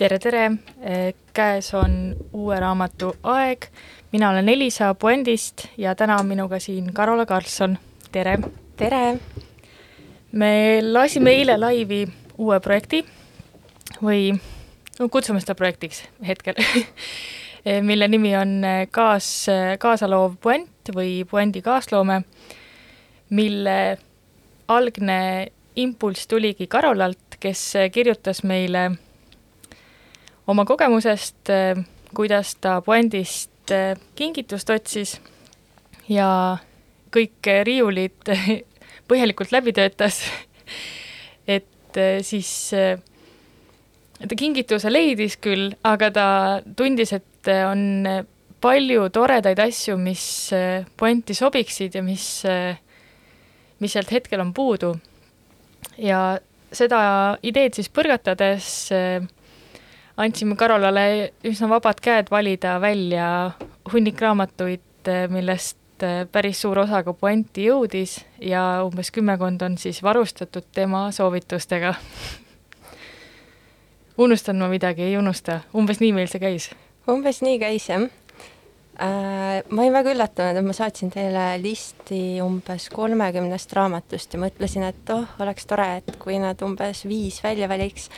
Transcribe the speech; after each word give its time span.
tere, 0.00 0.16
tere! 0.18 0.44
käes 1.36 1.74
on 1.76 2.14
uue 2.32 2.56
raamatu 2.60 3.10
aeg. 3.22 3.66
mina 4.12 4.30
olen 4.30 4.48
Elisa 4.48 4.94
Puendist 4.94 5.66
ja 5.76 5.92
täna 5.94 6.16
on 6.16 6.26
minuga 6.26 6.58
siin 6.58 6.92
Karola 6.94 7.26
Karlsson. 7.26 7.78
tere! 8.12 8.38
tere! 8.76 9.18
me 10.32 10.80
lasime 10.82 11.34
eile 11.36 11.58
laivi 11.60 12.06
uue 12.38 12.60
projekti 12.64 13.02
või 14.00 14.30
no 14.98 15.08
kutsume 15.08 15.42
seda 15.44 15.54
projektiks 15.54 16.00
hetkel 16.26 16.56
mille 17.90 18.08
nimi 18.08 18.32
on 18.40 18.56
kaas, 18.90 19.28
kaasaloov 19.78 20.38
puent 20.40 20.94
või 20.96 21.26
puendi 21.28 21.60
kaasloome, 21.60 22.22
mille 23.36 23.76
algne 24.68 25.20
impulss 25.76 26.24
tuligi 26.26 26.66
Karolalt, 26.72 27.36
kes 27.40 27.68
kirjutas 27.92 28.44
meile 28.48 28.88
oma 30.46 30.64
kogemusest, 30.64 31.50
äh, 31.50 31.84
kuidas 32.14 32.54
ta 32.60 32.80
puändist 32.80 33.70
äh, 33.70 33.98
kingitust 34.14 34.70
otsis 34.70 35.20
ja 36.08 36.58
kõik 37.14 37.50
riiulid 37.64 38.32
põhjalikult 39.10 39.52
läbi 39.52 39.74
töötas, 39.76 40.22
et 41.56 41.96
äh, 41.98 42.20
siis 42.22 42.50
ta 44.20 44.36
kingituse 44.36 44.92
leidis 44.92 45.38
küll, 45.40 45.70
aga 45.84 46.10
ta 46.14 46.26
tundis, 46.76 47.14
et 47.16 47.48
on 47.64 48.04
palju 48.60 49.06
toredaid 49.08 49.58
asju, 49.64 49.96
mis 49.96 50.22
puänti 51.00 51.32
sobiksid 51.34 51.94
ja 51.96 52.02
mis, 52.04 52.26
mis 53.80 53.94
sealt 53.96 54.12
hetkel 54.12 54.42
on 54.44 54.52
puudu. 54.52 54.92
ja 55.96 56.36
seda 56.74 57.00
ideed 57.46 57.76
siis 57.76 57.90
põrgatades 57.92 58.66
äh, 58.94 59.26
andsime 60.16 60.56
Karolale 60.56 61.32
üsna 61.46 61.68
vabad 61.70 62.00
käed 62.02 62.30
valida 62.30 62.78
välja 62.80 63.52
hunnik 63.92 64.20
raamatuid, 64.20 65.10
millest 65.30 66.04
äh, 66.04 66.26
päris 66.32 66.60
suur 66.62 66.82
osa 66.84 67.02
ka 67.06 67.12
puanti 67.12 67.66
jõudis 67.68 68.20
ja 68.40 68.84
umbes 68.84 69.10
kümmekond 69.14 69.62
on 69.62 69.78
siis 69.78 70.02
varustatud 70.02 70.66
tema 70.74 71.08
soovitustega 71.12 71.94
unustan 74.24 74.60
ma 74.60 74.68
midagi, 74.68 75.02
ei 75.08 75.16
unusta, 75.18 75.60
umbes 75.74 76.00
nii 76.00 76.12
meil 76.16 76.28
see 76.30 76.42
käis? 76.42 76.70
umbes 77.08 77.40
nii 77.42 77.58
käis, 77.62 77.88
jah. 77.88 78.08
Ma 79.00 79.80
olin 79.80 79.94
väga 79.94 80.12
üllatunud, 80.12 80.58
et 80.60 80.66
ma 80.66 80.74
saatsin 80.76 81.08
teile 81.12 81.44
listi 81.62 82.40
umbes 82.44 82.90
kolmekümnest 82.92 83.72
raamatust 83.76 84.34
ja 84.36 84.40
mõtlesin, 84.42 84.84
et 84.90 85.12
oh, 85.14 85.24
oleks 85.40 85.64
tore, 85.70 85.86
et 86.02 86.10
kui 86.20 86.36
nad 86.42 86.60
umbes 86.66 87.06
viis 87.08 87.38
välja 87.40 87.68
valiks. 87.70 88.10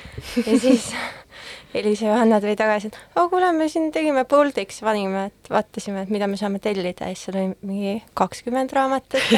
Ja 0.43 0.57
siis 0.59 0.89
Elisa 1.79 2.09
Johanna 2.09 2.41
tuli 2.43 2.57
tagasi, 2.59 2.91
et 2.91 2.99
oh 3.21 3.31
kuule, 3.31 3.53
me 3.55 3.69
siin 3.71 3.93
tegime 3.95 4.25
Boltiks, 4.29 4.83
panime, 4.83 5.29
et 5.31 5.53
vaatasime, 5.53 6.03
et 6.03 6.11
mida 6.13 6.27
me 6.27 6.41
saame 6.41 6.59
tellida. 6.63 7.07
Ja 7.07 7.15
siis 7.15 7.29
seal 7.29 7.39
oli 7.39 7.55
mingi 7.63 7.95
kakskümmend 8.19 8.75
raamatut. 8.75 9.23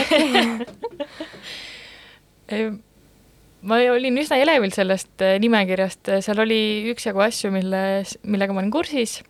Ma 3.64 3.78
olin 3.80 4.20
üsna 4.20 4.36
elevil 4.36 4.72
sellest 4.76 5.22
äh, 5.24 5.38
nimekirjast, 5.40 6.10
seal 6.24 6.40
oli 6.42 6.58
üksjagu 6.92 7.22
asju, 7.24 7.48
milles, 7.52 8.18
millega 8.28 8.52
ma 8.52 8.60
olin 8.60 8.72
kursis 8.74 9.22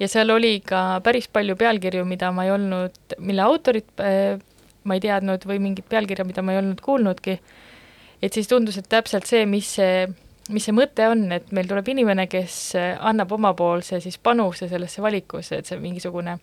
ja 0.00 0.08
seal 0.10 0.30
oli 0.34 0.58
ka 0.66 1.00
päris 1.04 1.28
palju 1.28 1.56
pealkirju, 1.56 2.04
mida 2.08 2.32
ma 2.34 2.46
ei 2.46 2.52
olnud, 2.54 3.16
mille 3.18 3.44
autorit 3.44 4.02
äh, 4.02 4.40
ma 4.84 4.96
ei 4.96 5.04
teadnud 5.04 5.46
või 5.48 5.60
mingit 5.62 5.88
pealkirja, 5.88 6.26
mida 6.26 6.42
ma 6.42 6.54
ei 6.54 6.60
olnud 6.62 6.82
kuulnudki. 6.84 7.38
et 8.22 8.32
siis 8.32 8.48
tundus, 8.48 8.78
et 8.78 8.88
täpselt 8.88 9.26
see, 9.26 9.46
mis 9.46 9.74
see 9.78 10.06
mis 10.52 10.66
see 10.66 10.74
mõte 10.76 11.06
on, 11.08 11.24
et 11.32 11.52
meil 11.56 11.68
tuleb 11.68 11.88
inimene, 11.88 12.26
kes 12.28 12.56
äh, 12.76 12.94
annab 13.00 13.32
omapoolse 13.32 14.00
siis 14.04 14.18
panuse 14.18 14.68
sellesse 14.68 15.02
valikusse, 15.02 15.60
et 15.60 15.70
see 15.70 15.80
mingisugune 15.80 16.38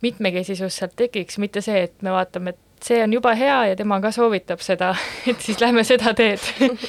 mitmekesisus 0.00 0.78
sealt 0.80 0.94
tekiks, 0.96 1.38
mitte 1.42 1.60
see, 1.64 1.86
et 1.88 2.02
me 2.06 2.14
vaatame, 2.14 2.54
et 2.54 2.86
see 2.86 3.02
on 3.04 3.12
juba 3.12 3.34
hea 3.36 3.58
ja 3.72 3.76
tema 3.76 4.00
ka 4.00 4.12
soovitab 4.14 4.62
seda, 4.64 4.94
et 5.30 5.42
siis 5.42 5.60
lähme 5.60 5.84
seda 5.84 6.14
teed 6.16 6.44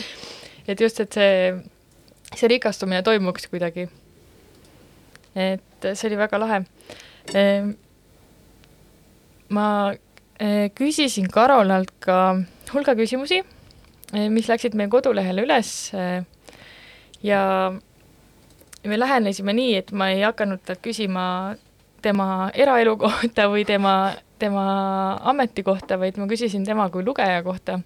et 0.69 0.79
just, 0.79 1.01
et 1.03 1.17
see, 1.17 1.55
see 2.35 2.51
rikastumine 2.53 3.01
toimuks 3.03 3.49
kuidagi. 3.51 3.89
Et 5.35 5.87
see 5.93 6.09
oli 6.09 6.19
väga 6.19 6.39
lahe. 6.41 6.61
Ehm, 7.33 7.73
ma 9.49 9.67
äh, 9.91 10.69
küsisin 10.75 11.29
Karolalt 11.31 11.93
ka 11.99 12.19
hulga 12.73 12.95
küsimusi 12.95 13.41
Eh, 14.11 14.27
mis 14.27 14.49
läksid 14.51 14.75
meie 14.75 14.91
kodulehele 14.91 15.45
üles 15.45 15.69
eh, 15.95 16.25
ja 17.23 17.41
me 18.83 18.97
lähenesime 18.97 19.53
nii, 19.55 19.75
et 19.79 19.93
ma 19.95 20.09
ei 20.11 20.25
hakanud 20.25 20.59
talt 20.67 20.81
küsima 20.83 21.23
tema 22.03 22.49
eraelu 22.51 22.97
kohta 22.99 23.45
või 23.53 23.63
tema, 23.69 24.11
tema 24.41 24.65
ameti 25.31 25.63
kohta, 25.63 25.95
vaid 26.01 26.19
ma 26.19 26.27
küsisin 26.27 26.67
tema 26.67 26.89
kui 26.91 27.05
lugeja 27.07 27.39
kohta. 27.45 27.79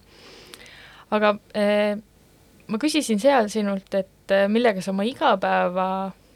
aga 1.14 1.36
eh, 1.54 1.94
ma 2.68 2.82
küsisin 2.82 3.22
seal 3.22 3.52
sinult, 3.54 3.94
et 3.94 4.34
eh, 4.34 4.48
millega 4.50 4.82
sa 4.82 4.96
oma 4.96 5.06
igapäeva 5.06 5.88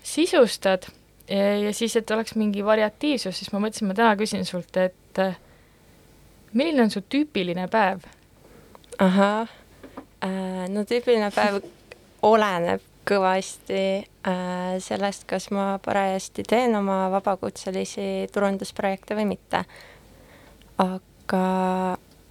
sisustad 0.06 0.86
ja, 1.30 1.58
ja 1.66 1.74
siis, 1.74 1.96
et 1.96 2.12
oleks 2.12 2.36
mingi 2.36 2.66
variatiivsus, 2.66 3.38
siis 3.38 3.54
ma 3.54 3.62
mõtlesin, 3.64 3.90
ma 3.90 3.98
täna 3.98 4.16
küsin 4.20 4.46
sult, 4.48 4.78
et 4.78 5.22
milline 6.54 6.88
on 6.88 6.94
su 6.94 7.04
tüüpiline 7.06 7.68
päev? 7.72 8.06
ahah, 9.00 9.48
äh, 10.26 10.66
no 10.70 10.84
tüüpiline 10.88 11.30
päev 11.32 11.62
oleneb 12.28 12.84
kõvasti 13.10 13.84
äh, 14.28 14.76
sellest, 14.84 15.26
kas 15.30 15.50
ma 15.56 15.78
parajasti 15.84 16.44
teen 16.48 16.76
oma 16.78 17.08
vabakutselisi 17.14 18.28
turundusprojekte 18.34 19.18
või 19.18 19.30
mitte. 19.32 19.64
aga 20.80 21.42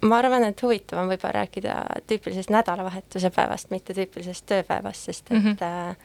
ma 0.01 0.21
arvan, 0.21 0.45
et 0.47 0.61
huvitav 0.63 1.01
on 1.01 1.11
võib-olla 1.11 1.41
rääkida 1.41 1.75
tüüpilisest 2.07 2.53
nädalavahetuse 2.53 3.31
päevast, 3.35 3.69
mitte 3.73 3.93
tüüpilisest 3.97 4.45
tööpäevast, 4.49 5.09
sest 5.09 5.31
et 5.31 5.37
mm 5.37 5.55
-hmm. 5.55 5.95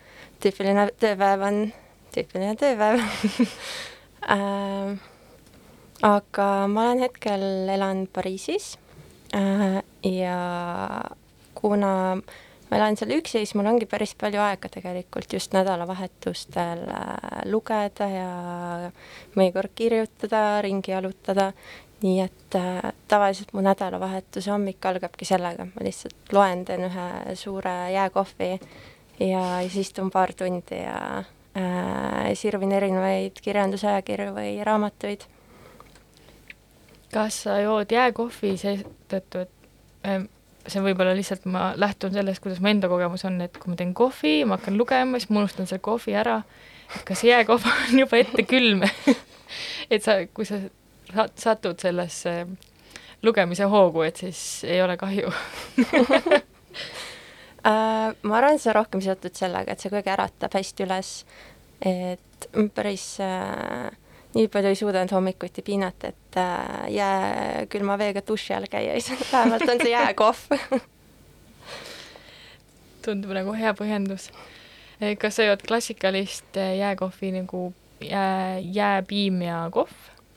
tüüpiline 0.43 0.89
tööpäev 1.01 1.47
on 1.47 1.61
tüüpiline 2.15 2.55
tööpäev. 2.61 3.03
Äh, 4.25 4.95
aga 6.01 6.45
ma 6.73 6.87
olen 6.87 7.03
hetkel, 7.05 7.43
elan 7.69 8.07
Pariisis 8.09 8.71
äh, 9.37 9.83
ja 10.01 10.39
kuna 11.55 11.91
ma 12.71 12.79
elan 12.79 12.97
seal 12.99 13.13
üksi, 13.19 13.43
siis 13.43 13.55
mul 13.59 13.69
ongi 13.71 13.87
päris 13.91 14.15
palju 14.19 14.41
aega 14.43 14.71
tegelikult 14.73 15.37
just 15.37 15.53
nädalavahetustel 15.57 16.87
äh, 16.89 17.43
lugeda 17.53 18.09
ja 18.11 18.31
mõnikord 19.37 19.75
kirjutada, 19.77 20.63
ringi 20.65 20.95
jalutada, 20.95 21.51
nii 22.05 22.19
et 22.25 22.59
äh, 22.59 22.81
tavaliselt 23.09 23.53
mu 23.55 23.63
nädalavahetuse 23.65 24.53
hommik 24.53 24.85
algabki 24.89 25.29
sellega, 25.29 25.69
ma 25.71 25.87
lihtsalt 25.87 26.35
loen, 26.35 26.65
teen 26.69 26.89
ühe 26.89 27.37
suure 27.39 27.77
jääkohvi 27.95 28.51
ja 29.23 29.45
siis 29.69 29.89
istun 29.89 30.11
paar 30.11 30.35
tundi 30.37 30.83
ja 30.83 31.23
sirvin 32.35 32.73
erinevaid 32.75 33.39
kirjandusajakirju 33.43 34.35
või 34.35 34.57
raamatuid. 34.67 35.27
kas 37.15 37.45
sa 37.45 37.61
jood 37.63 37.93
jääkohvi 37.95 38.57
seetõttu, 38.59 39.45
et 39.45 40.09
ähm, 40.09 40.25
see 40.67 40.83
võib-olla 40.83 41.13
lihtsalt 41.15 41.45
ma 41.47 41.69
lähtun 41.79 42.11
sellest, 42.15 42.43
kuidas 42.43 42.59
mu 42.59 42.73
enda 42.73 42.91
kogemus 42.91 43.23
on, 43.29 43.39
et 43.45 43.59
kui 43.59 43.71
ma 43.71 43.79
teen 43.79 43.93
kohvi, 43.95 44.41
ma 44.49 44.59
hakkan 44.59 44.79
lugema, 44.79 45.21
siis 45.21 45.31
ma 45.31 45.45
unustan 45.45 45.69
selle 45.71 45.85
kohvi 45.85 46.17
ära, 46.19 46.41
et 46.91 47.05
kas 47.07 47.23
jääkohv 47.23 47.69
on 47.87 48.03
juba 48.03 48.19
ette 48.19 48.47
külm 48.51 48.83
et 49.93 50.03
sa, 50.03 50.19
kui 50.35 50.49
sa 50.49 50.59
satud 51.39 51.79
sellesse 51.79 52.35
lugemise 53.23 53.71
hoogu, 53.71 54.03
et 54.09 54.19
siis 54.25 54.65
ei 54.67 54.83
ole 54.83 54.99
kahju 55.01 55.31
ma 57.65 58.39
arvan, 58.39 58.59
see 58.61 58.71
on 58.73 58.79
rohkem 58.79 59.01
seotud 59.05 59.37
sellega, 59.39 59.73
et 59.73 59.81
see 59.81 59.93
kuidagi 59.93 60.13
äratab 60.13 60.57
hästi 60.59 60.85
üles, 60.85 61.13
et 61.81 62.49
päris 62.77 63.07
uh, 63.25 63.89
nii 64.35 64.51
palju 64.53 64.73
ei 64.73 64.79
suudanud 64.79 65.15
hommikuti 65.17 65.65
piinata, 65.65 66.13
et 66.13 66.41
uh, 66.41 66.83
jääkülma 66.93 67.97
veega 68.01 68.25
duši 68.27 68.57
all 68.57 68.69
käia 68.71 68.97
ei 68.97 69.05
saanud, 69.07 69.31
vähemalt 69.33 69.69
on 69.69 69.81
see 69.81 69.95
jääkohv 69.95 70.83
tundub 73.05 73.35
nagu 73.37 73.55
hea 73.57 73.73
põhjendus. 73.77 74.31
Eh, 75.01 75.15
kas 75.21 75.39
sa 75.39 75.49
jood 75.49 75.65
klassikalist 75.67 76.59
eh, 76.61 76.79
jääkohvi 76.81 77.33
nagu 77.35 77.67
jää, 78.05 78.61
jääpiim 78.63 79.43
ja 79.45 79.65
kohv, 79.75 79.93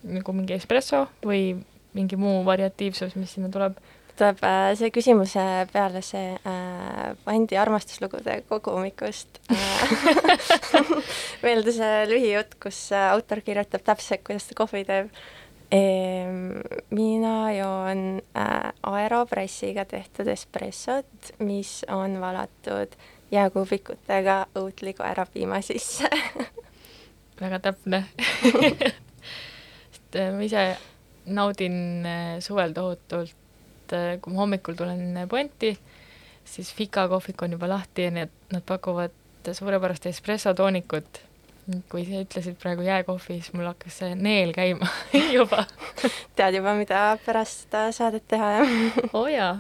nagu 0.08 0.36
mingi 0.36 0.58
espresso 0.58 1.06
või 1.26 1.58
mingi 1.98 2.20
muu 2.20 2.44
variatiivsus, 2.46 3.16
mis 3.18 3.38
sinna 3.38 3.52
tuleb? 3.54 3.78
Tuleb 4.18 4.44
äh, 4.46 4.72
see 4.80 4.92
küsimuse 4.94 5.44
peale 5.72 6.02
see 6.06 6.36
äh, 6.36 7.16
Vandi 7.26 7.58
armastuslugude 7.60 8.42
kogumikust 8.50 9.40
äh, 9.54 9.58
meelde 11.46 11.74
see 11.76 12.06
lühijutt, 12.12 12.58
kus 12.64 12.88
äh, 12.96 13.10
autor 13.14 13.44
kirjutab 13.46 13.86
täpselt, 13.88 14.24
kuidas 14.28 14.50
ta 14.50 14.58
kohvi 14.58 14.84
teeb 14.88 15.12
ehm,. 15.72 16.62
mina 16.90 17.36
joon 17.56 18.04
äh, 18.38 18.74
aeropressiga 18.84 19.86
tehtud 19.86 20.28
espressot, 20.34 21.34
mis 21.40 21.82
on 21.92 22.20
valatud 22.22 22.98
jääkuubikutega 23.32 24.46
õutliku 24.56 25.04
ärapiima 25.04 25.62
sisse 25.62 26.10
väga 27.42 27.60
täpne 27.60 28.06
sest 29.92 30.16
äh, 30.16 30.32
ma 30.34 30.46
ise 30.48 30.70
naudin 31.28 32.06
äh, 32.08 32.38
suvel 32.44 32.74
tohutult 32.74 33.36
et 33.88 33.96
äh, 33.96 34.10
kui 34.22 34.36
ma 34.36 34.44
hommikul 34.44 34.76
tulen 34.76 35.16
puenti, 35.30 35.72
siis 36.48 36.74
Fika 36.76 37.08
kohvik 37.08 37.42
on 37.42 37.56
juba 37.56 37.70
lahti 37.72 38.08
ja 38.08 38.12
need, 38.12 38.34
nad 38.52 38.66
pakuvad 38.68 39.16
suurepärast 39.48 40.06
espressotoonikut. 40.12 41.24
kui 41.92 42.06
sa 42.08 42.22
ütlesid 42.24 42.56
praegu 42.62 42.86
jääkohvi, 42.86 43.42
siis 43.42 43.52
mul 43.52 43.68
hakkas 43.68 43.98
see 44.00 44.14
neel 44.16 44.54
käima 44.56 44.88
juba 45.38 45.66
tead 46.36 46.56
juba, 46.56 46.72
mida 46.80 47.18
pärast 47.26 47.66
seda 47.66 47.90
saadet 47.92 48.24
teha, 48.32 48.52
jah? 48.62 48.72
oo 49.12 49.24
oh, 49.26 49.28
jaa 49.28 49.58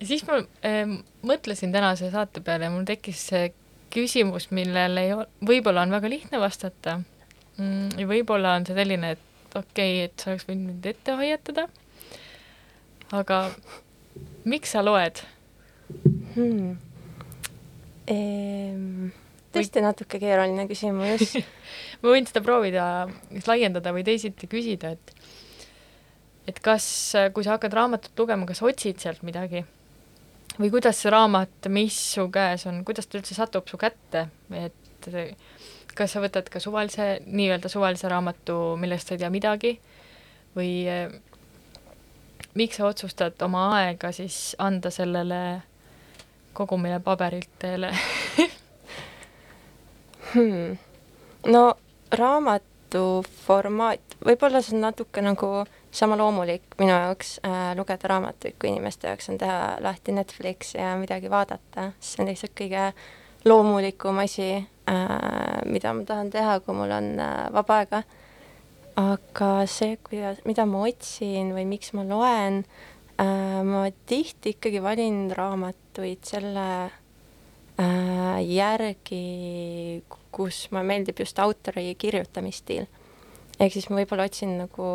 ja 0.00 0.06
siis 0.06 0.24
ma 0.26 0.40
äh, 0.66 0.90
mõtlesin 1.22 1.70
tänase 1.74 2.10
saate 2.10 2.42
peale 2.42 2.66
ja 2.66 2.74
mul 2.74 2.86
tekkis 2.88 3.22
see 3.30 3.52
küsimus, 3.94 4.50
millele 4.50 5.06
ei 5.06 5.14
ole, 5.14 5.28
võib-olla 5.46 5.86
on 5.86 5.94
väga 5.94 6.10
lihtne 6.10 6.42
vastata 6.42 6.98
mm, 6.98 7.98
ja 8.00 8.08
võib-olla 8.10 8.56
on 8.58 8.66
see 8.66 8.74
selline, 8.78 9.14
et 9.14 9.54
okei 9.54 10.00
okay,, 10.00 10.08
et 10.08 10.18
sa 10.18 10.32
oleks 10.32 10.48
võinud 10.48 10.72
mind 10.72 10.90
ette 10.92 11.14
hoiatada 11.18 11.68
aga 13.16 13.40
miks 14.48 14.74
sa 14.74 14.82
loed 14.84 15.22
hmm.? 16.34 16.76
Ehm, 18.08 19.08
tõesti 19.52 19.82
natuke 19.84 20.20
keeruline 20.20 20.64
küsimus 20.68 21.34
ma 22.00 22.12
võin 22.12 22.28
seda 22.28 22.42
proovida 22.44 22.84
laiendada 23.48 23.92
või 23.96 24.04
teisiti 24.06 24.48
küsida, 24.50 24.94
et 24.96 25.14
et 26.48 26.60
kas, 26.64 26.84
kui 27.36 27.44
sa 27.44 27.58
hakkad 27.58 27.74
raamatut 27.76 28.16
lugema, 28.16 28.48
kas 28.48 28.62
otsid 28.64 29.02
sealt 29.02 29.20
midagi? 29.26 29.66
või 30.58 30.72
kuidas 30.72 30.98
see 31.02 31.12
raamat, 31.12 31.68
mis 31.70 31.96
su 32.14 32.24
käes 32.34 32.64
on, 32.66 32.82
kuidas 32.86 33.06
ta 33.06 33.20
üldse 33.20 33.36
satub 33.36 33.68
su 33.70 33.78
kätte, 33.78 34.24
et 34.56 35.10
kas 35.98 36.14
sa 36.14 36.22
võtad 36.22 36.48
ka 36.50 36.62
suvalise, 36.62 37.18
nii-öelda 37.26 37.70
suvalise 37.70 38.10
raamatu, 38.10 38.56
millest 38.80 39.10
sa 39.10 39.14
ei 39.14 39.22
tea 39.22 39.30
midagi, 39.30 39.76
või 40.58 40.72
miks 42.58 42.80
sa 42.80 42.88
otsustad 42.88 43.42
oma 43.46 43.68
aega 43.78 44.10
siis 44.12 44.56
anda 44.58 44.90
sellele 44.90 45.40
kogumile 46.52 46.98
paberilt 47.04 47.50
teele 47.62 47.92
hmm.? 50.32 50.78
no 51.46 51.62
raamatu 52.18 53.04
formaat, 53.46 54.16
võib-olla 54.24 54.62
see 54.64 54.76
on 54.76 54.86
natuke 54.88 55.22
nagu 55.22 55.50
sama 55.94 56.16
loomulik 56.18 56.76
minu 56.80 56.92
jaoks 56.92 57.36
äh, 57.46 57.72
lugeda 57.78 58.10
raamatuid, 58.10 58.56
kui 58.58 58.72
inimeste 58.72 59.10
jaoks 59.10 59.30
on 59.32 59.38
teha 59.40 59.76
lahti 59.84 60.12
Netflix 60.16 60.74
ja 60.74 60.96
midagi 61.00 61.30
vaadata, 61.30 61.92
see 62.00 62.22
on 62.24 62.30
lihtsalt 62.32 62.56
kõige 62.58 62.90
loomulikum 63.46 64.18
asi 64.24 64.50
äh,, 64.56 65.60
mida 65.66 65.94
ma 65.94 66.04
tahan 66.08 66.32
teha, 66.34 66.58
kui 66.64 66.74
mul 66.76 66.96
on 66.96 67.12
äh, 67.22 67.36
vaba 67.54 67.82
aega 67.84 68.02
aga 68.98 69.50
see, 69.70 69.96
kuidas, 70.02 70.40
mida 70.48 70.64
ma 70.66 70.82
otsin 70.88 71.52
või 71.54 71.66
miks 71.70 71.92
ma 71.94 72.04
loen 72.06 72.64
äh,, 73.20 73.60
ma 73.66 73.86
tihti 74.10 74.56
ikkagi 74.56 74.82
valin 74.82 75.28
raamatuid 75.34 76.26
selle 76.26 76.66
äh, 77.78 78.38
järgi, 78.42 80.02
kus 80.34 80.66
mulle 80.72 80.88
meeldib 80.90 81.22
just 81.22 81.38
autori 81.42 81.92
kirjutamisstiil. 81.98 82.88
ehk 83.58 83.72
siis 83.76 83.88
ma 83.90 84.00
võib-olla 84.00 84.26
otsin 84.26 84.56
nagu 84.64 84.90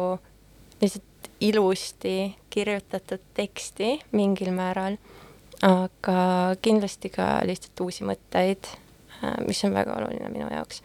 lihtsalt 0.82 1.32
ilusti 1.44 2.34
kirjutatud 2.52 3.24
teksti 3.36 3.98
mingil 4.12 4.52
määral, 4.56 5.00
aga 5.64 6.20
kindlasti 6.64 7.12
ka 7.12 7.38
lihtsalt 7.48 7.88
uusi 7.88 8.04
mõtteid 8.08 8.68
äh,, 8.68 9.40
mis 9.48 9.64
on 9.64 9.80
väga 9.80 9.96
oluline 9.96 10.28
minu 10.36 10.52
jaoks. 10.52 10.84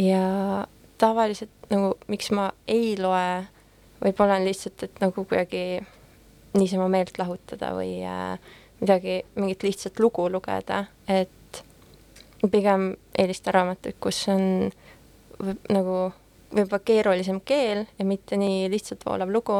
ja 0.00 0.64
tavaliselt 0.98 1.57
nagu, 1.72 1.94
miks 2.08 2.30
ma 2.34 2.50
ei 2.70 2.94
loe, 3.00 3.46
võib-olla 4.02 4.38
on 4.38 4.46
lihtsalt, 4.48 4.86
et 4.86 5.02
nagu 5.02 5.24
kuidagi 5.24 5.80
niisama 6.58 6.88
meelt 6.92 7.18
lahutada 7.20 7.72
või 7.76 7.98
äh, 8.06 8.38
midagi, 8.80 9.22
mingit 9.36 9.66
lihtsat 9.66 10.00
lugu 10.00 10.28
lugeda, 10.32 10.84
et 11.08 11.62
pigem 12.50 12.92
eelistan 13.18 13.56
raamatuid, 13.56 13.98
kus 14.00 14.22
on 14.32 14.70
võib, 15.38 15.60
nagu 15.72 15.98
võib-olla 16.54 16.80
keerulisem 16.84 17.40
keel 17.44 17.84
ja 17.98 18.06
mitte 18.08 18.38
nii 18.40 18.68
lihtsalt 18.72 19.04
voolav 19.06 19.32
lugu, 19.32 19.58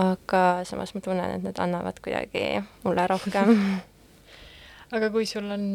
aga 0.00 0.42
samas 0.68 0.94
ma 0.94 1.02
tunnen, 1.04 1.36
et 1.36 1.44
need 1.46 1.60
annavad 1.62 2.00
kuidagi 2.02 2.62
mulle 2.84 3.06
rohkem. 3.10 3.54
Aga 4.94 5.06
kui 5.14 5.26
sul 5.28 5.46
on, 5.54 5.66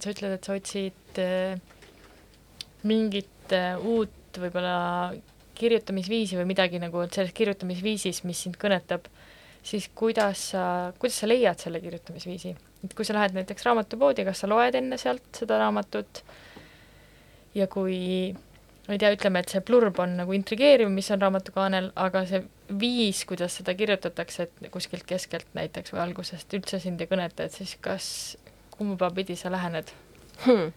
sa 0.00 0.12
ütled, 0.14 0.38
et 0.38 0.46
sa 0.46 0.54
otsid 0.56 1.18
äh, 1.20 1.58
mingit 2.88 3.52
äh, 3.52 3.76
uut 4.28 4.40
võib-olla 4.44 5.12
kirjutamisviisi 5.58 6.38
või 6.38 6.52
midagi 6.52 6.78
nagu 6.78 7.02
selles 7.10 7.34
kirjutamisviisis, 7.34 8.22
mis 8.28 8.44
sind 8.44 8.58
kõnetab, 8.60 9.08
siis 9.66 9.88
kuidas 9.94 10.50
sa, 10.52 10.92
kuidas 11.00 11.18
sa 11.18 11.28
leiad 11.28 11.58
selle 11.58 11.80
kirjutamisviisi? 11.82 12.54
et 12.84 12.92
kui 12.94 13.02
sa 13.02 13.16
lähed 13.16 13.34
näiteks 13.34 13.64
raamatupoodi, 13.66 14.22
kas 14.22 14.44
sa 14.44 14.46
loed 14.46 14.76
enne 14.78 14.94
sealt 15.02 15.24
seda 15.34 15.56
raamatut 15.58 16.20
ja 17.58 17.66
kui 17.66 18.30
ma 18.86 18.94
ei 18.94 19.00
tea, 19.02 19.10
ütleme, 19.16 19.42
et 19.42 19.50
see 19.50 19.64
plurb 19.66 19.98
on 19.98 20.14
nagu 20.20 20.36
intrigeeriv, 20.36 20.86
mis 20.94 21.10
on 21.10 21.18
raamatu 21.20 21.52
kaanel, 21.52 21.90
aga 21.98 22.22
see 22.28 22.44
viis, 22.78 23.24
kuidas 23.26 23.58
seda 23.58 23.74
kirjutatakse, 23.74 24.46
et 24.46 24.70
kuskilt 24.70 25.02
keskelt 25.08 25.50
näiteks 25.58 25.90
või 25.92 26.04
algusest 26.06 26.54
üldse 26.54 26.78
sind 26.80 27.02
ei 27.02 27.10
kõneta, 27.10 27.48
et 27.48 27.58
siis 27.58 27.74
kas, 27.82 28.06
kumba 28.78 29.10
pidi 29.10 29.34
sa 29.36 29.50
lähened 29.50 29.90
hmm.? 30.46 30.70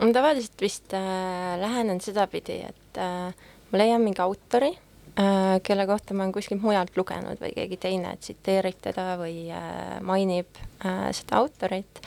Ma 0.00 0.12
tavaliselt 0.12 0.60
vist 0.60 0.94
äh, 0.94 1.54
lähenen 1.60 2.00
sedapidi, 2.04 2.60
et 2.68 3.00
äh, 3.00 3.32
ma 3.70 3.80
leian 3.80 4.04
mingi 4.04 4.20
autori 4.22 4.72
äh,, 5.16 5.56
kelle 5.64 5.86
kohta 5.88 6.14
ma 6.14 6.26
olen 6.26 6.34
kuskilt 6.36 6.62
mujalt 6.62 6.96
lugenud 6.98 7.40
või 7.40 7.54
keegi 7.56 7.80
teine 7.80 8.16
tsiteerib 8.20 8.80
teda 8.84 9.14
või 9.20 9.48
äh, 9.48 9.96
mainib 10.04 10.60
äh, 10.84 11.08
seda 11.16 11.40
autorit 11.40 12.02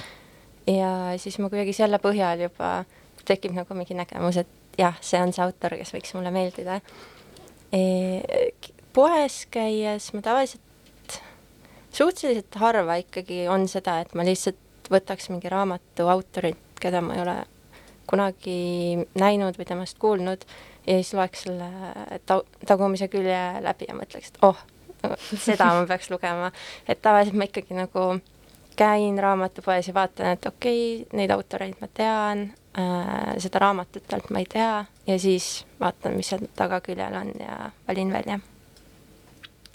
ja 0.69 1.17
siis 1.17 1.39
ma 1.41 1.49
kuidagi 1.49 1.73
selle 1.73 1.99
põhjal 2.01 2.45
juba 2.45 2.83
tekib 3.29 3.53
nagu 3.57 3.77
mingi 3.77 3.97
nägemus, 3.97 4.39
et 4.41 4.79
jah, 4.79 4.97
see 5.01 5.19
on 5.21 5.33
see 5.33 5.43
autor, 5.43 5.75
kes 5.79 5.93
võiks 5.93 6.15
mulle 6.17 6.31
meeldida 6.33 6.79
e,. 7.73 8.51
poes 8.93 9.43
käies 9.51 10.11
ma 10.13 10.23
tavaliselt, 10.25 11.19
suhteliselt 11.93 12.57
harva 12.61 12.99
ikkagi 13.01 13.47
on 13.51 13.67
seda, 13.69 13.99
et 14.03 14.13
ma 14.17 14.25
lihtsalt 14.25 14.89
võtaks 14.89 15.29
mingi 15.29 15.49
raamatu 15.51 16.07
autorit, 16.09 16.61
keda 16.81 17.01
ma 17.05 17.17
ei 17.17 17.21
ole 17.25 17.37
kunagi 18.09 19.05
näinud 19.19 19.57
või 19.59 19.67
temast 19.69 19.99
kuulnud 20.01 20.45
ja 20.87 20.97
siis 20.97 21.13
loeks 21.17 21.45
selle 21.45 21.69
ta-, 22.25 22.43
tagumise 22.65 23.09
külje 23.11 23.39
läbi 23.63 23.89
ja 23.89 23.95
mõtleks, 23.97 24.33
et 24.33 24.43
oh, 24.45 24.57
seda 25.37 25.71
ma 25.77 25.85
peaks 25.89 26.09
lugema. 26.11 26.51
et 26.87 27.01
tavaliselt 27.01 27.37
ma 27.37 27.47
ikkagi 27.49 27.77
nagu 27.77 28.09
käin 28.79 29.19
raamatupoes 29.19 29.87
ja 29.87 29.93
vaatan, 29.93 30.33
et 30.33 30.45
okei 30.45 31.01
okay,, 31.01 31.17
neid 31.19 31.31
autoreid 31.35 31.79
ma 31.81 31.89
tean 31.93 32.45
äh,, 32.79 33.33
seda 33.37 33.61
raamatut 33.65 34.05
pealt 34.09 34.29
ma 34.33 34.41
ei 34.43 34.47
tea 34.49 34.85
ja 35.07 35.19
siis 35.19 35.65
vaatan, 35.79 36.15
mis 36.17 36.31
seal 36.31 36.47
tagaküljel 36.55 37.17
on 37.21 37.33
ja 37.39 37.71
valin 37.87 38.13
välja. 38.13 38.39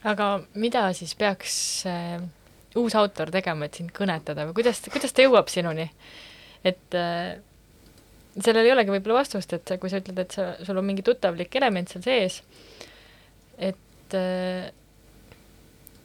aga 0.05 0.29
mida 0.55 0.87
siis 0.93 1.15
peaks 1.15 1.57
äh, 1.87 2.23
uus 2.77 2.95
autor 2.99 3.31
tegema, 3.31 3.69
et 3.69 3.79
sind 3.79 3.93
kõnetada 3.95 4.49
või 4.49 4.61
kuidas, 4.61 4.83
kuidas 4.93 5.13
ta 5.13 5.27
jõuab 5.27 5.53
sinuni? 5.53 5.91
et 6.65 6.97
äh, 6.99 7.37
sellel 8.39 8.67
ei 8.67 8.73
olegi 8.75 8.95
võib-olla 8.95 9.21
vastust, 9.23 9.53
et 9.57 9.77
kui 9.81 9.93
sa 9.93 10.01
ütled, 10.03 10.19
et 10.25 10.35
sa, 10.35 10.49
sul 10.65 10.79
on 10.81 10.87
mingi 10.87 11.05
tuttavlik 11.07 11.55
element 11.61 11.91
seal 11.91 12.05
sees, 12.07 12.41
et 13.59 14.17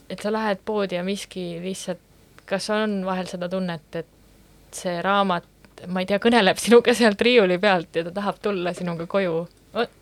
et 0.10 0.24
sa 0.24 0.32
lähed 0.34 0.64
poodi 0.66 0.98
ja 0.98 1.04
miski 1.06 1.60
lihtsalt 1.62 2.02
kas 2.50 2.70
on 2.74 3.00
vahel 3.06 3.30
seda 3.30 3.50
tunnet, 3.52 4.02
et 4.02 4.76
see 4.76 4.98
raamat, 5.06 5.48
ma 5.94 6.04
ei 6.04 6.10
tea, 6.10 6.20
kõneleb 6.22 6.60
sinuga 6.62 6.96
sealt 6.98 7.22
riiuli 7.26 7.60
pealt 7.62 8.00
ja 8.00 8.06
ta 8.08 8.14
tahab 8.16 8.42
tulla 8.44 8.74
sinuga 8.78 9.08
koju? 9.10 9.46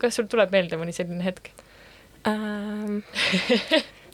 kas 0.00 0.16
sul 0.16 0.24
tuleb 0.32 0.48
meelde 0.54 0.78
mõni 0.80 0.94
selline 0.96 1.20
hetk 1.26 1.50
ähm, 2.24 3.02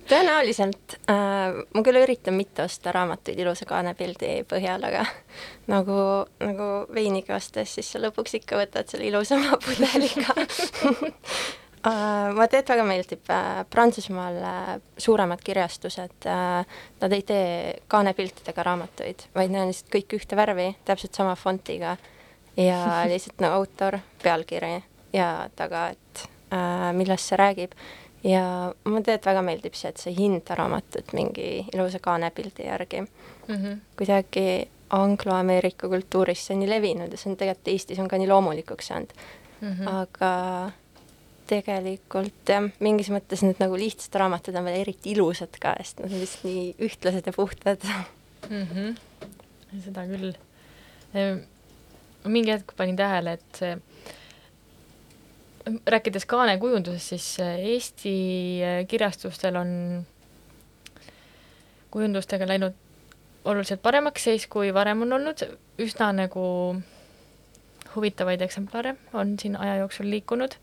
tõenäoliselt 0.08 0.96
äh,. 1.11 1.56
ma 1.75 1.82
küll 1.87 2.00
üritan 2.02 2.37
mitte 2.38 2.64
osta 2.66 2.92
raamatuid 2.94 3.40
ilusa 3.40 3.66
kaanepildi 3.68 4.44
põhjal, 4.50 4.84
aga 4.88 5.04
nagu, 5.73 5.99
nagu 6.42 6.70
veiniga 6.94 7.38
ostes, 7.38 7.76
siis 7.76 7.92
sa 7.94 8.02
lõpuks 8.02 8.38
ikka 8.40 8.61
võtad 8.61 8.90
selle 8.90 9.11
ilusama 9.11 9.58
pudeliga 9.64 10.37
Uh, 11.84 12.30
ma 12.38 12.46
tean, 12.49 12.62
et 12.62 12.70
väga 12.73 12.84
meeldib 12.88 13.28
uh, 13.28 13.58
Prantsusmaal 13.68 14.38
uh, 14.40 14.70
suuremad 14.96 15.42
kirjastused, 15.44 16.25
nad 16.25 17.12
ei 17.12 17.25
tee 17.28 17.75
kaanepiltidega 17.92 18.64
raamatuid, 18.64 19.26
vaid 19.37 19.52
need 19.52 19.66
on 19.66 19.68
lihtsalt 19.68 19.92
kõik 19.92 20.14
ühte 20.16 20.38
värvi, 20.38 20.70
täpselt 20.88 21.12
sama 21.18 21.34
fontiga 21.37 21.99
ja 22.56 22.78
lihtsalt 23.11 23.44
no 23.44 23.52
autor, 23.58 23.99
pealkiri 24.23 24.78
ja 25.12 25.28
taga, 25.58 25.90
et 25.92 26.25
millest 26.96 27.28
see 27.28 27.38
räägib. 27.38 27.76
Ja 28.25 28.45
tean, 28.85 29.16
et 29.16 29.26
väga 29.26 29.43
meeldib 29.45 29.75
see, 29.76 29.90
et 29.93 30.00
sa 30.00 30.12
hinda 30.14 30.57
raamatut 30.59 31.12
mingi 31.16 31.49
ilusa 31.75 32.00
kaanepildi 32.02 32.69
järgi 32.69 33.00
mm. 33.00 33.09
-hmm. 33.49 33.81
kuidagi 33.97 34.69
angloameerika 34.90 35.88
kultuuris 35.88 36.47
see 36.47 36.54
on 36.54 36.61
nii 36.62 36.71
levinud 36.71 37.12
ja 37.12 37.21
see 37.21 37.31
on 37.31 37.37
tegelikult 37.37 37.69
Eestis 37.69 37.99
on 37.99 38.09
ka 38.09 38.19
nii 38.19 38.28
loomulikuks 38.28 38.87
saanud 38.87 39.12
mm. 39.61 39.73
-hmm. 39.73 39.88
aga 39.88 40.73
tegelikult 41.47 42.49
jah, 42.49 42.69
mingis 42.81 43.11
mõttes 43.12 43.43
need 43.45 43.61
nagu 43.61 43.76
lihtsad 43.76 44.21
raamatud 44.21 44.57
on 44.57 44.64
veel 44.64 44.81
eriti 44.81 45.12
ilusad 45.12 45.59
ka, 45.61 45.75
sest 45.81 46.00
nad 46.00 46.12
on 46.12 46.23
lihtsalt 46.23 46.45
nii 46.49 46.75
ühtlased 46.88 47.26
ja 47.26 47.33
puhtad 47.33 47.85
mm. 48.50 48.66
-hmm. 48.73 48.95
seda 49.85 50.07
küll. 50.09 50.33
mingi 52.25 52.50
hetk 52.50 52.73
panin 52.76 52.97
tähele, 52.97 53.33
et 53.33 53.59
see 53.59 53.76
rääkides 55.64 56.26
kaanekujundusest, 56.28 57.14
siis 57.14 57.28
Eesti 57.40 58.14
kirjastustel 58.88 59.56
on 59.56 59.71
kujundustega 61.90 62.49
läinud 62.49 62.75
oluliselt 63.44 63.83
paremaks 63.83 64.25
seis, 64.25 64.49
kui 64.50 64.75
varem 64.75 65.04
on 65.06 65.12
olnud, 65.18 65.44
üsna 65.80 66.11
nagu 66.16 66.44
huvitavaid 67.94 68.42
eksemplare 68.42 68.97
on 69.12 69.37
siin 69.40 69.56
aja 69.56 69.76
jooksul 69.85 70.11
liikunud 70.11 70.56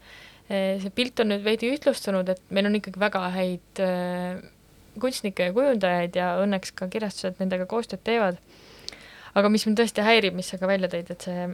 Eh, 0.52 0.82
see 0.84 0.92
pilt 0.92 1.20
on 1.24 1.30
nüüd 1.32 1.46
veidi 1.46 1.70
ühtlustunud, 1.72 2.28
et 2.34 2.42
meil 2.52 2.68
on 2.68 2.74
ikkagi 2.76 3.00
väga 3.00 3.22
häid 3.32 3.80
äh, 3.80 4.42
kunstnikke 5.00 5.48
ja 5.48 5.54
kujundajaid 5.56 6.18
ja 6.18 6.34
õnneks 6.42 6.74
ka 6.76 6.90
kirjastused 6.92 7.40
nendega 7.40 7.68
koostööd 7.72 8.02
teevad. 8.04 8.42
aga 9.32 9.52
mis 9.54 9.64
mind 9.64 9.80
tõesti 9.80 10.04
häirib, 10.04 10.36
mis 10.36 10.50
sa 10.52 10.60
ka 10.60 10.68
välja 10.68 10.90
tõid, 10.92 11.14
et 11.14 11.24
see 11.24 11.46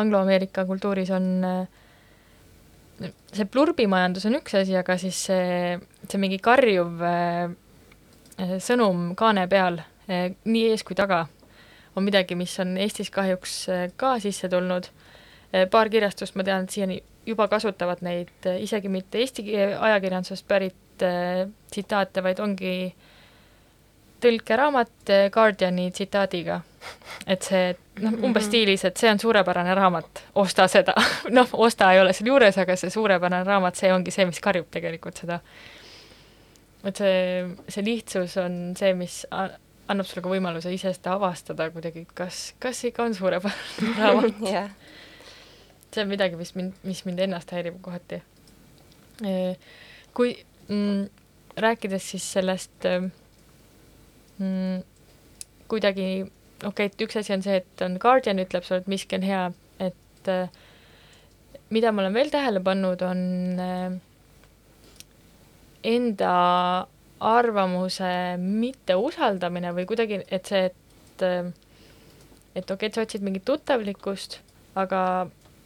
Anglo-Ameerika 0.00 0.64
kultuuris 0.70 1.12
on 1.12 1.28
äh, 1.44 1.82
see 3.32 3.46
plurbimajandus 3.46 4.26
on 4.28 4.38
üks 4.40 4.56
asi, 4.58 4.76
aga 4.78 4.98
siis 4.98 5.18
see, 5.28 5.78
see 6.08 6.20
mingi 6.20 6.40
karjuv 6.42 7.02
äh, 7.06 7.50
sõnum 8.62 9.12
kaane 9.18 9.46
peal 9.50 9.80
äh, 9.82 10.32
nii 10.44 10.70
ees 10.72 10.84
kui 10.86 10.98
taga 10.98 11.26
on 11.98 12.06
midagi, 12.06 12.36
mis 12.38 12.54
on 12.62 12.76
Eestis 12.80 13.10
kahjuks 13.14 13.54
äh, 13.72 13.86
ka 13.96 14.16
sisse 14.22 14.48
tulnud 14.48 14.88
äh,. 15.52 15.66
paar 15.70 15.90
kirjastust 15.90 16.36
ma 16.38 16.46
tean, 16.46 16.66
et 16.66 16.74
siiani 16.74 17.00
juba 17.28 17.48
kasutavad 17.50 18.02
neid 18.06 18.30
äh, 18.46 18.60
isegi 18.64 18.90
mitte 18.92 19.20
eesti 19.22 19.44
ajakirjandusest 19.58 20.48
pärit 20.48 21.04
äh, 21.06 21.46
tsitaate, 21.70 22.22
vaid 22.24 22.42
ongi 22.44 22.74
tõlkeraamat 24.22 25.12
äh, 25.14 25.28
Guardiani 25.34 25.90
tsitaadiga. 25.94 26.60
et 27.26 27.42
see, 27.44 27.72
noh, 28.00 28.14
umbes 28.22 28.44
mhm. 28.44 28.48
stiilis, 28.48 28.84
et 28.88 28.96
see 28.96 29.10
on 29.10 29.18
suurepärane 29.20 29.74
raamat, 29.76 30.22
osta 30.40 30.68
seda. 30.70 30.94
noh, 31.38 31.48
osta 31.52 31.92
ei 31.92 32.00
ole 32.00 32.14
seal 32.16 32.30
juures, 32.32 32.58
aga 32.58 32.76
see 32.78 32.92
suurepärane 32.94 33.44
raamat, 33.46 33.76
see 33.76 33.92
ongi 33.92 34.14
see, 34.14 34.26
mis 34.28 34.40
karjub 34.40 34.70
tegelikult 34.72 35.20
seda. 35.24 35.40
et 36.86 36.96
see, 36.96 37.18
see 37.68 37.84
lihtsus 37.84 38.38
on 38.40 38.60
see, 38.78 38.94
mis 38.96 39.24
annab 39.32 40.06
sulle 40.06 40.22
ka 40.24 40.30
võimaluse 40.30 40.70
ise 40.72 40.92
seda 40.94 41.16
avastada 41.18 41.68
kuidagi, 41.74 42.06
kas, 42.14 42.52
kas 42.62 42.84
ikka 42.88 43.08
on 43.08 43.18
suurepärane 43.18 43.98
raamat 44.02 44.42
yeah 44.46 44.72
see 45.94 46.02
on 46.02 46.08
midagi, 46.08 46.36
mis 46.36 46.54
mind, 46.56 46.74
mis 46.84 47.04
mind 47.06 47.22
ennast 47.24 47.52
häirib 47.54 47.80
kohati. 47.82 48.20
kui 50.14 50.34
mm, 50.68 51.08
rääkides 51.56 52.10
siis 52.10 52.32
sellest 52.32 52.86
mm, 54.38 54.82
kuidagi, 55.70 56.08
okei 56.62 56.68
okay,, 56.70 56.90
et 56.90 57.06
üks 57.06 57.20
asi 57.20 57.34
on 57.36 57.44
see, 57.44 57.60
et 57.62 57.86
on 57.86 57.98
Guardian 58.02 58.42
ütleb 58.42 58.66
sulle, 58.66 58.82
et 58.82 58.90
miski 58.90 59.18
on 59.18 59.26
hea, 59.26 59.46
et 59.84 60.32
mida 61.70 61.92
ma 61.92 62.04
olen 62.04 62.16
veel 62.16 62.30
tähele 62.32 62.62
pannud, 62.64 63.02
on 63.04 63.20
enda 65.88 66.34
arvamuse 67.18 68.10
mitteusaldamine 68.38 69.72
või 69.76 69.86
kuidagi, 69.88 70.22
et 70.30 70.50
see, 70.50 70.68
et 70.68 71.24
et 72.58 72.70
okei 72.70 72.74
okay,, 72.74 72.88
et 72.88 72.94
sa 72.94 73.04
otsid 73.04 73.24
mingit 73.26 73.44
tuttavlikkust, 73.46 74.38
aga 74.78 75.02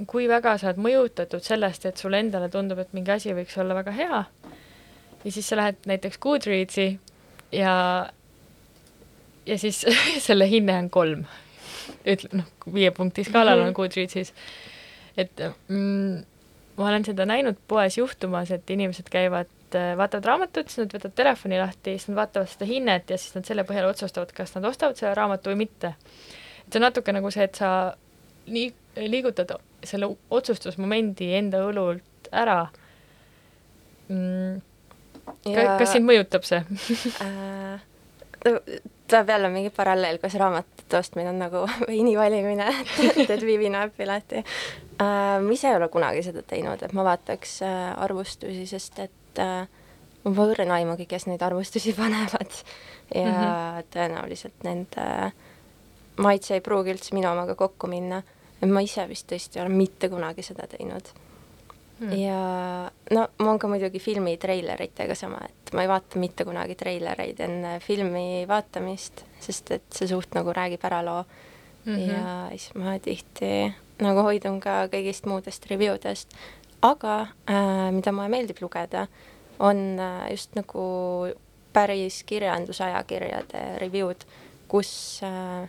kui 0.08 0.26
väga 0.28 0.56
sa 0.58 0.70
oled 0.70 0.80
mõjutatud 0.82 1.44
sellest, 1.44 1.86
et 1.86 2.00
sulle 2.00 2.20
endale 2.22 2.48
tundub, 2.52 2.80
et 2.82 2.92
mingi 2.96 3.12
asi 3.14 3.34
võiks 3.36 3.56
olla 3.60 3.76
väga 3.78 3.94
hea, 3.96 4.22
ja 5.22 5.30
siis 5.30 5.48
sa 5.48 5.58
lähed 5.60 5.86
näiteks 5.88 6.18
Goodreadsi 6.22 6.86
ja, 7.54 7.74
ja 9.46 9.58
siis 9.58 9.84
selle 10.26 10.48
hinne 10.50 10.76
on 10.78 10.90
kolm. 10.90 11.24
ütle, 12.06 12.28
noh, 12.38 12.50
viie 12.74 12.90
punkti 12.94 13.24
skaalal 13.26 13.60
on 13.60 13.70
mhm. 13.70 13.76
Goodreadsis. 13.76 14.34
et 15.16 15.42
mm, 15.68 16.22
ma 16.76 16.88
olen 16.88 17.04
seda 17.04 17.26
näinud 17.28 17.58
poes 17.68 17.98
juhtumas, 17.98 18.50
et 18.54 18.70
inimesed 18.70 19.10
käivad, 19.12 19.50
vaatavad 19.96 20.28
raamatut, 20.28 20.68
siis 20.68 20.84
nad 20.84 20.94
võtavad 20.94 21.16
telefoni 21.16 21.58
lahti, 21.60 21.96
siis 21.96 22.10
nad 22.10 22.20
vaatavad 22.22 22.50
seda 22.52 22.68
hinnet 22.68 23.10
ja 23.10 23.18
siis 23.18 23.34
nad 23.36 23.48
selle 23.48 23.64
põhjal 23.68 23.88
otsustavad, 23.88 24.32
kas 24.36 24.54
nad 24.56 24.68
ostavad 24.68 25.00
selle 25.00 25.14
raamatu 25.18 25.52
või 25.52 25.64
mitte. 25.66 25.94
et 26.66 26.72
see 26.72 26.80
on 26.80 26.88
natuke 26.88 27.12
nagu 27.12 27.30
see, 27.32 27.44
et 27.48 27.60
sa 27.60 27.92
nii 28.46 28.72
liigutad 29.08 29.54
selle 29.84 30.08
otsustusmomendi 30.30 31.32
enda 31.38 31.62
õlult 31.68 32.28
ära 32.32 32.66
mm,. 34.08 34.60
Ja... 35.46 35.76
kas 35.78 35.92
sind 35.94 36.06
mõjutab 36.08 36.42
see 36.46 36.58
äh, 37.24 37.84
tuleb 39.12 39.28
jälle 39.28 39.48
mingi 39.52 39.70
paralleel, 39.70 40.18
kas 40.18 40.34
raamatute 40.40 40.96
ostmine 40.96 41.28
on 41.28 41.38
nagu 41.38 41.66
veini 41.88 42.16
valimine 42.18 42.68
TED 43.28 43.44
Vivi 43.46 43.68
näeb 43.72 43.92
pileti 43.96 44.40
äh,? 44.40 45.40
ma 45.42 45.52
ise 45.52 45.68
ei 45.68 45.76
ole 45.76 45.88
kunagi 45.92 46.22
seda 46.24 46.42
teinud, 46.42 46.82
et 46.82 46.96
ma 46.96 47.04
vaataks 47.04 47.58
äh, 47.66 47.78
arvustusi, 48.04 48.66
sest 48.66 48.98
et 49.04 49.42
äh, 49.42 49.66
ma 50.24 50.34
pole 50.34 50.56
õrna 50.56 50.78
aimugi, 50.80 51.06
kes 51.10 51.28
neid 51.28 51.44
arvustusi 51.44 51.92
panevad 52.00 52.60
ja 53.14 53.26
mm 53.26 53.34
-hmm. 53.34 53.90
tõenäoliselt 53.92 54.64
nende 54.64 55.32
maitse 56.16 56.54
ei 56.54 56.60
pruugi 56.60 56.94
üldse 56.94 57.14
minu 57.14 57.28
omaga 57.30 57.54
kokku 57.54 57.86
minna. 57.86 58.22
et 58.62 58.68
ma 58.68 58.80
ise 58.80 59.08
vist 59.08 59.32
tõesti 59.32 59.58
ei 59.58 59.66
ole 59.66 59.74
mitte 59.74 60.08
kunagi 60.08 60.42
seda 60.42 60.66
teinud 60.66 61.12
mm.. 62.00 62.12
ja 62.18 62.40
no 63.10 63.26
mul 63.38 63.52
on 63.54 63.58
ka 63.58 63.68
muidugi 63.68 64.00
filmi 64.02 64.36
treileritega 64.40 65.14
sama, 65.18 65.40
et 65.48 65.72
ma 65.74 65.84
ei 65.84 65.90
vaata 65.90 66.20
mitte 66.22 66.44
kunagi 66.48 66.76
treilereid 66.78 67.40
enne 67.44 67.78
filmi 67.84 68.44
vaatamist, 68.48 69.24
sest 69.40 69.74
et 69.78 69.88
see 69.94 70.10
suht 70.10 70.34
nagu 70.38 70.52
räägib 70.54 70.84
ära 70.88 71.02
loo 71.04 71.24
mm. 71.84 71.94
-hmm. 71.94 72.10
ja 72.10 72.48
siis 72.50 72.74
ma 72.74 72.98
tihti 72.98 73.72
nagu 74.02 74.24
hoidun 74.26 74.60
ka 74.60 74.86
kõigist 74.92 75.26
muudest 75.26 75.66
review 75.70 75.96
dest, 76.02 76.34
aga 76.82 77.26
äh, 77.50 77.90
mida 77.94 78.12
mulle 78.12 78.28
meeldib 78.28 78.62
lugeda, 78.62 79.06
on 79.58 79.98
äh, 80.00 80.30
just 80.30 80.56
nagu 80.58 80.84
päris 81.72 82.22
kirjandusajakirjade 82.28 83.78
review'd, 83.80 84.26
kus 84.68 85.20
äh, 85.24 85.68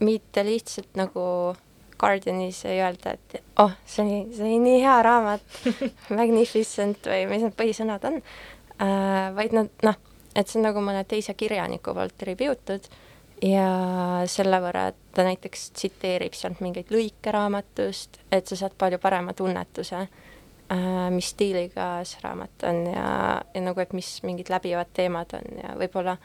mitte 0.00 0.44
lihtsalt 0.44 0.98
nagu 0.98 1.54
Guardianis 1.98 2.64
ei 2.68 2.80
öelda, 2.82 3.14
et 3.14 3.42
oh, 3.62 3.72
see 3.86 4.04
oli, 4.04 4.18
see 4.34 4.48
oli 4.48 4.58
nii 4.64 4.82
hea 4.82 4.96
raamat 5.06 5.60
magnificent 6.18 7.08
või 7.10 7.24
mis 7.30 7.46
need 7.46 7.56
põhisõnad 7.58 8.04
on. 8.10 8.20
Äh,, 8.82 9.30
vaid 9.36 9.54
nad 9.56 9.86
noh, 9.86 9.98
et 10.34 10.50
see 10.50 10.60
on 10.60 10.68
nagu 10.68 10.82
mõne 10.84 11.04
teise 11.08 11.34
kirjaniku 11.38 11.94
poolt 11.94 12.26
review 12.26 12.56
tud 12.66 12.88
ja 13.44 13.68
selle 14.30 14.60
võrra, 14.62 14.88
et 14.90 15.00
ta 15.14 15.24
näiteks 15.26 15.68
tsiteerib 15.78 16.36
sealt 16.36 16.62
mingeid 16.64 16.92
lõike 16.94 17.32
raamatust, 17.34 18.20
et 18.32 18.48
sa 18.48 18.58
saad 18.64 18.76
palju 18.78 18.98
parema 19.02 19.34
tunnetuse 19.36 20.00
äh,, 20.04 21.10
mis 21.14 21.32
stiiliga 21.34 21.98
see 22.08 22.22
raamat 22.24 22.66
on 22.70 22.86
ja, 22.92 23.10
ja 23.54 23.64
nagu, 23.64 23.80
et 23.80 23.94
mis 23.96 24.16
mingid 24.26 24.50
läbivad 24.52 24.90
teemad 24.96 25.36
on 25.38 25.62
ja 25.62 25.76
võib-olla 25.78 26.18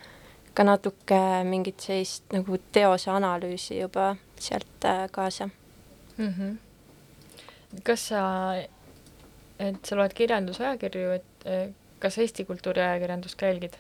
ka 0.53 0.65
natuke 0.65 1.19
mingit 1.47 1.85
sellist 1.85 2.33
nagu 2.33 2.57
teose 2.73 3.11
analüüsi 3.13 3.79
juba 3.79 4.13
sealt 4.39 4.87
äh, 4.87 5.05
kaasa 5.11 5.49
mm. 6.19 6.33
-hmm. 6.33 7.81
kas 7.83 8.07
sa, 8.07 8.23
et 9.59 9.85
sa 9.85 9.95
loed 9.95 10.13
kirjandusajakirju, 10.13 11.11
et 11.11 11.45
äh, 11.45 11.69
kas 11.99 12.17
Eesti 12.17 12.45
kultuuriajakirjandust 12.45 13.39
ka 13.39 13.45
jälgid 13.45 13.75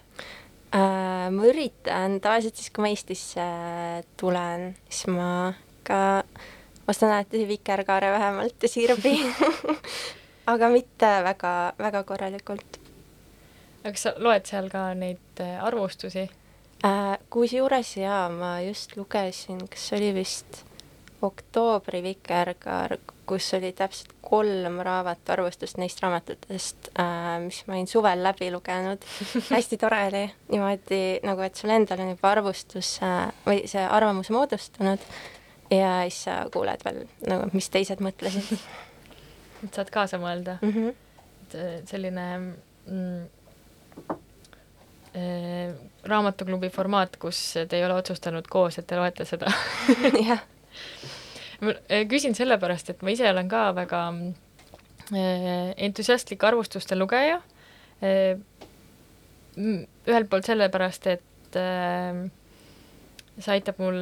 äh,? 0.73 1.31
ma 1.31 1.45
üritan, 1.45 2.19
tavaliselt 2.21 2.55
siis, 2.55 2.69
kui 2.69 2.85
ma 2.85 2.93
Eestisse 2.93 3.45
tulen, 4.17 4.75
siis 4.89 5.07
ma 5.07 5.53
ka 5.83 6.23
ostan 6.87 7.11
alati 7.11 7.47
vikerkaare 7.47 8.11
vähemalt 8.11 8.63
ja 8.63 8.69
sirbi 8.69 9.15
aga 10.53 10.69
mitte 10.69 11.11
väga, 11.23 11.73
väga 11.77 12.03
korralikult. 12.03 12.79
aga 13.83 13.91
kas 13.91 14.07
sa 14.07 14.13
loed 14.17 14.45
seal 14.49 14.69
ka 14.69 14.93
neid 14.93 15.43
äh, 15.43 15.59
arvustusi 15.63 16.25
äh,? 16.85 17.17
kusjuures 17.29 17.97
jaa, 17.97 18.29
ma 18.29 18.57
just 18.61 18.97
lugesin, 18.97 19.67
kas 19.67 19.93
oli 19.93 20.13
vist 20.15 20.63
oktoobri 21.21 22.01
Vikerkaar, 22.03 22.97
kus 23.27 23.53
oli 23.57 23.71
täpselt 23.75 24.13
kolm 24.21 24.79
raamatu 24.85 25.33
arvustust 25.33 25.77
neist 25.81 26.01
raamatutest 26.03 26.89
äh,, 26.99 27.39
mis 27.43 27.61
ma 27.67 27.75
olin 27.75 27.87
suvel 27.87 28.23
läbi 28.23 28.51
lugenud 28.53 29.05
hästi 29.55 29.77
tore 29.77 30.01
oli 30.07 30.23
niimoodi 30.51 31.01
nagu, 31.27 31.43
et 31.45 31.59
sul 31.59 31.73
endal 31.75 32.03
on 32.05 32.13
juba 32.13 32.31
arvustus 32.31 32.95
äh, 33.05 33.27
või 33.45 33.63
see 33.69 33.83
arvamus 33.85 34.31
moodustunud 34.33 35.03
ja 35.73 35.95
siis 36.07 36.23
sa 36.27 36.39
kuuled 36.53 36.85
veel 36.85 37.03
nagu, 37.27 37.49
mis 37.53 37.69
teised 37.73 38.03
mõtlesid 38.05 38.53
et 39.65 39.75
saad 39.75 39.91
kaasa 39.93 40.21
mõelda 40.21 40.59
mm. 40.61 40.71
-hmm. 40.75 40.93
et 41.43 41.57
äh, 41.59 41.73
selline 41.89 42.27
mm, 42.39 43.25
äh, 45.19 45.75
raamatuklubi 46.03 46.69
formaat, 46.69 47.17
kus 47.17 47.41
te 47.67 47.77
ei 47.77 47.85
ole 47.85 47.99
otsustanud 47.99 48.47
koos, 48.47 48.79
et 48.79 48.87
te 48.87 48.97
loete 48.97 49.27
seda 49.27 49.51
jah 50.29 50.47
ma 51.61 51.75
äh, 51.89 52.05
küsin 52.09 52.35
sellepärast, 52.37 52.93
et 52.93 53.03
ma 53.03 53.13
ise 53.13 53.27
olen 53.29 53.49
ka 53.51 53.69
väga 53.77 54.01
äh, 55.13 55.71
entusiastlik 55.87 56.43
arvustuste 56.47 56.97
lugeja. 56.97 57.39
Äh, 58.03 58.39
ühelt 59.59 60.29
poolt 60.31 60.47
sellepärast, 60.47 61.07
et 61.11 61.55
see 63.39 63.51
aitab 63.51 63.79
mul 63.81 63.97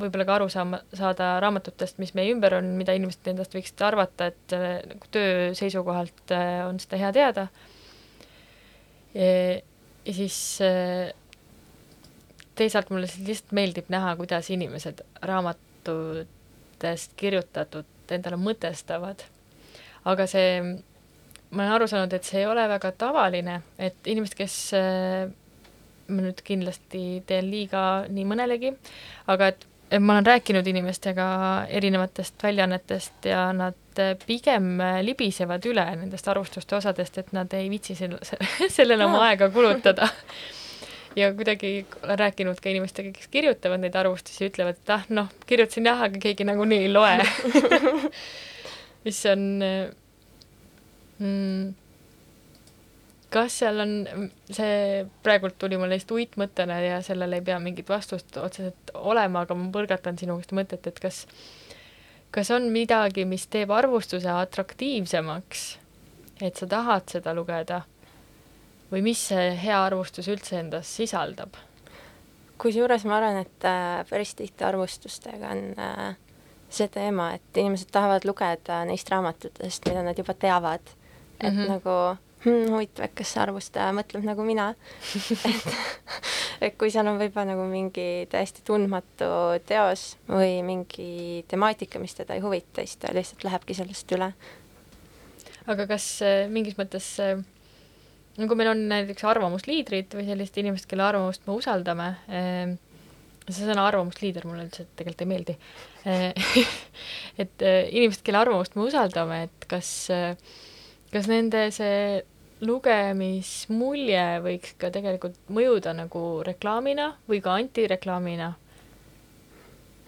võib-olla 0.00 0.26
ka 0.26 0.34
aru 0.34 0.48
saama, 0.52 0.80
saada 0.96 1.30
raamatutest, 1.40 2.00
mis 2.02 2.12
meie 2.18 2.34
ümber 2.34 2.58
on, 2.58 2.72
mida 2.76 2.92
inimesed 2.98 3.30
endast 3.32 3.54
võiksid 3.56 3.80
arvata, 3.86 4.28
et 4.32 4.54
nagu 4.90 5.08
töö 5.14 5.54
seisukohalt 5.56 6.34
on 6.66 6.82
seda 6.82 7.00
hea 7.00 7.12
teada. 7.16 7.46
ja 9.14 10.12
siis 10.18 10.36
teisalt 12.58 12.90
mulle 12.92 13.08
lihtsalt 13.08 13.56
meeldib 13.56 13.88
näha, 13.94 14.12
kuidas 14.20 14.50
inimesed 14.52 15.00
raamat 15.22 15.69
raamatutest 15.86 17.12
kirjutatud 17.16 17.84
endale 18.10 18.36
mõtestavad. 18.36 19.22
aga 20.04 20.26
see, 20.26 20.60
ma 21.50 21.62
olen 21.62 21.72
aru 21.74 21.86
saanud, 21.86 22.12
et 22.12 22.24
see 22.24 22.40
ei 22.40 22.46
ole 22.46 22.66
väga 22.68 22.92
tavaline, 22.92 23.62
et 23.78 23.96
inimesed, 24.06 24.34
kes 24.34 24.54
ma 26.08 26.22
nüüd 26.22 26.40
kindlasti 26.42 27.22
teen 27.26 27.50
liiga 27.50 28.06
nii 28.08 28.24
mõnelegi, 28.24 28.72
aga 29.28 29.50
et, 29.52 29.66
ma 30.00 30.14
olen 30.14 30.26
rääkinud 30.26 30.66
inimestega 30.66 31.66
erinevatest 31.68 32.42
väljaannetest 32.42 33.28
ja 33.28 33.52
nad 33.52 33.76
pigem 34.26 34.80
libisevad 35.02 35.66
üle 35.66 35.84
nendest 35.96 36.28
arvustuste 36.28 36.76
osadest, 36.76 37.18
et 37.18 37.32
nad 37.32 37.52
ei 37.52 37.68
viitsi 37.70 37.94
selle, 37.94 38.18
sellele 38.78 39.04
oma 39.04 39.26
aega 39.28 39.50
kulutada 39.50 40.08
ja 41.16 41.32
kuidagi 41.34 41.86
olen 42.02 42.18
rääkinud 42.18 42.60
ka 42.62 42.70
inimestega, 42.70 43.12
kes 43.16 43.28
kirjutavad 43.32 43.82
neid 43.82 43.96
arvustusi, 43.98 44.46
ütlevad, 44.50 44.78
et 44.78 44.94
ah 44.94 45.04
noh, 45.10 45.28
kirjutasin 45.46 45.88
jah, 45.90 46.06
aga 46.06 46.22
keegi 46.22 46.46
nagunii 46.46 46.84
ei 46.86 46.92
loe. 46.92 47.18
Mis 49.04 49.20
on 49.26 49.44
mm, 51.18 51.70
kas 53.30 53.60
seal 53.62 53.80
on, 53.82 53.92
see 54.50 55.04
praegult 55.24 55.56
tuli 55.60 55.78
mulle 55.78 55.96
lihtsalt 55.96 56.16
uitmõttena 56.18 56.80
ja 56.82 56.98
sellele 57.04 57.38
ei 57.40 57.46
pea 57.46 57.58
mingit 57.62 57.88
vastust 57.90 58.36
otseselt 58.40 58.92
olema, 58.94 59.44
aga 59.44 59.56
ma 59.56 59.70
põrgatan 59.74 60.18
sinu 60.20 60.38
käest 60.40 60.54
mõtet, 60.56 60.88
et 60.90 60.98
kas, 61.02 61.22
kas 62.34 62.50
on 62.54 62.68
midagi, 62.74 63.24
mis 63.28 63.46
teeb 63.50 63.70
arvustuse 63.74 64.30
atraktiivsemaks, 64.34 65.64
et 66.42 66.58
sa 66.58 66.70
tahad 66.70 67.10
seda 67.12 67.34
lugeda 67.36 67.84
või 68.90 69.02
mis 69.06 69.26
see 69.30 69.50
hea 69.62 69.82
arvustus 69.84 70.28
üldse 70.28 70.58
endas 70.60 70.90
sisaldab? 71.00 71.56
kusjuures 72.60 73.06
ma 73.08 73.16
arvan, 73.16 73.40
et 73.40 73.64
äh, 73.64 74.02
päris 74.10 74.34
tihti 74.36 74.66
arvustustega 74.68 75.52
on 75.54 75.62
äh, 75.80 76.16
see 76.70 76.88
teema, 76.92 77.32
et 77.38 77.60
inimesed 77.60 77.90
tahavad 77.92 78.26
lugeda 78.28 78.82
neist 78.88 79.10
raamatutest, 79.10 79.86
mida 79.88 80.02
nad 80.06 80.18
juba 80.18 80.34
teavad. 80.34 80.82
et 81.40 81.54
mm 81.54 81.58
-hmm. 81.58 81.68
nagu 81.68 82.16
hmm, 82.44 82.72
huvitav, 82.72 83.04
et 83.04 83.14
kas 83.14 83.32
see 83.32 83.42
arvustaja 83.42 83.92
mõtleb 83.96 84.24
nagu 84.24 84.44
mina 84.44 84.74
et, 85.50 85.76
et 86.60 86.76
kui 86.78 86.90
seal 86.90 87.08
on 87.08 87.18
võib-olla 87.18 87.54
nagu 87.54 87.64
mingi 87.64 88.26
täiesti 88.28 88.62
tundmatu 88.64 89.30
teos 89.66 90.16
või 90.28 90.62
mingi 90.62 91.44
temaatika, 91.48 91.98
mis 91.98 92.14
teda 92.14 92.34
ei 92.34 92.40
huvita, 92.44 92.84
siis 92.84 92.96
ta 92.96 93.14
lihtsalt 93.14 93.44
lähebki 93.44 93.74
sellest 93.74 94.12
üle. 94.12 94.32
aga 95.66 95.86
kas 95.86 96.22
äh, 96.22 96.48
mingis 96.48 96.76
mõttes 96.76 97.16
äh, 97.20 97.40
no 98.40 98.48
kui 98.48 98.58
meil 98.58 98.72
on 98.72 98.86
näiteks 98.90 99.26
arvamusliidrid 99.28 100.16
või 100.16 100.26
sellised 100.28 100.56
inimesed, 100.62 100.88
kelle 100.90 101.06
arvamust 101.06 101.44
me 101.46 101.56
usaldame 101.58 102.08
eh,, 102.28 102.74
see 103.50 103.66
sõna 103.66 103.84
arvamusliider 103.90 104.46
mulle 104.48 104.66
üldse 104.68 104.86
tegelikult 104.96 105.24
ei 105.24 105.30
meeldi 105.30 105.56
eh,, 106.08 106.50
et 107.44 107.66
eh, 107.66 107.86
inimesed, 107.92 108.24
kelle 108.26 108.42
arvamust 108.42 108.76
me 108.78 108.86
usaldame, 108.88 109.44
et 109.48 109.70
kas, 109.70 109.92
kas 111.12 111.30
nende 111.30 111.68
see 111.76 112.20
lugemismulje 112.60 114.24
võiks 114.44 114.74
ka 114.80 114.90
tegelikult 114.92 115.38
mõjuda 115.52 115.94
nagu 115.96 116.24
reklaamina 116.44 117.14
või 117.28 117.40
ka 117.44 117.56
antireklaamina 117.56 118.50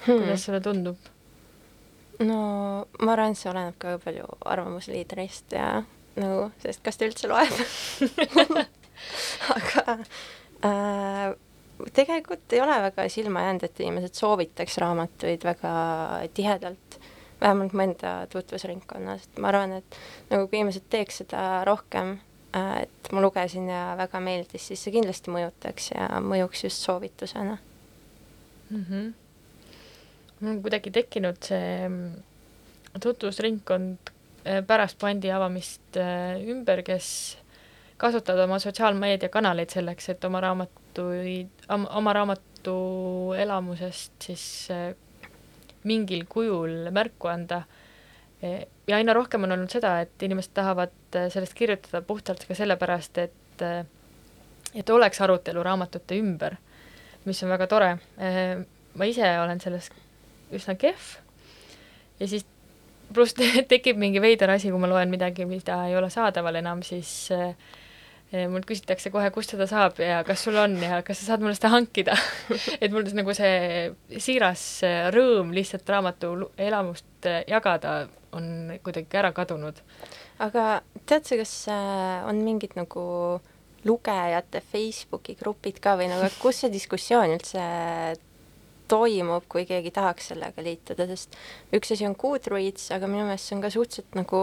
hmm.? 0.04 0.18
kuidas 0.18 0.44
sulle 0.44 0.60
tundub? 0.64 1.10
no 2.20 2.38
ma 3.00 3.14
arvan, 3.14 3.32
et 3.32 3.40
see 3.40 3.50
oleneb 3.50 3.78
ka 3.80 3.96
palju 4.02 4.28
arvamusliidrist 4.52 5.56
ja 5.56 5.82
nagu, 6.16 6.50
sest 6.62 6.82
kas 6.84 6.98
ta 6.98 7.08
üldse 7.08 7.30
loeb 7.30 7.54
aga 9.56 9.96
äh, 10.66 11.32
tegelikult 11.96 12.52
ei 12.52 12.60
ole 12.62 12.76
väga 12.86 13.06
silma 13.10 13.46
jäänud, 13.46 13.64
et 13.66 13.80
inimesed 13.80 14.18
soovitaks 14.18 14.78
raamatuid 14.82 15.44
väga 15.46 15.72
tihedalt, 16.34 16.98
vähemalt 17.40 17.72
mu 17.72 17.86
enda 17.86 18.12
tutvusringkonnas, 18.32 19.26
et 19.26 19.40
ma 19.42 19.50
arvan, 19.50 19.78
et 19.80 19.98
nagu 20.30 20.46
kui 20.46 20.60
inimesed 20.60 20.86
teeks 20.92 21.22
seda 21.24 21.64
rohkem 21.68 22.14
äh,, 22.56 22.84
et 22.84 23.12
ma 23.12 23.24
lugesin 23.24 23.70
ja 23.72 23.82
väga 23.98 24.20
meeldis, 24.22 24.68
siis 24.68 24.84
see 24.84 24.94
kindlasti 24.94 25.34
mõjutaks 25.34 25.92
ja 25.94 26.08
mõjuks 26.22 26.66
just 26.68 26.84
soovitusena 26.86 27.58
mm. 28.70 28.84
-hmm. 28.84 29.12
mul 30.40 30.54
on 30.54 30.62
kuidagi 30.62 30.90
tekkinud 30.90 31.40
see 31.48 31.88
tutvusringkond 33.00 34.10
äh, 34.12 34.21
pärast 34.66 34.98
bändi 34.98 35.30
avamist 35.30 35.96
äh, 35.96 36.40
ümber, 36.50 36.82
kes 36.86 37.38
kasutavad 38.00 38.44
oma 38.48 38.58
sotsiaalmeediakanaleid 38.62 39.70
selleks, 39.70 40.08
et 40.10 40.24
oma 40.26 40.40
raamatuid, 40.42 41.66
oma 41.70 42.14
raamatu 42.16 42.76
elamusest 43.38 44.26
siis 44.26 44.46
äh, 44.74 44.90
mingil 45.86 46.26
kujul 46.28 46.90
märku 46.90 47.30
anda. 47.30 47.62
ja 48.86 48.96
aina 48.96 49.14
rohkem 49.14 49.44
on 49.46 49.52
olnud 49.54 49.70
seda, 49.70 50.00
et 50.02 50.22
inimesed 50.26 50.50
tahavad 50.54 51.14
sellest 51.30 51.54
kirjutada 51.54 52.00
puhtalt 52.02 52.42
ka 52.48 52.54
sellepärast, 52.58 53.18
et 53.18 53.62
et 54.74 54.90
oleks 54.90 55.20
arutelu 55.22 55.62
raamatute 55.62 56.18
ümber, 56.18 56.56
mis 57.24 57.42
on 57.42 57.52
väga 57.54 57.66
tore. 57.70 57.92
ma 58.94 59.06
ise 59.06 59.28
olen 59.38 59.60
selles 59.60 59.92
üsna 60.52 60.74
kehv 60.74 61.14
ja 62.18 62.28
siis 62.28 62.46
pluss 63.14 63.36
tekib 63.72 64.00
mingi 64.00 64.22
veider 64.22 64.50
asi, 64.54 64.72
kui 64.72 64.80
ma 64.82 64.90
loen 64.90 65.12
midagi, 65.12 65.46
mida 65.48 65.82
ei 65.88 65.96
ole 65.98 66.10
saadaval 66.12 66.58
enam, 66.60 66.82
siis 66.86 67.12
äh, 67.34 67.54
mult 68.52 68.66
küsitakse 68.68 69.12
kohe, 69.12 69.28
kust 69.34 69.54
seda 69.54 69.68
saab 69.70 70.00
ja 70.02 70.22
kas 70.26 70.44
sul 70.46 70.56
on 70.60 70.78
ja 70.80 71.02
kas 71.06 71.20
sa 71.20 71.32
saad 71.32 71.44
mulle 71.44 71.56
seda 71.58 71.72
hankida 71.74 72.16
et 72.82 72.90
mul 72.92 73.06
nagu 73.18 73.36
see 73.36 73.92
siiras 74.22 74.64
rõõm 75.14 75.52
lihtsalt 75.56 75.88
raamatu 75.94 76.34
elamust 76.56 77.30
äh, 77.30 77.42
jagada 77.50 78.06
on 78.32 78.78
kuidagi 78.82 79.18
ära 79.20 79.32
kadunud. 79.36 79.82
aga 80.40 80.80
tead 81.04 81.28
sa, 81.28 81.36
kas 81.36 81.56
on 82.28 82.40
mingid 82.44 82.78
nagu 82.78 83.02
lugejate 83.84 84.62
Facebooki 84.72 85.34
grupid 85.38 85.80
ka 85.82 85.96
või 85.98 86.08
nagu, 86.10 86.28
kus 86.40 86.62
see 86.62 86.72
diskussioon 86.72 87.34
üldse 87.34 87.64
toimub, 88.92 89.48
kui 89.48 89.64
keegi 89.68 89.92
tahaks 89.94 90.32
sellega 90.32 90.64
liituda, 90.64 91.08
sest 91.08 91.38
üks 91.74 91.94
asi 91.94 92.06
on 92.08 92.16
Goodreads, 92.18 92.90
aga 92.94 93.08
minu 93.08 93.24
meelest 93.24 93.48
see 93.48 93.56
on 93.56 93.64
ka 93.64 93.72
suhteliselt 93.72 94.18
nagu 94.18 94.42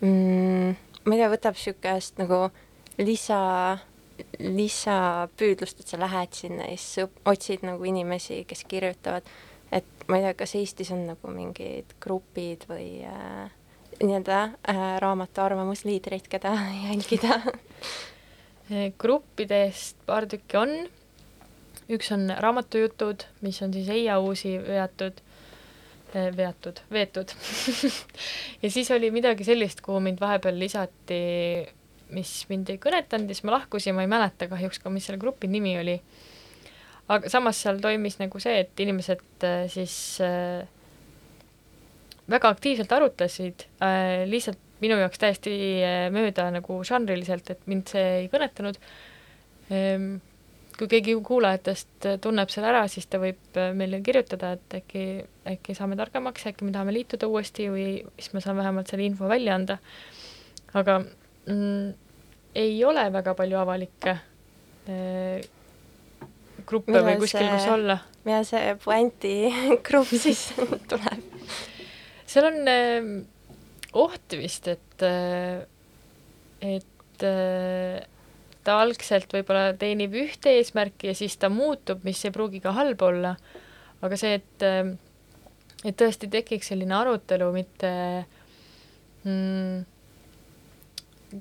mm, 0.00 0.76
ma 1.04 1.16
ei 1.16 1.22
tea, 1.22 1.30
võtab 1.32 1.56
niisugust 1.58 2.20
nagu 2.20 2.42
lisa, 3.02 3.40
lisapüüdlust, 4.42 5.82
et 5.82 5.94
sa 5.94 6.00
lähed 6.00 6.36
sinna 6.36 6.68
ja 6.68 6.78
siis 6.78 7.08
otsid 7.28 7.64
nagu 7.66 7.84
inimesi, 7.88 8.42
kes 8.48 8.64
kirjutavad, 8.70 9.26
et 9.72 10.06
ma 10.08 10.18
ei 10.18 10.28
tea, 10.28 10.36
kas 10.42 10.56
Eestis 10.60 10.92
on 10.94 11.06
nagu 11.10 11.34
mingid 11.34 11.96
grupid 12.02 12.66
või 12.70 13.02
äh, 13.08 13.50
nii-öelda 14.02 14.40
äh, 14.70 14.82
raamatu 15.02 15.44
arvamusliidreid, 15.44 16.28
keda 16.30 16.54
jälgida. 16.88 17.40
Gruppidest 18.98 19.98
paar 20.06 20.24
tükki 20.30 20.56
on 20.56 20.70
üks 21.90 22.10
on 22.14 22.30
raamatujutud, 22.38 23.26
mis 23.42 23.60
on 23.64 23.72
siis 23.74 23.88
Eia 23.92 24.18
uusi 24.22 24.54
veatud, 24.62 25.20
eh, 26.14 26.28
veatud, 26.36 26.82
veetud 26.92 27.32
ja 28.62 28.70
siis 28.70 28.90
oli 28.94 29.10
midagi 29.14 29.46
sellist, 29.46 29.82
kuhu 29.84 30.00
mind 30.04 30.20
vahepeal 30.22 30.58
lisati, 30.58 31.22
mis 32.12 32.34
mind 32.50 32.74
ei 32.74 32.82
kõnetanud 32.82 33.30
ja 33.30 33.38
siis 33.38 33.46
ma 33.48 33.56
lahkusin, 33.56 33.96
ma 33.96 34.04
ei 34.06 34.12
mäleta 34.12 34.50
kahjuks 34.50 34.82
ka, 34.82 34.92
mis 34.92 35.08
selle 35.08 35.20
grupi 35.22 35.50
nimi 35.50 35.74
oli. 35.80 35.98
aga 37.12 37.28
samas 37.32 37.58
seal 37.60 37.80
toimis 37.82 38.20
nagu 38.20 38.40
see, 38.40 38.62
et 38.62 38.84
inimesed 38.86 39.48
eh, 39.48 39.64
siis 39.72 39.96
äh, 40.22 40.62
väga 42.30 42.52
aktiivselt 42.54 42.92
arutlesid 42.94 43.66
äh,, 43.82 44.22
lihtsalt 44.30 44.60
minu 44.82 44.96
jaoks 44.98 45.20
täiesti 45.22 45.52
mööda 46.10 46.48
nagu 46.50 46.80
žanriliselt, 46.86 47.50
et 47.54 47.66
mind 47.70 47.90
see 47.92 48.06
ei 48.22 48.28
kõnetanud 48.32 48.78
ehm, 49.70 50.16
kui 50.78 50.88
keegi 50.90 51.14
kuulajatest 51.24 52.08
tunneb 52.24 52.50
selle 52.52 52.70
ära, 52.72 52.82
siis 52.90 53.06
ta 53.10 53.20
võib 53.22 53.58
äh, 53.60 53.72
meile 53.76 54.00
kirjutada, 54.04 54.54
et 54.56 54.76
äkki, 54.80 55.06
äkki 55.54 55.76
saame 55.76 55.98
targemaks, 56.00 56.46
äkki 56.50 56.66
me 56.66 56.74
tahame 56.74 56.94
liituda 56.96 57.28
uuesti 57.30 57.68
või 57.72 57.86
siis 58.18 58.32
ma 58.34 58.44
saan 58.44 58.58
vähemalt 58.60 58.92
selle 58.92 59.06
info 59.06 59.30
välja 59.30 59.56
anda. 59.58 59.78
aga 60.72 61.00
mm, 61.02 61.90
ei 62.54 62.78
ole 62.84 63.04
väga 63.12 63.34
palju 63.36 63.58
avalikke 63.60 64.16
äh, 64.88 65.44
gruppe 66.66 66.92
millal 66.92 67.10
või 67.10 67.20
kuskil, 67.22 67.48
kus 67.52 67.68
olla. 67.72 67.98
millal 68.24 68.48
see 68.48 68.72
puänti 68.84 69.34
grupp 69.86 70.14
siis 70.14 70.48
tuleb? 70.90 71.28
seal 72.26 72.48
on 72.48 72.72
äh, 72.72 73.12
oht 73.92 74.38
vist, 74.38 74.68
et 74.72 75.04
äh,, 75.04 75.66
et 76.62 76.88
ta 78.64 78.78
algselt 78.82 79.32
võib-olla 79.34 79.72
teenib 79.78 80.14
ühte 80.18 80.56
eesmärki 80.58 81.10
ja 81.10 81.14
siis 81.18 81.36
ta 81.40 81.50
muutub, 81.52 82.04
mis 82.06 82.20
ei 82.24 82.34
pruugi 82.34 82.60
ka 82.62 82.74
halb 82.76 83.02
olla, 83.02 83.34
aga 84.02 84.18
see, 84.18 84.38
et 84.38 84.66
et 85.82 85.96
tõesti 85.98 86.28
tekiks 86.30 86.70
selline 86.70 86.94
arutelu, 86.94 87.48
mitte 87.54 87.90
mm, 89.26 89.80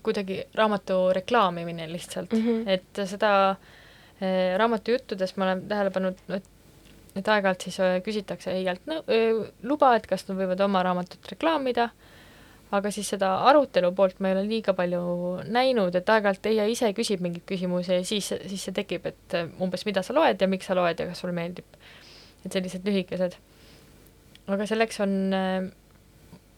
kuidagi 0.02 0.40
raamatu 0.58 1.12
reklaamimine 1.14 1.86
lihtsalt. 1.92 2.34
Mm, 2.34 2.48
-hmm. 2.48 2.70
et 2.70 3.04
seda 3.10 3.34
eh, 4.22 4.58
raamatujuttudes 4.58 5.36
ma 5.38 5.46
olen 5.46 5.68
tähele 5.68 5.94
pannud, 5.94 6.26
et 6.30 6.50
et 7.16 7.28
aeg-ajalt 7.28 7.62
siis 7.68 7.80
eh, 7.84 7.98
küsitakse 8.02 8.54
EIA-lt 8.56 8.86
no, 8.88 9.04
luba, 9.68 9.96
et 9.96 10.08
kas 10.08 10.24
nad 10.30 10.38
võivad 10.38 10.62
oma 10.64 10.84
raamatut 10.84 11.32
reklaamida 11.34 11.90
aga 12.72 12.92
siis 12.94 13.10
seda 13.14 13.30
arutelu 13.50 13.92
poolt 13.96 14.22
ma 14.24 14.32
ei 14.32 14.38
ole 14.38 14.44
liiga 14.48 14.74
palju 14.76 15.02
näinud, 15.52 15.96
et 15.98 16.12
aeg-ajalt 16.14 16.48
EIA 16.52 16.68
ise 16.72 16.92
küsib 16.96 17.24
mingeid 17.24 17.44
küsimusi 17.50 17.98
ja 17.98 18.06
siis, 18.08 18.32
siis 18.48 18.68
see 18.68 18.76
tekib, 18.76 19.10
et 19.12 19.36
äh, 19.38 19.50
umbes 19.64 19.84
mida 19.88 20.04
sa 20.06 20.16
loed 20.16 20.42
ja 20.42 20.48
miks 20.52 20.70
sa 20.70 20.78
loed 20.78 21.00
ja 21.00 21.10
kas 21.10 21.24
sulle 21.24 21.36
meeldib. 21.36 21.68
et 22.46 22.54
sellised 22.54 22.88
lühikesed. 22.88 23.36
aga 24.48 24.66
selleks 24.70 25.02
on, 25.04 25.18
äh, 25.36 25.68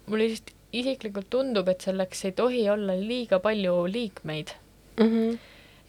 mulle 0.08 0.30
lihtsalt 0.30 0.54
isiklikult 0.73 1.30
tundub, 1.34 1.67
et 1.69 1.82
selleks 1.86 2.23
ei 2.30 2.38
tohi 2.38 2.63
olla 2.69 2.95
liiga 2.97 3.39
palju 3.39 3.76
liikmeid 3.86 4.54
mm. 4.97 5.10
-hmm. 5.10 5.38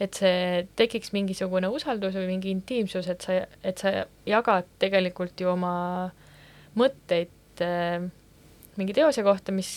et 0.01 0.15
see 0.15 0.67
tekiks 0.77 1.13
mingisugune 1.13 1.69
usaldus 1.69 2.17
või 2.17 2.27
mingi 2.33 2.51
intiimsus, 2.51 3.09
et 3.09 3.21
sa, 3.21 3.45
et 3.63 3.79
sa 3.79 4.07
jagad 4.27 4.69
tegelikult 4.79 5.41
ju 5.41 5.53
oma 5.53 6.11
mõtteid 6.77 7.61
äh, 7.61 8.09
mingi 8.81 8.95
teose 8.97 9.23
kohta, 9.27 9.53
mis 9.55 9.69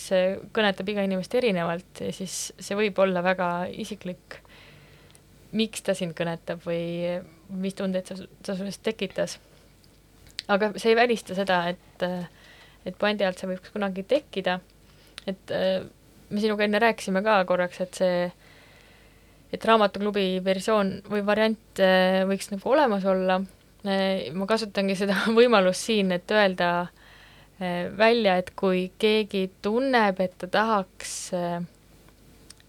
kõnetab 0.54 0.88
iga 0.92 1.04
inimest 1.06 1.34
erinevalt 1.38 2.02
ja 2.04 2.12
siis 2.14 2.38
see 2.58 2.78
võib 2.78 2.98
olla 3.02 3.22
väga 3.24 3.48
isiklik, 3.70 4.38
miks 5.56 5.84
ta 5.86 5.94
sind 5.96 6.16
kõnetab 6.18 6.64
või 6.66 7.18
mis 7.58 7.76
tundeid 7.78 8.10
sa, 8.10 8.18
ta 8.44 8.56
sellest 8.58 8.82
tekitas. 8.84 9.38
aga 10.48 10.72
see 10.76 10.92
ei 10.92 10.98
välista 10.98 11.36
seda, 11.36 11.62
et, 11.68 12.04
et 12.84 12.98
bändi 13.00 13.24
alt 13.24 13.40
see 13.40 13.48
võiks 13.50 13.72
kunagi 13.72 14.04
tekkida, 14.08 14.58
et 15.26 15.54
me 16.28 16.42
sinuga 16.42 16.64
enne 16.64 16.80
rääkisime 16.82 17.22
ka 17.24 17.40
korraks, 17.48 17.80
et 17.84 18.00
see, 18.00 18.28
et 19.52 19.64
raamatuklubi 19.64 20.42
versioon 20.44 20.98
või 21.08 21.24
variant 21.24 21.82
võiks 22.28 22.52
nagu 22.52 22.74
olemas 22.74 23.04
olla, 23.08 23.40
ma 23.84 24.48
kasutangi 24.48 24.96
seda 24.98 25.16
võimalust 25.38 25.88
siin, 25.88 26.12
et 26.16 26.36
öelda 26.36 26.72
Eh, 26.88 27.07
välja, 27.98 28.36
et 28.38 28.52
kui 28.56 28.88
keegi 29.02 29.48
tunneb, 29.62 30.20
et 30.22 30.36
ta 30.38 30.46
tahaks 30.50 31.14
eh, 31.34 31.58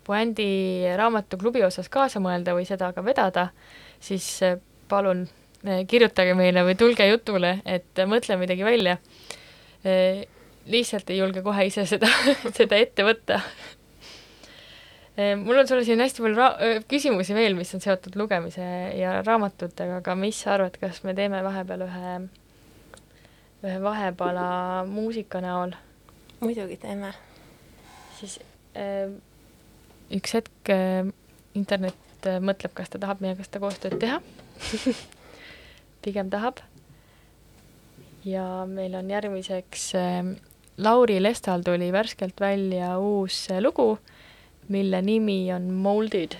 puändi 0.05 0.49
raamatuklubi 0.97 1.61
osas 1.67 1.89
kaasa 1.93 2.21
mõelda 2.23 2.55
või 2.57 2.65
seda 2.65 2.89
ka 2.95 3.03
vedada, 3.05 3.49
siis 4.01 4.25
eh, 4.45 4.57
palun 4.89 5.27
kirjutage 5.59 6.33
meile 6.39 6.63
või 6.63 6.77
tulge 6.79 7.05
jutule, 7.09 7.59
et 7.67 7.99
mõtle 8.07 8.37
midagi 8.39 8.63
välja. 8.63 8.93
lihtsalt 10.65 11.09
ei 11.09 11.17
julge 11.17 11.41
kohe 11.43 11.65
ise 11.67 11.83
seda, 11.85 12.07
seda 12.57 12.79
ette 12.79 13.03
võtta. 13.03 13.41
mul 15.43 15.59
on 15.59 15.67
sulle 15.67 15.83
siin 15.83 15.99
hästi 15.99 16.23
palju 16.23 16.47
küsimusi 16.87 17.35
veel, 17.35 17.59
mis 17.59 17.73
on 17.75 17.83
seotud 17.83 18.15
lugemise 18.15 18.63
ja 18.95 19.19
raamatutega, 19.19 19.99
aga 19.99 20.15
mis 20.15 20.39
sa 20.39 20.53
arvad, 20.55 20.79
kas 20.79 21.03
me 21.03 21.13
teeme 21.13 21.43
vahepeal 21.43 21.83
ühe 21.83 22.15
ühe 23.63 23.79
vahepala 23.83 24.85
muusika 24.87 25.41
näol. 25.43 25.73
muidugi 26.39 26.77
teeme. 26.77 27.13
siis 28.19 28.39
äh, 28.75 29.11
üks 30.15 30.33
hetk 30.33 30.71
äh, 30.71 31.07
internet 31.53 32.27
äh, 32.27 32.39
mõtleb, 32.39 32.73
kas 32.73 32.89
ta 32.89 33.01
tahab 33.01 33.23
meiega 33.23 33.43
seda 33.43 33.61
koostööd 33.63 33.99
teha 33.99 34.21
pigem 36.03 36.29
tahab. 36.29 36.61
ja 38.23 38.65
meil 38.67 38.95
on 38.95 39.11
järgmiseks 39.11 39.89
äh, 39.99 40.23
Lauri 40.79 41.19
Lestal 41.19 41.63
tuli 41.67 41.91
värskelt 41.91 42.39
välja 42.39 42.97
uus 42.99 43.47
lugu, 43.59 43.97
mille 44.69 45.01
nimi 45.01 45.41
on 45.51 45.71
Molded 45.73 46.37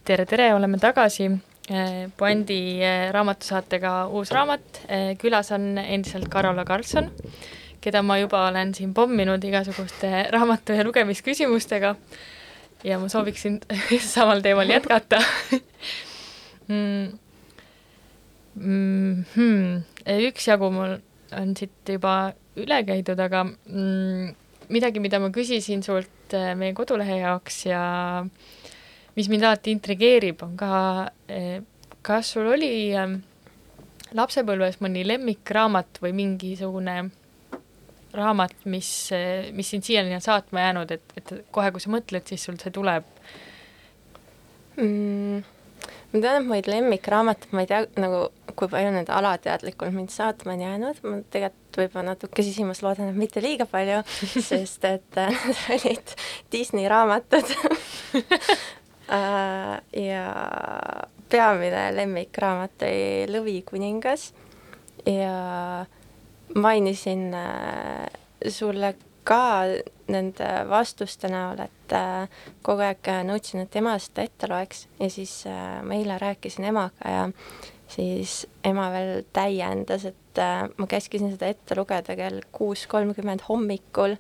Tere, 0.03 0.25
tere, 0.25 0.53
oleme 0.53 0.77
tagasi 0.79 1.29
Puändi 2.17 2.79
raamatusaatega 3.11 3.91
Uus 4.11 4.31
raamat. 4.35 4.81
külas 5.19 5.51
on 5.55 5.77
endiselt 5.77 6.27
Karola 6.29 6.65
Karlsson, 6.67 7.07
keda 7.81 8.01
ma 8.03 8.17
juba 8.19 8.41
olen 8.49 8.73
siin 8.75 8.93
pomminud 8.93 9.43
igasuguste 9.43 10.11
raamatu- 10.35 10.75
ja 10.75 10.83
lugemisküsimustega. 10.83 11.95
ja 12.83 12.99
ma 12.99 13.07
sooviksin 13.07 13.61
samal 14.13 14.41
teemal 14.41 14.69
jätkata 14.69 15.21
mm. 16.67 17.19
Mm 18.55 19.25
-hmm. 19.35 19.83
üksjagu 20.27 20.71
mul 20.71 20.97
on 21.31 21.55
siit 21.57 21.89
juba 21.89 22.33
üle 22.55 22.83
käidud, 22.83 23.19
aga 23.19 23.43
mm, 23.43 24.35
midagi, 24.69 24.99
mida 24.99 25.19
ma 25.19 25.29
küsisin 25.29 25.83
sult 25.83 26.35
meie 26.55 26.73
kodulehe 26.73 27.17
jaoks 27.17 27.65
ja 27.65 28.19
äh, 28.19 28.62
mis 29.17 29.29
mind 29.29 29.45
alati 29.47 29.73
intrigeerib, 29.73 30.41
on 30.45 30.57
ka, 30.57 30.73
eh, 31.29 31.61
kas 32.05 32.33
sul 32.35 32.49
oli 32.53 32.71
eh, 32.91 33.15
lapsepõlves 34.17 34.79
mõni 34.83 35.05
lemmikraamat 35.07 36.01
või 36.03 36.13
mingisugune 36.17 36.97
raamat, 38.13 38.55
mis, 38.69 38.89
eh, 39.15 39.49
mis 39.55 39.71
sind 39.73 39.85
siiani 39.85 40.13
on 40.17 40.23
saatma 40.23 40.67
jäänud, 40.67 40.93
et, 40.93 41.17
et 41.17 41.33
kohe, 41.51 41.71
kui 41.73 41.83
sa 41.83 41.93
mõtled, 41.93 42.27
siis 42.29 42.45
sul 42.45 42.59
see 42.61 42.73
tuleb 42.73 43.09
mm,? 44.77 45.43
ma 46.13 46.19
tean, 46.21 46.37
et 46.37 46.47
muid 46.47 46.69
lemmikraamatuid, 46.69 47.53
ma 47.57 47.63
ei 47.63 47.69
tea 47.69 47.81
nagu, 48.01 48.27
kui 48.53 48.69
palju 48.69 48.91
need 48.93 49.09
alateadlikult 49.09 49.95
mind 49.95 50.13
saatma 50.13 50.53
on 50.53 50.61
jäänud, 50.61 51.01
ma 51.05 51.19
tegelikult 51.33 51.59
võib-olla 51.73 52.13
natuke 52.13 52.45
sisimas 52.45 52.83
loodan, 52.85 53.09
et 53.09 53.17
mitte 53.17 53.41
liiga 53.41 53.65
palju, 53.69 54.03
sest 54.49 54.85
et 54.85 55.17
need 55.17 55.63
olid 55.73 56.13
Disney 56.53 56.85
raamatud 56.89 57.49
Äh, 58.13 58.21
ja 59.07 60.23
peamine 61.29 61.87
lemmikraamat 61.95 62.85
oli 62.87 63.25
Lõvikuningas 63.31 64.29
ja 65.09 65.85
mainisin 66.55 67.33
äh, 67.33 68.07
sulle 68.47 68.93
ka 69.23 69.63
nende 70.11 70.47
vastuste 70.69 71.29
näol, 71.31 71.63
et 71.65 71.95
äh, 71.95 72.27
kogu 72.61 72.83
aeg 72.85 73.11
nõudsin, 73.27 73.63
et 73.63 73.75
ema 73.79 73.95
seda 73.99 74.27
ette 74.27 74.49
loeks. 74.51 74.87
Ja 74.99 75.09
siis 75.11 75.43
ma 75.47 75.95
eile 75.95 76.19
rääkisin 76.21 76.67
emaga 76.69 77.13
ja 77.15 77.27
siis 77.91 78.43
ema 78.67 78.89
veel 78.93 79.23
täiendas, 79.33 80.05
et 80.09 80.41
ma 80.77 80.87
käskisin 80.89 81.33
seda 81.33 81.49
ette 81.51 81.77
lugeda 81.77 82.15
kell 82.19 82.41
kuus 82.51 82.87
kolmkümmend 82.91 83.45
hommikul. 83.47 84.17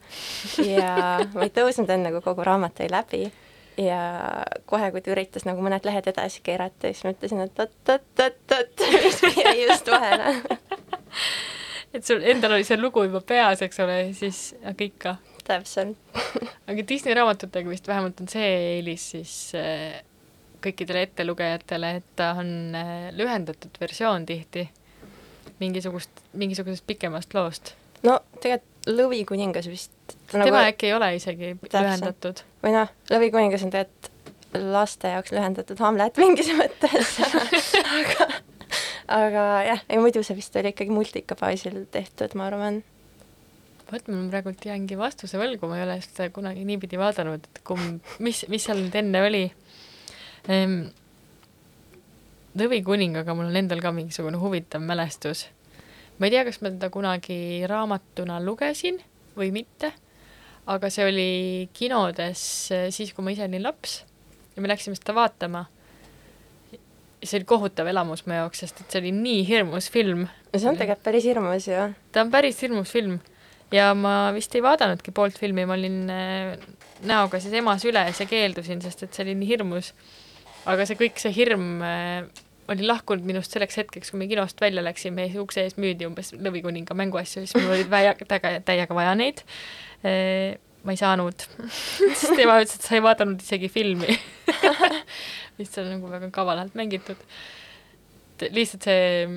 Ja 0.65 1.19
ma 1.35 1.47
ei 1.47 1.53
tõusnud 1.53 1.89
enne, 1.93 2.13
kui 2.15 2.25
kogu 2.25 2.45
raamat 2.47 2.83
oli 2.83 2.93
läbi 2.93 3.23
ja 3.77 3.99
kohe, 4.69 4.91
kui 4.93 5.01
ta 5.01 5.13
üritas 5.13 5.47
nagu 5.47 5.63
mõned 5.65 5.85
lehed 5.87 6.07
edasi 6.11 6.43
keerata, 6.45 6.91
siis 6.91 7.03
ma 7.05 7.13
ütlesin, 7.15 7.43
et 7.45 7.63
oot-oot-oot-oot, 7.63 8.85
mis 9.05 9.21
jäi 9.37 9.55
just 9.65 9.89
vahele 9.91 10.35
et 11.93 12.05
sul 12.05 12.23
endal 12.25 12.57
oli 12.57 12.65
see 12.67 12.79
lugu 12.79 13.05
juba 13.07 13.21
peas, 13.25 13.61
eks 13.65 13.81
ole, 13.83 13.97
siis 14.17 14.41
aga 14.63 14.87
ikka. 14.87 15.15
täpselt 15.47 16.21
aga 16.69 16.87
Disney 16.89 17.15
raamatutega 17.17 17.69
vist 17.69 17.87
vähemalt 17.89 18.21
on 18.23 18.31
see 18.31 18.49
eelis 18.77 19.09
siis 19.15 19.35
äh, 19.59 20.01
kõikidele 20.63 21.07
ettelugejatele, 21.09 21.95
et 21.99 22.11
ta 22.19 22.33
on 22.39 22.49
äh, 22.79 23.09
lühendatud 23.15 23.81
versioon 23.81 24.27
tihti 24.29 24.67
mingisugust, 25.59 26.23
mingisugusest 26.33 26.85
pikemast 26.87 27.33
loost. 27.37 27.75
no 28.03 28.19
tegelikult 28.39 28.69
Lõvikuningas 28.83 29.69
vist 29.71 29.92
nagu... 30.33 30.47
tema 30.47 30.63
äkki 30.69 30.89
ei 30.89 30.95
ole 30.97 31.09
isegi 31.17 31.53
Täpselt. 31.55 31.83
lühendatud? 31.85 32.41
või 32.63 32.73
noh, 32.75 32.93
Lõvikuningas 33.11 33.65
on 33.65 33.73
tegelikult 33.73 34.09
laste 34.73 35.13
jaoks 35.15 35.33
lühendatud 35.33 35.79
Hamlet 35.81 36.17
mingis 36.21 36.49
mõttes 36.59 37.19
aga, 37.83 38.27
aga 39.19 39.45
jah, 39.69 39.85
ei 39.89 40.01
muidu 40.01 40.23
see 40.25 40.37
vist 40.37 40.55
oli 40.59 40.73
ikkagi 40.73 40.93
multika 40.93 41.37
baasil 41.39 41.83
tehtud, 41.93 42.35
ma 42.39 42.49
arvan. 42.51 42.81
vot 43.91 44.11
ma 44.11 44.25
praegult 44.33 44.65
jäängi 44.65 44.97
vastuse 44.99 45.41
võlgu, 45.41 45.69
ma 45.69 45.79
ei 45.79 45.87
ole 45.87 45.97
seda 46.05 46.29
kunagi 46.33 46.65
niipidi 46.67 46.99
vaadanud, 47.01 47.47
et 47.49 47.63
kumb, 47.67 48.13
mis, 48.23 48.45
mis 48.53 48.69
seal 48.69 48.83
nüüd 48.83 48.99
enne 49.03 49.25
oli 49.29 49.47
ehm,. 50.49 50.83
Lõvikuningaga 52.53 53.33
mul 53.33 53.47
on 53.49 53.55
endal 53.57 53.79
ka 53.81 53.89
mingisugune 53.89 54.37
huvitav 54.37 54.83
mälestus 54.85 55.47
ma 56.19 56.27
ei 56.27 56.33
tea, 56.33 56.43
kas 56.45 56.59
ma 56.61 56.69
teda 56.69 56.89
kunagi 56.93 57.65
raamatuna 57.69 58.37
lugesin 58.43 58.99
või 59.37 59.51
mitte, 59.55 59.91
aga 60.69 60.89
see 60.93 61.05
oli 61.07 61.29
kinodes 61.75 62.43
eh, 62.71 62.87
siis, 62.95 63.13
kui 63.13 63.25
ma 63.25 63.33
ise 63.33 63.47
olin 63.47 63.63
laps 63.65 64.01
ja 64.55 64.63
me 64.63 64.71
läksime 64.71 64.95
seda 64.99 65.15
vaatama. 65.17 65.65
see 67.23 67.39
oli 67.39 67.47
kohutav 67.47 67.87
elamus 67.87 68.25
mu 68.27 68.35
jaoks, 68.35 68.63
sest 68.63 68.81
et 68.83 68.91
see 68.91 69.01
oli 69.03 69.11
nii 69.15 69.43
hirmus 69.47 69.89
film. 69.91 70.27
see 70.55 70.69
on 70.69 70.79
tegelikult 70.79 71.05
päris 71.05 71.27
hirmus 71.27 71.67
ju. 71.67 71.89
ta 72.11 72.23
on 72.23 72.31
päris 72.31 72.61
hirmus 72.61 72.91
film 72.91 73.19
ja 73.73 73.93
ma 73.97 74.31
vist 74.35 74.55
ei 74.55 74.63
vaadanudki 74.63 75.11
poolt 75.11 75.39
filmi, 75.39 75.65
ma 75.65 75.77
olin 75.77 75.99
eh, 76.09 76.57
näoga 77.03 77.39
siis 77.39 77.53
ema 77.59 77.77
süles 77.81 78.19
ja 78.19 78.29
keeldusin, 78.29 78.81
sest 78.81 79.03
et 79.03 79.13
see 79.13 79.25
oli 79.27 79.37
nii 79.39 79.49
hirmus. 79.55 79.93
aga 80.65 80.85
see 80.87 80.99
kõik, 80.99 81.19
see 81.19 81.33
hirm 81.35 81.81
eh, 82.63 82.73
oli 82.73 82.87
lahkunud 82.87 83.25
minust 83.27 83.55
selleks 83.55 83.79
hetkeks, 83.81 84.11
kui 84.11 84.21
me 84.21 84.27
kinost 84.31 84.61
välja 84.63 84.83
läksime 84.85 85.29
ukse 85.41 85.65
ees 85.67 85.79
müüdi 85.79 86.07
umbes 86.09 86.33
Lõvikuninga 86.35 86.97
mänguasju, 86.97 87.43
siis 87.45 87.57
mul 87.59 87.75
oli 87.77 87.87
täiega, 87.89 88.59
täiega 88.65 88.95
vaja 88.95 89.15
neid. 89.19 89.43
ma 90.83 90.91
ei 90.91 90.99
saanud 90.99 91.45
sest 92.19 92.33
tema 92.35 92.57
ütles, 92.59 92.75
et 92.75 92.87
sa 92.87 92.97
ei 92.97 93.03
vaadanud 93.05 93.39
isegi 93.39 93.69
filmi 93.71 94.17
mis 95.57 95.77
on 95.79 95.91
nagu 95.93 96.09
väga 96.11 96.29
kavalalt 96.33 96.75
mängitud. 96.75 97.19
lihtsalt 98.51 98.89
see 98.89 99.27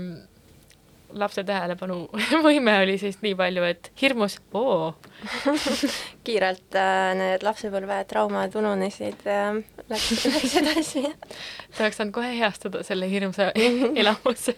lapse 1.13 1.45
tähelepanuvõime 1.45 2.75
oli 2.85 2.97
siis 2.99 3.19
nii 3.23 3.35
palju, 3.39 3.65
et 3.69 3.91
hirmus, 4.01 4.39
oo 4.57 4.95
kiirelt 6.27 6.79
äh, 6.79 7.13
need 7.19 7.47
lapsepõlvetraumad 7.47 8.57
ununesid 8.59 9.23
ja 9.27 9.53
läks, 9.91 10.11
läks 10.35 10.57
edasi. 10.63 11.05
ta 11.77 11.85
oleks 11.85 12.01
saanud 12.01 12.17
kohe 12.17 12.33
heastada 12.39 12.83
selle 12.87 13.11
hirmsa 13.11 13.53
elamuse 13.95 14.57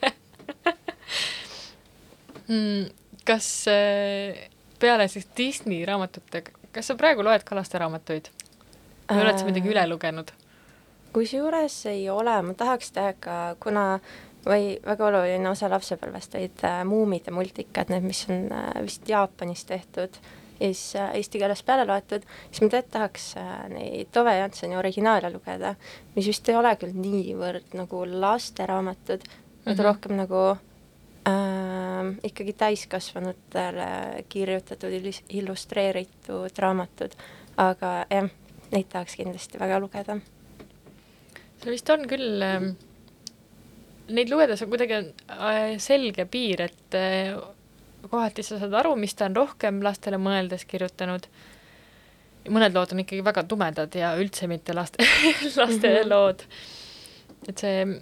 mm,. 2.48 2.88
kas 3.28 3.52
äh, 3.72 4.48
peale 4.80 5.08
siis 5.08 5.28
Disney 5.36 5.84
raamatute, 5.86 6.44
kas 6.72 6.90
sa 6.90 6.98
praegu 6.98 7.26
loed 7.26 7.46
ka 7.46 7.58
lasteraamatuid 7.58 8.32
või 9.08 9.24
oled 9.24 9.40
sa 9.40 9.48
midagi 9.48 9.72
üle 9.72 9.88
lugenud? 9.88 10.32
kusjuures 11.12 11.74
ei 11.90 12.08
ole, 12.12 12.34
ma 12.42 12.54
tahaks 12.54 12.92
teha 12.94 13.54
kuna 13.60 13.84
või 14.48 14.74
väga 14.84 15.06
oluline 15.10 15.50
osa 15.50 15.68
lapsepõlvest 15.70 16.36
olid 16.38 16.64
äh, 16.66 16.82
muumid 16.88 17.28
ja 17.28 17.34
multikad, 17.36 17.92
need, 17.92 18.06
mis 18.08 18.24
on 18.32 18.48
äh, 18.52 18.68
vist 18.84 19.08
Jaapanis 19.08 19.64
tehtud 19.68 20.16
ja 20.58 20.66
siis 20.66 20.96
äh, 20.96 21.10
eesti 21.18 21.38
keeles 21.38 21.62
peale 21.62 21.84
loetud, 21.86 22.24
siis 22.50 22.62
ma 22.62 22.70
tegelikult 22.70 22.94
tahaks 22.94 23.26
äh, 23.38 23.52
neid 23.72 24.10
Tove 24.14 24.34
Jansoni 24.38 24.78
originaale 24.78 25.30
lugeda, 25.32 25.74
mis 26.16 26.26
vist 26.30 26.48
ei 26.48 26.56
ole 26.58 26.72
küll 26.80 26.96
niivõrd 26.98 27.76
nagu 27.78 28.02
lasteraamatud 28.08 29.22
mm, 29.22 29.36
-hmm. 29.36 29.68
vaid 29.68 29.84
rohkem 29.86 30.16
nagu 30.18 30.42
äh, 31.28 32.10
ikkagi 32.30 32.56
täiskasvanutele 32.64 34.24
kirjutatud 34.28 34.98
illustreeritud 35.28 36.58
raamatud, 36.58 37.14
aga 37.56 37.94
jah, 38.10 38.30
neid 38.72 38.90
tahaks 38.90 39.16
kindlasti 39.16 39.60
väga 39.60 39.80
lugeda. 39.80 40.20
seal 41.58 41.72
vist 41.72 41.90
on 41.90 42.06
küll 42.08 42.42
äh 42.42 42.87
neid 44.08 44.30
lugedes 44.32 44.62
on 44.64 44.72
kuidagi 44.72 44.98
äh, 44.98 45.76
selge 45.82 46.26
piir, 46.30 46.62
et 46.68 46.96
äh, 46.96 47.36
kohati 48.08 48.44
sa 48.46 48.58
saad 48.60 48.74
aru, 48.80 48.94
mis 48.96 49.14
ta 49.18 49.28
on 49.28 49.36
rohkem 49.36 49.82
lastele 49.84 50.20
mõeldes 50.22 50.66
kirjutanud. 50.68 51.28
mõned 52.48 52.72
lood 52.72 52.92
on 52.94 53.02
ikkagi 53.02 53.24
väga 53.24 53.42
tumedad 53.44 53.94
ja 53.94 54.14
üldse 54.16 54.46
mitte 54.48 54.72
laste, 54.72 55.04
laste 55.60 55.88
mm 55.88 55.96
-hmm. 55.96 56.08
lood. 56.08 56.42
et 57.48 57.58
see, 57.58 58.00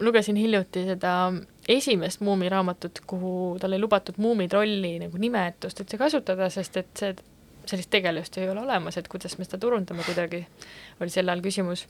lugesin 0.00 0.36
hiljuti 0.36 0.84
seda 0.84 1.32
esimest 1.68 2.20
Muumi 2.20 2.48
raamatut, 2.48 3.00
kuhu 3.06 3.58
tal 3.60 3.72
ei 3.72 3.78
lubatud 3.78 4.18
Muumi 4.18 4.48
trolli 4.48 4.98
nagu 4.98 5.18
nimetust 5.18 5.80
üldse 5.80 5.98
kasutada, 5.98 6.50
sest 6.50 6.76
et 6.76 6.90
see, 6.96 7.14
sellist 7.70 7.90
tegelust 7.92 8.38
ei 8.38 8.48
ole 8.50 8.64
olemas, 8.64 8.98
et 8.98 9.08
kuidas 9.10 9.36
me 9.38 9.46
seda 9.46 9.60
turundame 9.62 10.04
kuidagi, 10.06 10.42
oli 11.00 11.12
sel 11.12 11.30
ajal 11.30 11.44
küsimus. 11.44 11.86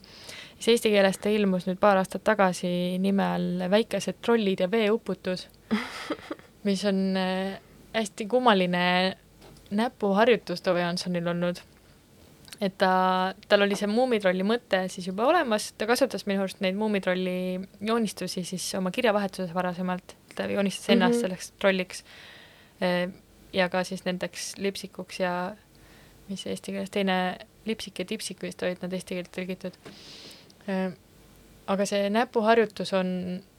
siis 0.57 0.75
eesti 0.75 0.93
keeles 0.93 1.17
ta 1.17 1.33
ilmus 1.33 1.67
nüüd 1.67 1.81
paar 1.81 1.99
aastat 2.01 2.23
tagasi 2.27 2.99
nime 3.01 3.25
all 3.25 3.65
Väikesed 3.71 4.21
trollid 4.21 4.63
ja 4.63 4.69
veeuputus, 4.71 5.47
mis 6.67 6.85
on 6.85 7.03
äh, 7.17 7.59
hästi 7.95 8.27
kummaline 8.31 8.85
näpuharjutus 9.71 10.61
Tove 10.61 10.81
Jansonil 10.83 11.27
olnud 11.27 11.61
et 12.61 12.75
ta, 12.77 12.91
tal 13.49 13.65
oli 13.65 13.77
see 13.77 13.89
muumitrolli 13.89 14.45
mõte 14.45 14.83
siis 14.93 15.07
juba 15.09 15.25
olemas, 15.31 15.71
ta 15.77 15.87
kasutas 15.89 16.27
minu 16.29 16.43
arust 16.43 16.61
neid 16.61 16.77
muumitrolli 16.77 17.57
joonistusi 17.89 18.43
siis 18.45 18.67
oma 18.77 18.91
kirjavahetuses 18.93 19.53
varasemalt, 19.55 20.15
ta 20.35 20.45
joonistas 20.51 20.93
ennast 20.93 21.15
mm 21.15 21.17
-hmm. 21.17 21.21
selleks 21.21 21.51
trolliks 21.59 22.03
ja 23.53 23.69
ka 23.69 23.83
siis 23.83 24.05
nendeks 24.05 24.53
lipsikuks 24.57 25.19
ja 25.19 25.55
mis 26.29 26.45
eesti 26.47 26.75
keeles 26.75 26.91
teine, 26.93 27.15
lipsik 27.65 28.01
ja 28.01 28.05
tipsik 28.09 28.43
vist 28.43 28.61
olid 28.65 28.81
nad 28.83 28.93
eesti 28.93 29.17
keelde 29.17 29.33
tõlgitud. 29.37 29.79
Aga 31.71 31.85
see 31.87 32.09
näpuharjutus 32.11 32.89
on 32.97 33.09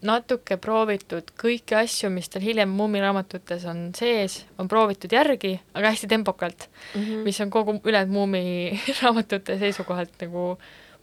natuke 0.05 0.59
proovitud, 0.61 1.31
kõiki 1.38 1.77
asju, 1.79 2.11
mis 2.12 2.29
tal 2.29 2.42
hiljem 2.44 2.72
Mummi 2.77 3.01
raamatutes 3.01 3.64
on 3.70 3.85
sees, 3.96 4.40
on 4.61 4.68
proovitud 4.68 5.12
järgi, 5.14 5.55
aga 5.72 5.92
hästi 5.94 6.11
tempokalt 6.11 6.66
mm, 6.68 7.01
-hmm. 7.01 7.22
mis 7.25 7.40
on 7.40 7.51
kogu 7.51 7.79
ülejäänud 7.85 8.12
Mummi 8.12 8.42
raamatute 9.03 9.57
seisukohalt 9.62 10.18
nagu 10.20 10.59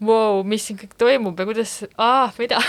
vau 0.05 0.35
wow,, 0.35 0.43
mis 0.47 0.67
siin 0.67 0.79
kõik 0.79 0.95
toimub 0.97 1.39
ja 1.39 1.45
kuidas, 1.45 1.85
aa, 1.97 2.31
mida? 2.37 2.59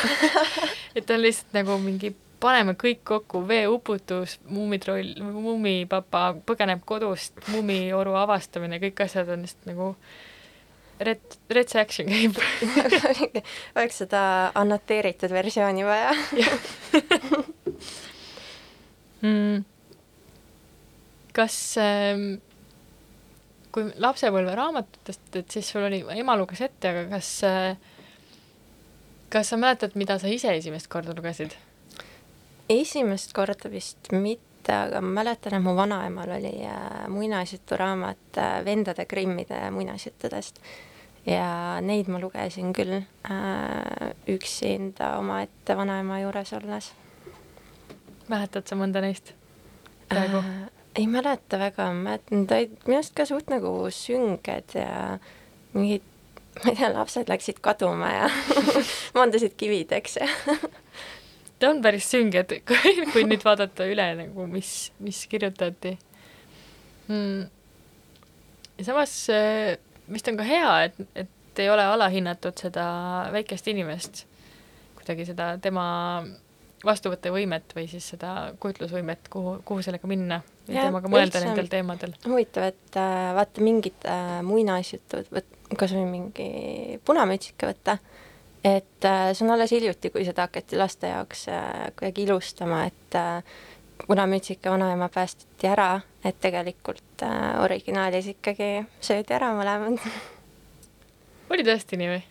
Et 0.97 1.11
on 1.11 1.23
lihtsalt 1.23 1.53
nagu 1.55 1.79
mingi 1.79 2.15
paneme 2.41 2.75
kõik 2.79 3.03
kokku, 3.07 3.43
veeuputus, 3.49 4.39
muumitroll, 4.49 5.15
muumipapa 5.21 6.35
põgeneb 6.47 6.83
kodust, 6.89 7.39
muumioru 7.53 8.17
avastamine, 8.21 8.81
kõik 8.83 9.05
asjad 9.07 9.31
on 9.35 9.47
lihtsalt 9.47 9.71
nagu 9.71 9.95
Red, 11.01 11.39
Red 11.49 11.73
Action 11.81 12.09
käib 12.11 12.37
oleks 13.79 14.03
seda 14.03 14.23
annoteeritud 14.61 15.33
versiooni 15.33 15.87
vaja 15.89 16.13
mm. 19.25 19.63
kas 21.37 21.57
ähm, 21.81 22.27
kui 23.73 23.89
lapsepõlve 24.03 24.53
raamatutest, 24.59 25.25
et 25.41 25.57
siis 25.57 25.73
sul 25.73 25.87
oli, 25.89 26.03
ema 26.21 26.37
luges 26.37 26.61
ette, 26.69 26.93
aga 26.93 27.07
kas 27.15 27.33
äh, 27.49 27.91
kas 29.31 29.53
sa 29.53 29.57
mäletad, 29.57 29.95
mida 29.95 30.19
sa 30.19 30.29
ise 30.29 30.53
esimest 30.57 30.91
korda 30.91 31.15
lugesid? 31.17 31.55
Esimest 32.71 33.33
korda 33.35 33.71
vist 33.71 34.13
mitte, 34.13 34.75
aga 34.75 35.01
ma 35.03 35.21
mäletan, 35.21 35.57
et 35.57 35.65
mu 35.65 35.75
vanaemal 35.77 36.37
oli 36.37 36.53
äh, 36.67 37.09
muinasjuturaamat 37.11 38.39
äh, 38.39 38.65
vendade 38.65 39.07
Grimmide 39.11 39.63
muinasjuttudest 39.75 40.61
ja 41.27 41.81
neid 41.85 42.09
ma 42.09 42.21
lugesin 42.21 42.73
küll 42.77 43.01
äh, 43.01 44.11
üksinda 44.31 45.17
omaette 45.19 45.77
vanaema 45.77 46.21
juures 46.23 46.53
olles. 46.57 46.93
mäletad 48.29 48.69
sa 48.69 48.79
mõnda 48.79 49.03
neist 49.03 49.35
praegu 50.09 50.39
äh,? 50.45 50.69
ei 50.99 51.07
mäleta 51.07 51.59
väga, 51.59 51.91
ma 51.93 52.11
mäletan, 52.11 52.47
ta 52.47 52.61
olid 52.61 52.79
minu 52.87 52.99
arust 52.99 53.15
ka 53.15 53.27
suht 53.27 53.51
nagu 53.51 53.73
sünged 53.95 54.75
ja 54.75 55.19
mingid, 55.75 56.07
ma 56.61 56.73
ei 56.73 56.77
tea, 56.77 56.91
lapsed 56.95 57.31
läksid 57.31 57.61
kaduma 57.63 58.11
ja 58.11 58.31
maandusid 59.17 59.55
kivideks 59.59 60.19
ja 60.23 60.29
ta 61.61 61.71
on 61.71 61.83
päris 61.85 62.09
sünge, 62.11 62.45
et 62.45 62.55
kui, 62.69 62.95
kui 63.13 63.27
nüüd 63.29 63.45
vaadata 63.45 63.87
üle 63.91 64.07
nagu, 64.25 64.47
mis, 64.51 64.91
mis 65.05 65.23
kirjutati. 65.31 65.97
Hmm.. 67.11 67.49
ja 68.79 68.87
samas 68.87 69.15
äh, 69.35 69.77
vist 70.11 70.29
on 70.31 70.39
ka 70.39 70.47
hea, 70.47 70.75
et, 70.89 71.01
et 71.27 71.63
ei 71.63 71.71
ole 71.71 71.85
alahinnatud 71.85 72.57
seda 72.61 72.85
väikest 73.35 73.67
inimest, 73.73 74.25
kuidagi 75.01 75.27
seda 75.29 75.57
tema 75.63 75.89
vastuvõttevõimet 76.87 77.75
või 77.77 77.87
siis 77.91 78.07
seda 78.15 78.55
kujutlusvõimet, 78.61 79.29
kuhu, 79.33 79.59
kuhu 79.69 79.83
sellega 79.85 80.09
minna 80.09 80.41
ja, 80.65 80.79
ja 80.79 80.87
temaga 80.89 81.11
mõelda 81.13 81.43
nendel 81.45 81.69
teemadel. 81.73 82.15
huvitav, 82.25 82.71
et 82.73 83.01
äh, 83.01 83.33
vaata 83.37 83.65
mingid 83.65 84.07
äh, 84.09 84.39
muinasjutud, 84.47 85.29
kas 85.77 85.95
või 85.97 86.07
mingi 86.09 86.49
punamütsika 87.05 87.69
võtta, 87.69 87.99
et 88.65 89.05
äh, 89.05 89.33
see 89.33 89.47
on 89.47 89.55
alles 89.55 89.73
hiljuti, 89.73 90.11
kui 90.11 90.25
seda 90.25 90.49
hakati 90.49 90.79
laste 90.79 91.13
jaoks 91.13 91.49
äh, 91.49 91.91
kuidagi 91.99 92.27
ilustama, 92.29 92.85
et 92.91 93.19
äh, 93.19 93.43
punamütsika 94.07 94.71
vanaema 94.71 95.09
päästeti 95.09 95.69
ära, 95.71 96.01
et 96.25 96.41
tegelikult 96.41 97.23
äh, 97.23 97.61
originaalis 97.65 98.31
ikkagi 98.35 98.73
söödi 99.01 99.37
ära 99.37 99.53
mõlemad 99.57 100.01
oli 101.51 101.67
tõesti 101.67 101.99
nii 102.01 102.15
või? 102.15 102.23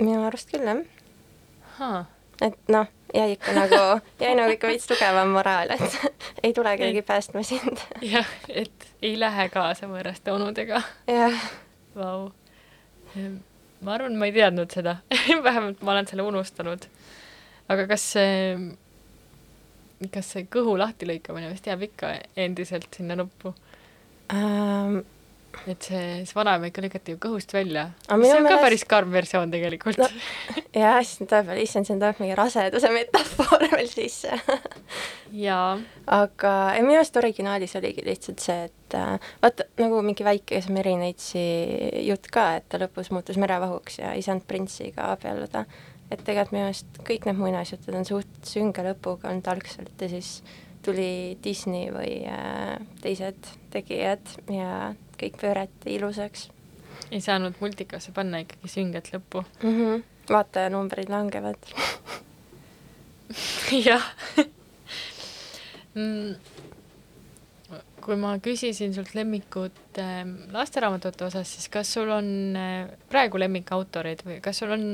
minu 0.00 0.24
arust 0.26 0.52
küll, 0.52 0.64
jah. 0.68 2.06
et 2.40 2.72
noh, 2.72 2.88
jäi 3.14 3.34
ikka 3.36 3.54
nagu, 3.56 3.82
jäi 4.20 4.34
nagu 4.38 4.54
ikka 4.54 4.70
veits 4.70 4.88
tugevam 4.90 5.34
moraal, 5.34 5.74
et 5.76 6.00
ei 6.44 6.54
tule 6.56 6.76
keegi 6.80 7.02
päästma 7.06 7.44
sind. 7.46 7.84
jah, 8.14 8.28
et 8.48 8.88
ei 9.02 9.18
lähe 9.20 9.48
kaasa 9.52 9.90
võõraste 9.90 10.32
onudega. 10.32 10.82
jah. 11.10 11.46
Vau. 11.96 12.30
Ma 13.80 13.94
arvan, 13.96 14.16
ma 14.18 14.28
ei 14.28 14.34
teadnud 14.36 14.72
seda 14.72 14.98
vähemalt 15.46 15.82
ma 15.82 15.94
olen 15.94 16.10
selle 16.10 16.26
unustanud. 16.26 16.86
aga 17.68 17.86
kas 17.90 18.06
see 18.16 18.28
kas 20.14 20.32
see 20.34 20.46
kõhu 20.48 20.78
lahtilõikamine 20.80 21.50
vist 21.52 21.66
jääb 21.68 21.84
ikka 21.90 22.14
endiselt 22.36 22.88
sinna 22.96 23.18
nuppu 23.20 23.54
ähm,? 24.32 25.02
Et 25.68 25.86
see, 25.88 26.02
see 26.28 26.36
vanaema 26.36 26.70
ikka 26.70 26.84
lükati 26.84 27.14
ju 27.14 27.20
kõhust 27.22 27.52
välja. 27.54 27.88
see 28.06 28.14
on 28.14 28.22
meelest... 28.22 28.48
ka 28.48 28.60
päris 28.62 28.84
karm 28.88 29.12
versioon 29.14 29.52
tegelikult 29.52 30.00
no,. 30.00 30.08
jah, 30.76 30.98
siis 31.02 31.20
tuleb 31.24 31.50
veel, 31.50 31.62
issand, 31.64 31.88
siin 31.88 32.00
tuleb 32.02 32.22
mingi 32.22 32.38
raseduse 32.38 32.92
metafoor 32.94 33.66
veel 33.74 33.90
sisse 33.90 34.38
jaa. 35.46 35.74
aga 36.20 36.54
ei, 36.76 36.84
minu 36.86 37.00
arust 37.00 37.20
originaalis 37.20 37.76
oligi 37.80 38.06
lihtsalt 38.06 38.44
see, 38.46 38.70
et 38.70 38.98
äh, 38.98 39.32
vaata, 39.42 39.68
nagu 39.82 40.00
mingi 40.06 40.26
väikese 40.26 40.74
Meri 40.74 40.96
Neitsi 41.00 41.44
jutt 42.06 42.30
ka, 42.32 42.50
et 42.60 42.68
ta 42.70 42.80
lõpus 42.82 43.12
muutus 43.14 43.40
merevahuks 43.40 44.00
ja 44.02 44.14
ei 44.16 44.24
saanud 44.26 44.46
printsiga 44.48 45.12
abielluda 45.14 45.66
et 46.10 46.24
tegelikult 46.26 46.56
minu 46.56 46.66
arust 46.68 47.04
kõik 47.06 47.28
need 47.28 47.38
muinasjutud 47.38 47.94
on 47.94 48.08
suht 48.08 48.42
sünge 48.46 48.82
lõpuga 48.86 49.30
olnud 49.30 49.46
algselt 49.52 50.02
ja 50.02 50.10
siis 50.10 50.40
tuli 50.84 51.36
Disney 51.44 51.90
või 51.92 52.24
äh, 52.30 52.78
teised 53.04 53.52
tegijad 53.72 54.24
ja 54.50 54.94
kõik 55.20 55.40
pöörati 55.40 55.94
ilusaks. 55.96 56.48
ei 57.10 57.20
saanud 57.20 57.58
multikasse 57.60 58.12
panna 58.12 58.42
ikkagi 58.44 58.68
sünget 58.68 59.12
lõppu 59.14 59.44
mm? 59.62 59.76
-hmm. 59.76 60.02
vaatajanumbrid 60.30 61.10
langevad 61.12 61.70
jah 63.84 64.04
kui 68.00 68.16
ma 68.18 68.34
küsisin 68.42 68.94
sult 68.96 69.12
lemmikut 69.14 69.98
äh, 70.00 70.22
lasteraamatute 70.54 71.26
osas, 71.28 71.52
siis 71.54 71.68
kas 71.72 71.92
sul 71.94 72.10
on 72.10 72.56
äh, 72.58 72.88
praegu 73.12 73.40
lemmikautoreid 73.40 74.24
või 74.26 74.40
kas 74.44 74.62
sul 74.62 74.72
on 74.74 74.84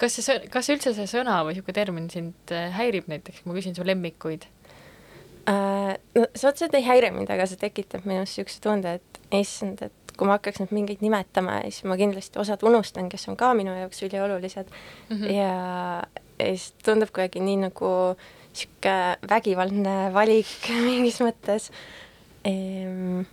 kas 0.00 0.18
see, 0.18 0.38
kas 0.52 0.70
üldse 0.72 0.94
see 0.96 1.08
sõna 1.10 1.40
või 1.44 1.56
niisugune 1.56 1.76
termin 1.76 2.08
sind 2.12 2.54
äh, 2.54 2.70
häirib 2.76 3.10
näiteks, 3.12 3.44
ma 3.46 3.56
küsin 3.56 3.76
su 3.76 3.86
lemmikuid 3.86 4.46
äh,? 5.48 5.96
No 6.14 6.26
see 6.34 6.48
otseselt 6.48 6.74
ei 6.78 6.84
häiri 6.86 7.10
mind, 7.14 7.30
aga 7.32 7.46
see 7.48 7.60
tekitab 7.60 8.06
minus 8.08 8.36
niisuguse 8.36 8.60
tunde, 8.64 8.94
et 9.00 9.20
issand, 9.38 9.82
et 9.82 10.14
kui 10.18 10.28
ma 10.28 10.36
hakkaks 10.36 10.60
nüüd 10.62 10.74
mingeid 10.76 11.02
nimetama, 11.04 11.60
siis 11.64 11.86
ma 11.88 11.96
kindlasti 12.00 12.40
osad 12.42 12.62
unustan, 12.68 13.08
kes 13.12 13.28
on 13.32 13.38
ka 13.40 13.52
minu 13.58 13.74
jaoks 13.76 14.02
üliolulised 14.06 14.68
mm 14.68 15.16
-hmm. 15.16 15.32
ja, 15.32 15.52
ja 16.38 16.46
siis 16.46 16.74
tundub 16.84 17.12
kuidagi 17.12 17.40
nii 17.40 17.56
nagu 17.66 17.92
niisugune 18.52 19.16
vägivaldne 19.28 20.12
valik 20.14 20.68
mingis 20.88 21.20
mõttes 21.24 21.70
ehm,. 22.44 23.24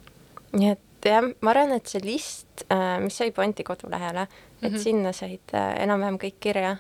nii 0.54 0.70
et 0.72 0.86
jah, 1.06 1.24
ma 1.42 1.52
arvan, 1.54 1.74
et 1.76 1.88
see 1.88 2.02
list, 2.04 2.66
äh, 2.72 3.00
mis 3.04 3.18
sai 3.18 3.32
Ponti 3.32 3.64
kodulehele, 3.64 4.28
et 4.62 4.62
mm 4.62 4.76
-hmm. 4.76 4.84
sinna 4.84 5.12
said 5.12 5.54
äh, 5.54 5.84
enam-vähem 5.84 6.18
kõik 6.18 6.40
kirja. 6.40 6.78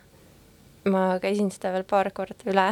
Ma 0.88 1.03
käisin 1.19 1.51
seda 1.51 1.73
veel 1.75 1.84
paar 1.88 2.07
korda 2.15 2.47
üle 2.47 2.67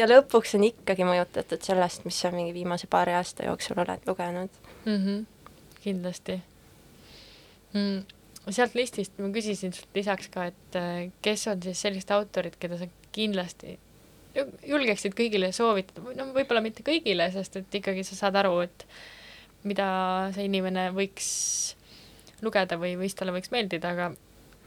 ja 0.00 0.08
lõpuks 0.08 0.56
on 0.58 0.66
ikkagi 0.66 1.06
mõjutatud 1.06 1.62
sellest, 1.62 2.04
mis 2.08 2.18
sa 2.18 2.32
mingi 2.34 2.54
viimase 2.56 2.88
paari 2.90 3.14
aasta 3.14 3.46
jooksul 3.46 3.78
oled 3.78 4.06
lugenud 4.08 4.50
mm. 4.84 4.96
-hmm. 4.96 5.24
kindlasti 5.84 6.40
mm.. 7.72 8.02
sealt 8.50 8.74
listist 8.74 9.18
ma 9.22 9.30
küsisin 9.34 9.74
sult 9.76 9.94
lisaks 9.94 10.28
ka, 10.34 10.48
et 10.50 10.78
äh, 10.80 11.08
kes 11.22 11.46
on 11.52 11.62
siis 11.62 11.80
sellised 11.86 12.10
autorid, 12.10 12.58
keda 12.58 12.78
sa 12.78 12.90
kindlasti 13.12 13.78
julgeksid 14.66 15.14
kõigile 15.16 15.52
soovitada, 15.54 16.02
no 16.18 16.30
võib-olla 16.34 16.60
mitte 16.60 16.84
kõigile, 16.86 17.30
sest 17.32 17.56
et 17.56 17.78
ikkagi 17.80 18.04
sa 18.04 18.18
saad 18.18 18.36
aru, 18.36 18.58
et 18.66 18.84
mida 19.64 19.86
see 20.34 20.44
inimene 20.50 20.90
võiks 20.96 21.28
lugeda 22.44 22.76
või 22.76 22.96
mis 23.00 23.14
talle 23.16 23.32
võiks 23.32 23.52
meeldida, 23.54 23.94
aga 23.94 24.10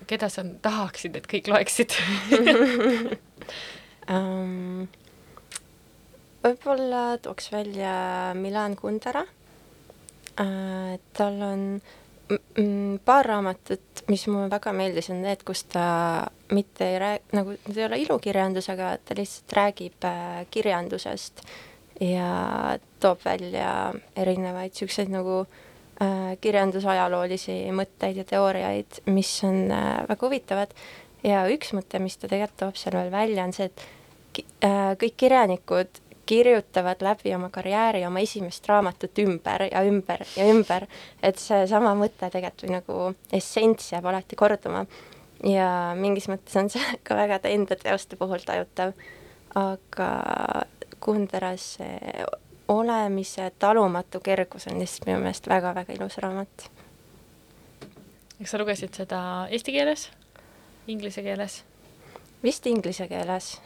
keda 0.08 0.30
sa 0.32 0.43
tahaksid, 0.62 1.18
et 1.20 1.28
kõik 1.30 1.52
loeksid? 1.52 1.97
Um, 4.10 4.88
võib-olla 6.41 7.20
tooks 7.22 7.52
välja 7.54 7.91
Milan 8.34 8.74
Kundera. 8.80 9.22
Äh,, 10.41 10.95
tal 11.14 11.38
on 11.45 11.62
paar 13.06 13.26
raamatut, 13.30 14.02
mis 14.10 14.26
mulle 14.30 14.50
väga 14.50 14.74
meeldis, 14.74 15.12
on 15.14 15.22
need, 15.22 15.43
kus 15.45 15.64
ta 15.70 15.86
mitte 16.54 16.89
ei 16.89 17.00
räägi, 17.02 17.24
nagu 17.38 17.54
need 17.54 17.78
ei 17.78 17.86
ole 17.86 18.02
ilukirjandus, 18.06 18.70
aga 18.74 18.95
ta 18.97 19.18
lihtsalt 19.18 19.58
räägib 19.58 20.10
äh, 20.10 20.43
kirjandusest 20.54 21.45
ja 22.02 22.34
toob 23.02 23.22
välja 23.26 23.93
erinevaid 24.18 24.74
niisuguseid 24.74 25.14
nagu 25.14 25.41
äh, 25.43 25.69
kirjandusajaloolisi 26.41 27.58
mõtteid 27.76 28.22
ja 28.22 28.26
teooriaid, 28.28 29.02
mis 29.12 29.32
on 29.47 29.66
äh, 29.72 29.88
väga 30.08 30.28
huvitavad. 30.28 30.76
Ja 31.24 31.43
üks 31.52 31.74
mõte, 31.76 32.00
mis 32.00 32.16
ta 32.16 32.30
tegelikult 32.32 32.60
toob 32.62 32.78
seal 32.80 32.95
veel 32.95 33.12
välja, 33.12 33.43
on 33.43 33.56
see, 33.56 33.68
et 33.68 34.45
äh, 34.64 34.93
kõik 35.02 35.18
kirjanikud 35.20 36.00
kirjutavad 36.30 37.02
läbi 37.02 37.34
oma 37.34 37.50
karjääri 37.50 38.04
oma 38.06 38.22
esimest 38.22 38.68
raamatut 38.70 39.18
ümber 39.24 39.66
ja 39.72 39.82
ümber 39.82 40.22
ja 40.38 40.45
ümber, 40.52 40.86
et 41.26 41.41
seesama 41.41 41.95
mõte 41.97 42.30
tegelikult 42.30 42.68
või 42.68 42.76
nagu 42.76 42.97
essents 43.34 43.89
jääb 43.95 44.06
alati 44.12 44.38
korduma. 44.38 44.86
ja 45.43 45.95
mingis 45.97 46.30
mõttes 46.30 46.56
on 46.60 46.70
see 46.70 46.84
ka 47.08 47.18
väga 47.18 47.41
enda 47.50 47.76
teoste 47.76 48.16
puhul 48.20 48.45
tajutav, 48.45 48.93
aga 49.58 50.12
Kunderas 51.00 51.74
see 51.80 52.26
olemise 52.70 53.50
talumatu 53.60 54.22
kergus 54.22 54.68
on 54.70 54.78
lihtsalt 54.80 55.10
minu 55.10 55.24
meelest 55.24 55.50
väga-väga 55.50 55.96
ilus 55.98 56.20
raamat. 56.22 56.70
kas 58.38 58.54
sa 58.54 58.62
lugesid 58.62 58.94
seda 58.96 59.22
eesti 59.50 59.74
keeles, 59.74 60.06
inglise 60.88 61.26
keeles? 61.26 61.64
vist 62.44 62.68
inglise 62.70 63.08
keeles. 63.10 63.58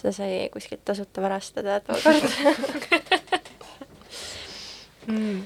Seda 0.00 0.12
sai 0.16 0.34
kuskilt 0.52 0.82
tasuta 0.84 1.22
varastada 1.22 1.80
tookord 1.84 2.26
mm.. 5.12 5.42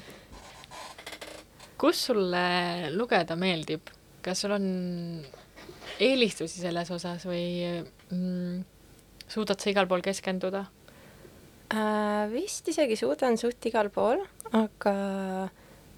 kus 1.77 2.05
sulle 2.09 2.45
lugeda 2.95 3.37
meeldib, 3.39 3.91
kas 4.25 4.43
sul 4.43 4.55
on 4.55 4.65
eelistusi 5.99 6.63
selles 6.63 6.91
osas 6.91 7.27
või 7.27 7.45
mm, 8.09 8.63
suudad 9.27 9.59
sa 9.59 9.71
igal 9.71 9.87
pool 9.91 10.03
keskenduda 10.05 10.65
äh,? 11.73 12.31
vist 12.33 12.67
isegi 12.71 12.97
suudan 12.99 13.37
suht 13.41 13.65
igal 13.69 13.89
pool, 13.93 14.21
aga 14.53 14.95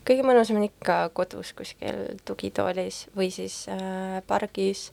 kõige 0.08 0.26
mõnusam 0.28 0.60
on 0.62 0.68
ikka 0.68 1.00
kodus 1.18 1.54
kuskil 1.58 2.20
tugitoolis 2.28 3.06
või 3.18 3.30
siis 3.34 3.66
äh, 3.72 4.20
pargis 4.28 4.90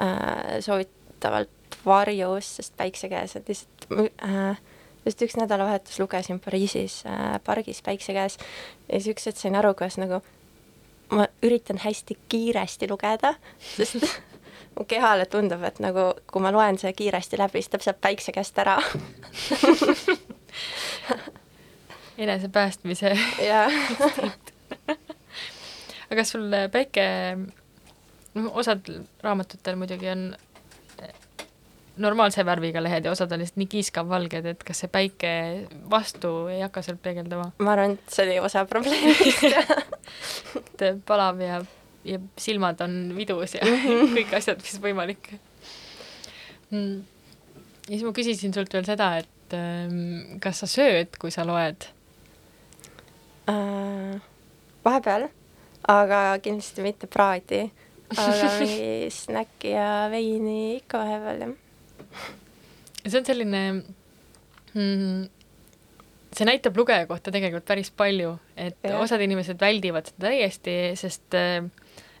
äh,, 0.00 0.60
soovitavalt 0.64 1.80
varjus, 1.86 2.56
sest 2.58 2.76
päikse 2.78 3.10
käes, 3.12 3.36
et 3.36 3.48
lihtsalt 3.48 3.88
äh, 4.24 4.60
just 5.06 5.22
üks 5.24 5.36
nädalavahetus 5.36 5.98
lugesin 6.00 6.40
Pariisis 6.40 7.02
äh, 7.06 7.38
pargis 7.44 7.82
päikse 7.82 8.14
käes 8.16 8.38
ja 8.88 9.00
siis 9.00 9.12
üks 9.14 9.26
hetk 9.28 9.40
sain 9.40 9.58
aru, 9.58 9.74
kuidas 9.78 9.98
nagu 10.00 10.22
ma 11.12 11.26
üritan 11.44 11.80
hästi 11.82 12.16
kiiresti 12.32 12.88
lugeda, 12.88 13.34
sest 13.74 14.06
mu 14.78 14.84
kehale 14.88 15.26
tundub, 15.30 15.62
et 15.66 15.78
nagu 15.84 16.12
kui 16.30 16.42
ma 16.42 16.52
loen 16.54 16.78
selle 16.80 16.94
kiiresti 16.96 17.38
läbi, 17.40 17.62
siis 17.62 17.72
ta 17.72 17.78
saab 17.82 17.98
päikse 18.04 18.32
käest 18.32 18.58
ära. 18.62 18.76
Enesepäästmise 22.22 23.10
aga 26.12 26.20
kas 26.20 26.32
sul 26.34 26.44
päike, 26.72 27.04
noh, 28.36 28.50
osad 28.60 28.88
raamatutel 29.24 29.76
muidugi 29.80 30.10
on 30.12 30.26
normaalse 31.96 32.44
värviga 32.46 32.82
lehed 32.82 33.04
ja 33.04 33.12
osad 33.12 33.32
on 33.32 33.42
lihtsalt 33.42 33.60
nii 33.60 33.68
kiiskavvalged, 33.74 34.46
et 34.54 34.64
kas 34.64 34.82
see 34.82 34.90
päike 34.92 35.32
vastu 35.90 36.32
ei 36.52 36.60
hakka 36.64 36.82
sealt 36.84 37.02
peegeldama? 37.04 37.50
ma 37.58 37.74
arvan, 37.74 37.96
et 37.98 38.14
see 38.14 38.26
oli 38.26 38.38
osa 38.40 38.64
probleemist. 38.68 39.44
Et 40.82 40.98
palav 41.06 41.38
ja, 41.40 41.60
ja 42.04 42.18
silmad 42.40 42.80
on 42.84 43.12
vidus 43.16 43.56
ja 43.56 43.66
kõik 44.16 44.34
asjad, 44.38 44.62
mis 44.62 44.78
võimalik. 44.82 45.32
Mm.. 46.72 47.02
ja 47.86 47.92
siis 47.92 48.04
ma 48.06 48.14
küsisin 48.16 48.54
sult 48.56 48.72
veel 48.72 48.86
seda, 48.88 49.10
et 49.22 49.56
ähm, 49.56 50.38
kas 50.42 50.62
sa 50.64 50.70
sööd, 50.70 51.18
kui 51.20 51.34
sa 51.34 51.46
loed? 51.48 51.88
Äh,? 53.50 54.20
vahepeal, 54.82 55.28
aga 55.90 56.24
kindlasti 56.42 56.84
mitte 56.84 57.10
praadi. 57.10 57.66
Aga 58.12 58.48
mingi 58.60 59.10
snäkki 59.14 59.76
ja 59.76 60.08
veini 60.12 60.78
ikka 60.80 61.04
vahepeal, 61.04 61.46
jah. 61.46 62.24
See 63.02 63.18
on 63.18 63.24
selline 63.26 63.62
mm, 64.74 65.22
see 66.36 66.48
näitab 66.48 66.76
lugeja 66.76 67.06
kohta 67.08 67.32
tegelikult 67.34 67.66
päris 67.68 67.90
palju, 67.94 68.34
et 68.56 68.78
ja. 68.84 68.98
osad 69.02 69.22
inimesed 69.24 69.60
väldivad 69.60 70.08
seda 70.10 70.28
täiesti, 70.28 70.76
sest 70.98 71.36
äh, 71.38 71.64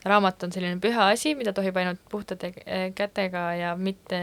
raamat 0.08 0.46
on 0.46 0.52
selline 0.54 0.80
püha 0.82 1.08
asi, 1.12 1.34
mida 1.38 1.52
tohib 1.56 1.76
ainult 1.78 2.02
puhtate 2.10 2.52
äh, 2.64 2.88
kätega 2.96 3.44
ja 3.58 3.74
mitte 3.76 4.18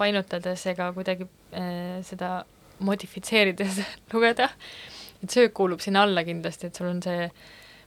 painutades 0.00 0.64
ega 0.72 0.90
kuidagi 0.96 1.26
äh, 1.52 2.00
seda 2.06 2.40
modifitseerides 2.80 3.82
lugeda. 4.14 4.48
et 5.22 5.30
söök 5.30 5.52
kuulub 5.54 5.80
sinna 5.84 6.02
alla 6.06 6.24
kindlasti, 6.24 6.70
et 6.70 6.76
sul 6.76 6.88
on 6.88 7.02
see 7.04 7.28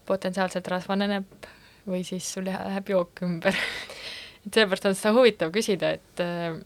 potentsiaalselt 0.05 0.67
rasvane 0.69 1.07
näpp 1.09 1.47
või 1.89 2.03
siis 2.07 2.27
sul 2.35 2.45
läheb 2.45 2.89
jook 2.93 3.23
ümber 3.25 3.57
et 4.45 4.51
sellepärast 4.51 4.91
on 4.91 4.99
seda 4.99 5.15
huvitav 5.17 5.53
küsida, 5.55 5.95
et 5.97 6.23
äh, 6.23 6.59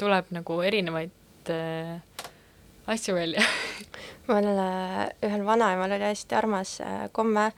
tuleb 0.00 0.32
nagu 0.32 0.60
erinevaid 0.64 1.52
äh, 1.52 1.98
asju 2.90 3.14
välja 3.14 3.44
mul 4.30 4.48
äh, 4.48 5.10
ühel 5.26 5.44
vanaemal 5.46 5.92
oli 5.92 6.08
hästi 6.08 6.38
armas 6.38 6.78
äh, 6.80 7.08
komme, 7.12 7.50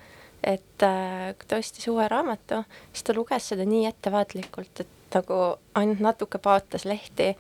et 0.43 0.87
äh, 0.87 1.33
kui 1.39 1.49
ta 1.49 1.61
ostis 1.63 1.89
uue 1.93 2.09
raamatu, 2.11 2.63
siis 2.93 3.07
ta 3.07 3.17
luges 3.17 3.53
seda 3.53 3.67
nii 3.69 3.87
ettevaatlikult, 3.91 4.85
et 4.85 5.17
nagu 5.17 5.41
ainult 5.79 6.03
natuke 6.03 6.41
paotas 6.43 6.87
lehti 6.89 7.33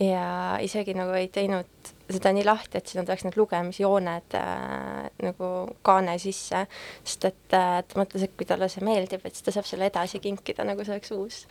ja 0.00 0.58
isegi 0.64 0.94
nagu 0.96 1.14
ei 1.16 1.28
teinud 1.32 1.92
seda 2.10 2.32
nii 2.34 2.42
lahti, 2.44 2.80
et 2.80 2.90
sinna 2.90 3.04
tuleks 3.06 3.22
need 3.26 3.36
lugemisjooned 3.38 4.34
äh, 4.38 5.10
nagu 5.22 5.50
kaane 5.86 6.16
sisse, 6.22 6.64
sest 7.04 7.28
et 7.28 7.54
äh, 7.56 7.76
ta 7.86 8.00
mõtles, 8.00 8.26
et 8.26 8.34
kui 8.36 8.48
talle 8.48 8.68
see 8.72 8.82
meeldib, 8.84 9.22
et 9.24 9.36
siis 9.36 9.46
ta 9.46 9.54
saab 9.54 9.68
selle 9.68 9.90
edasi 9.90 10.20
kinkida, 10.22 10.66
nagu 10.66 10.84
see 10.84 10.96
oleks 10.96 11.14
uus 11.14 11.44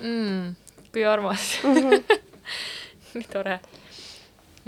mm,. 0.00 0.56
kui 0.94 1.04
armas 1.04 1.58
mm. 1.64 1.84
-hmm 1.84 2.24
nii 3.14 3.28
tore. 3.32 3.58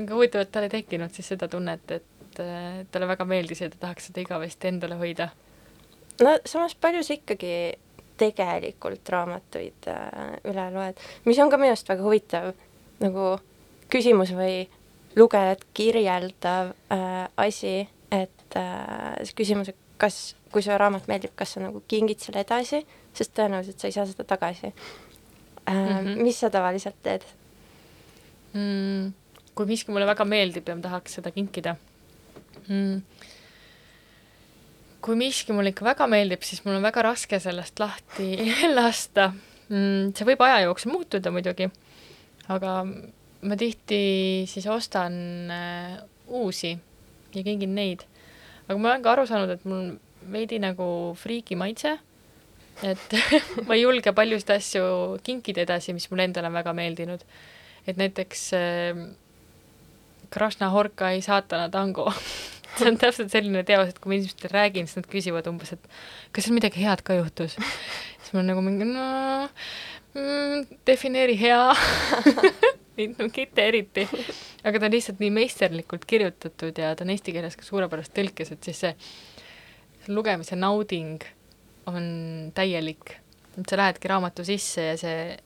aga 0.00 0.14
huvitav, 0.14 0.44
et 0.44 0.52
tal 0.52 0.66
ei 0.66 0.72
tekkinud 0.72 1.12
siis 1.14 1.30
seda 1.34 1.48
tunnet, 1.50 1.94
et 1.96 2.40
talle 2.92 3.08
väga 3.10 3.26
meeldis 3.28 3.64
ja 3.64 3.70
ta 3.72 3.86
tahaks 3.86 4.10
seda 4.10 4.22
igavesti 4.24 4.70
endale 4.70 4.96
hoida. 5.00 5.30
No 6.20 6.34
samas 6.48 6.74
palju 6.74 7.04
sa 7.06 7.16
ikkagi 7.16 7.54
tegelikult 8.20 9.08
raamatuid 9.12 9.88
äh, 9.88 10.34
üle 10.50 10.66
loed, 10.74 11.00
mis 11.24 11.40
on 11.40 11.52
ka 11.52 11.60
minu 11.60 11.72
arust 11.72 11.88
väga 11.88 12.04
huvitav 12.04 12.50
nagu 13.00 13.30
küsimus 13.92 14.34
või 14.36 14.66
lugejat 15.16 15.64
kirjeldav 15.74 16.74
äh, 16.92 17.24
asi, 17.40 17.88
et 18.12 18.58
äh, 18.58 19.16
see 19.24 19.38
küsimus, 19.40 19.72
et 19.72 19.78
kas, 20.00 20.20
kui 20.52 20.64
sulle 20.64 20.78
raamat 20.80 21.08
meeldib, 21.10 21.32
kas 21.36 21.56
sa 21.56 21.64
nagu 21.64 21.82
kingid 21.90 22.22
selle 22.22 22.44
edasi, 22.44 22.82
sest 23.16 23.34
tõenäoliselt 23.36 23.80
sa 23.80 23.88
ei 23.90 23.96
saa 23.96 24.08
seda 24.08 24.26
tagasi 24.28 24.70
äh,. 24.70 24.74
Mm 25.70 25.88
-hmm. 25.88 26.22
mis 26.22 26.40
sa 26.40 26.50
tavaliselt 26.50 26.96
teed? 27.02 27.24
mm,? 28.52 29.12
kui 29.54 29.66
miski 29.66 29.92
mulle 29.92 30.06
väga 30.06 30.24
meeldib 30.24 30.68
ja 30.68 30.76
ma 30.76 30.82
tahaks 30.82 31.18
seda 31.18 31.30
kinkida 31.30 31.76
mm.. 32.68 33.02
Kui 35.04 35.16
miski 35.18 35.54
mulle 35.56 35.72
ikka 35.72 35.86
väga 35.86 36.06
meeldib, 36.10 36.42
siis 36.44 36.64
mul 36.64 36.78
on 36.78 36.84
väga 36.84 37.04
raske 37.06 37.40
sellest 37.42 37.80
lahti 37.82 38.34
lasta 38.78 39.30
mm,. 39.32 40.12
see 40.16 40.28
võib 40.28 40.44
aja 40.46 40.64
jooksul 40.66 40.92
muutuda 40.94 41.32
muidugi, 41.34 41.70
aga 42.52 42.76
ma 42.84 43.58
tihti 43.60 44.02
siis 44.50 44.68
ostan 44.70 45.16
äh, 45.54 45.96
uusi 46.28 46.74
ja 47.34 47.42
kingin 47.46 47.74
neid. 47.74 48.04
aga 48.68 48.78
ma 48.78 48.92
olen 48.92 49.06
ka 49.06 49.14
aru 49.14 49.26
saanud, 49.30 49.54
et 49.56 49.64
mul 49.68 49.94
veidi 50.30 50.60
nagu 50.60 51.16
friiki 51.16 51.56
maitse, 51.56 51.96
et 52.84 53.16
ma 53.66 53.78
ei 53.78 53.86
julge 53.86 54.12
paljusid 54.12 54.52
asju 54.58 54.84
kinkida 55.24 55.64
edasi, 55.64 55.96
mis 55.96 56.10
mulle 56.12 56.28
endale 56.28 56.52
on 56.52 56.60
väga 56.60 56.76
meeldinud 56.76 57.24
et 57.86 57.96
näiteks 57.96 58.50
äh, 58.54 59.08
Krasnahorkai 60.30 61.20
saatana 61.20 61.68
tango 61.68 62.12
see 62.80 62.90
on 62.90 62.98
täpselt 63.00 63.32
selline 63.32 63.62
teos, 63.68 63.92
et 63.92 64.00
kui 64.00 64.12
ma 64.12 64.18
inimestele 64.18 64.52
räägin, 64.54 64.88
siis 64.88 65.00
nad 65.00 65.08
küsivad 65.10 65.48
umbes, 65.50 65.74
et 65.76 65.88
kas 66.34 66.46
seal 66.46 66.56
midagi 66.56 66.82
head 66.84 67.04
ka 67.06 67.16
juhtus. 67.18 67.56
siis 67.56 68.32
mul 68.32 68.42
on 68.42 68.52
nagu 68.52 68.64
mingi 68.64 68.88
no 68.88 69.06
mm, 70.14 70.78
defineeri 70.88 71.36
hea 71.40 71.62
mitte 73.00 73.66
eriti, 73.66 74.06
aga 74.64 74.80
ta 74.80 74.88
on 74.88 74.94
lihtsalt 74.94 75.20
nii 75.22 75.30
meisterlikult 75.34 76.04
kirjutatud 76.08 76.78
ja 76.78 76.94
ta 76.96 77.06
on 77.06 77.12
eesti 77.14 77.34
keeles 77.36 77.56
ka 77.56 77.66
suurepärast 77.66 78.12
tõlkes, 78.16 78.52
et 78.54 78.68
siis 78.68 78.82
see, 78.84 78.94
see 80.04 80.16
lugemise 80.16 80.58
nauding 80.58 81.22
on 81.90 82.04
täielik. 82.54 83.16
et 83.58 83.68
sa 83.68 83.76
lähedki 83.76 84.08
raamatu 84.08 84.44
sisse 84.44 84.82
ja 84.84 84.98
see 85.00 85.38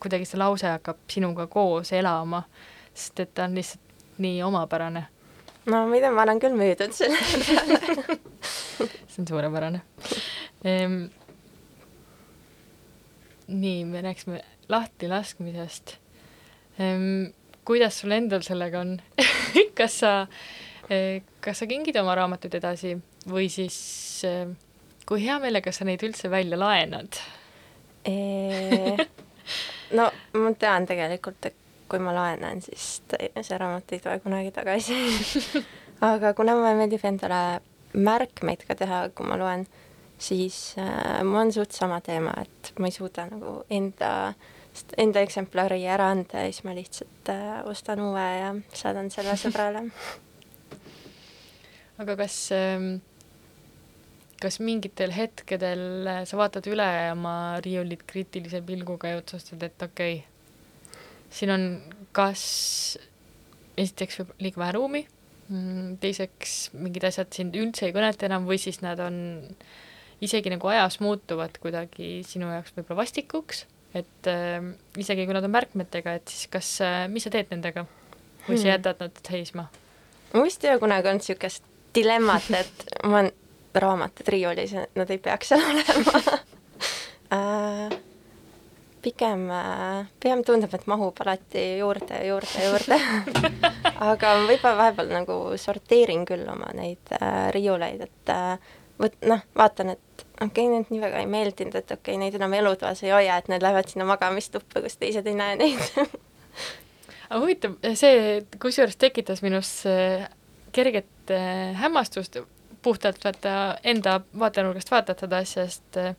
kuidagi 0.00 0.24
see 0.28 0.38
lause 0.40 0.66
hakkab 0.66 1.00
sinuga 1.12 1.46
koos 1.46 1.92
elama, 1.92 2.42
sest 2.94 3.20
et 3.20 3.34
ta 3.34 3.44
on 3.48 3.56
lihtsalt 3.58 4.18
nii 4.20 4.42
omapärane. 4.42 5.06
No 5.66 5.86
ma 5.86 5.96
ei 5.96 6.02
tea, 6.02 6.12
ma 6.14 6.24
olen 6.24 6.40
küll 6.42 6.56
müüdud 6.56 6.94
selle 6.96 7.18
peale 7.44 8.18
see 9.10 9.20
on 9.22 9.28
suurepärane 9.28 9.82
ehm,. 10.64 11.02
nii, 13.50 13.84
me 13.84 14.02
rääkisime 14.06 14.40
lahtilaskmisest 14.72 15.96
ehm,. 16.78 17.30
kuidas 17.64 18.00
sul 18.00 18.16
endal 18.16 18.44
sellega 18.46 18.80
on 18.80 18.96
kas 19.78 20.00
sa, 20.04 20.14
eh, 20.88 21.22
kas 21.44 21.60
sa 21.60 21.68
kingid 21.70 21.98
oma 22.00 22.16
raamatuid 22.18 22.56
edasi 22.60 22.96
või 23.28 23.50
siis 23.52 23.78
eh, 24.28 24.46
kui 25.06 25.24
hea 25.26 25.38
meelega 25.42 25.72
sa 25.74 25.84
neid 25.88 26.02
üldse 26.06 26.32
välja 26.32 26.58
laenad 26.60 27.20
no 29.98 30.06
ma 30.40 30.52
tean 30.58 30.86
tegelikult, 30.88 31.50
et 31.50 31.59
kui 31.90 32.00
ma 32.02 32.14
laenan, 32.14 32.62
siis 32.62 33.00
see 33.10 33.58
raamat 33.58 33.92
ei 33.92 34.02
tule 34.02 34.18
kunagi 34.22 34.52
tagasi. 34.54 34.96
Aga 36.10 36.32
kuna 36.38 36.54
mulle 36.56 36.76
meeldib 36.78 37.04
endale 37.04 37.60
märkmeid 37.92 38.64
ka 38.68 38.76
teha, 38.78 39.02
kui 39.16 39.26
ma 39.28 39.36
loen, 39.40 39.66
siis 40.20 40.76
äh, 40.78 41.20
mul 41.26 41.44
on 41.44 41.52
suht 41.52 41.74
sama 41.76 42.00
teema, 42.04 42.34
et 42.40 42.72
ma 42.78 42.88
ei 42.88 42.94
suuda 42.94 43.26
nagu 43.30 43.58
enda, 43.72 44.32
enda 45.00 45.24
eksemplari 45.26 45.82
ära 45.90 46.10
anda 46.14 46.46
ja 46.46 46.52
siis 46.52 46.64
ma 46.64 46.76
lihtsalt 46.76 47.32
äh, 47.34 47.60
ostan 47.68 48.02
uue 48.06 48.26
ja 48.38 48.54
saadan 48.72 49.12
selle 49.12 49.36
sõbrale. 49.40 49.84
Aga 52.00 52.16
kas 52.22 52.36
äh, 52.56 52.88
kas 54.40 54.56
mingitel 54.64 55.12
hetkedel 55.12 56.08
sa 56.24 56.40
vaatad 56.40 56.64
üle 56.70 56.88
oma 57.12 57.34
riiulit 57.64 58.06
kriitilise 58.08 58.62
pilguga 58.64 59.12
ja 59.12 59.20
otsustad, 59.20 59.60
et 59.66 59.84
okei 59.84 60.20
okay,, 60.20 60.39
siin 61.30 61.54
on 61.54 61.64
kas 62.16 62.42
esiteks 63.78 64.22
liiga 64.42 64.60
vähe 64.60 64.74
ruumi, 64.76 65.02
mm, 65.48 65.98
teiseks 66.02 66.70
mingid 66.76 67.06
asjad 67.08 67.30
sind 67.34 67.56
üldse 67.58 67.88
ei 67.88 67.94
kõneta 67.96 68.28
enam 68.28 68.48
või 68.48 68.58
siis 68.60 68.80
nad 68.84 69.00
on 69.02 69.16
isegi 70.20 70.52
nagu 70.52 70.70
ajas 70.72 70.98
muutuvad 71.00 71.56
kuidagi 71.62 72.20
sinu 72.28 72.50
jaoks 72.52 72.74
võib-olla 72.76 73.02
vastikuks, 73.04 73.64
et 73.96 74.30
äh, 74.30 74.58
isegi 75.00 75.26
kui 75.26 75.36
nad 75.36 75.46
on 75.46 75.54
märkmetega, 75.54 76.18
et 76.20 76.32
siis 76.32 76.50
kas 76.52 76.74
äh,, 76.84 77.04
mis 77.12 77.26
sa 77.26 77.32
teed 77.32 77.50
nendega 77.54 77.86
või 78.46 78.56
hmm. 78.56 78.62
sa 78.62 78.74
jätad 78.74 79.04
nad 79.06 79.22
seisma? 79.26 79.68
ma 80.34 80.44
vist 80.46 80.64
ei 80.64 80.74
ole 80.74 80.82
kunagi 80.82 81.10
olnud 81.10 81.24
niisugust 81.24 81.66
dilemmat, 81.94 82.50
et 82.54 82.84
ma 83.04 83.22
olen 83.22 83.32
raamatud 83.74 84.28
riiulis, 84.30 84.74
nad 84.98 85.10
ei 85.10 85.18
peaks 85.22 85.50
seal 85.50 85.64
olema 85.72 86.20
äh, 87.38 87.99
pigem, 89.02 89.46
äh, 89.54 90.08
pigem 90.22 90.42
tundub, 90.46 90.74
et 90.74 90.86
mahub 90.90 91.20
alati 91.24 91.62
juurde 91.80 92.20
ja 92.20 92.26
juurde 92.30 92.52
ja 92.56 92.70
juurde. 92.70 92.98
Aga 94.10 94.34
võib-olla 94.46 94.76
vahepeal 94.78 95.10
nagu 95.12 95.38
sorteerin 95.60 96.26
küll 96.28 96.46
oma 96.48 96.70
neid 96.76 97.12
äh, 97.16 97.48
riiuleid, 97.56 98.04
et 98.06 98.32
äh, 98.34 98.74
võt-, 99.00 99.18
noh, 99.28 99.42
vaatan, 99.56 99.94
et 99.96 100.24
okei 100.40 100.48
okay,, 100.48 100.68
need 100.72 100.92
nii 100.92 101.02
väga 101.02 101.22
ei 101.22 101.30
meeldinud, 101.30 101.76
et 101.76 101.90
okei 101.90 102.14
okay,, 102.14 102.20
neid 102.20 102.36
enam 102.38 102.54
elutoas 102.56 103.02
ei 103.04 103.14
hoia, 103.14 103.38
et 103.40 103.50
need 103.52 103.64
lähevad 103.64 103.90
sinna 103.90 104.06
magamistuppa, 104.08 104.84
kus 104.84 105.00
teised 105.00 105.28
ei 105.28 105.36
näe 105.38 105.56
neid. 105.60 105.82
Aga 107.30 107.42
huvitav, 107.44 107.76
see 107.94 108.40
kusjuures 108.62 108.96
tekitas 108.98 109.44
minus 109.44 109.74
äh, 109.88 110.26
kerget 110.72 111.30
äh, 111.30 111.76
hämmastust, 111.78 112.40
puhtalt 112.82 113.20
vaata 113.24 113.52
enda 113.84 114.20
vaatenurgast 114.38 114.90
vaatad 114.90 115.20
seda 115.24 115.42
asja, 115.44 115.66
sest 115.68 116.00
äh, 116.00 116.14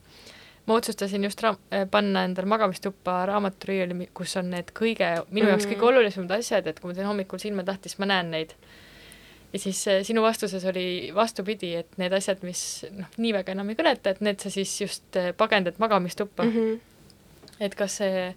ma 0.65 0.73
otsustasin 0.77 1.23
just 1.23 1.41
ra-, 1.41 1.55
äh, 1.73 1.87
panna 1.91 2.23
endale 2.23 2.47
magamistuppa 2.47 3.25
raamaturiiuli, 3.25 4.09
kus 4.13 4.35
on 4.37 4.51
need 4.53 4.71
kõige, 4.77 5.09
minu 5.33 5.49
jaoks 5.49 5.65
kõige 5.65 5.81
mhm. 5.81 5.89
olulisemad 5.89 6.37
asjad, 6.37 6.69
et 6.69 6.79
kui 6.79 6.91
ma 6.91 6.97
teen 6.97 7.09
hommikul 7.09 7.41
silmad 7.41 7.69
lahti, 7.69 7.89
siis 7.89 8.01
ma 8.01 8.09
näen 8.11 8.31
neid. 8.35 8.53
ja 9.53 9.59
siis 9.59 9.81
äh, 9.87 9.99
sinu 10.07 10.21
vastuses 10.23 10.65
oli 10.69 11.11
vastupidi, 11.15 11.73
et 11.81 11.97
need 12.01 12.13
asjad, 12.13 12.43
mis 12.47 12.85
noh, 12.93 13.09
nii 13.17 13.33
väga 13.39 13.55
enam 13.55 13.73
ei 13.73 13.79
kõneta, 13.79 14.13
et 14.13 14.21
need 14.21 14.39
sa 14.43 14.53
siis 14.53 14.75
just 14.81 15.19
pagendad 15.37 15.79
magamistuppa 15.81 16.43
mm. 16.43 16.51
-hmm. 16.55 16.79
et 17.59 17.75
kas 17.75 17.97
see, 18.03 18.29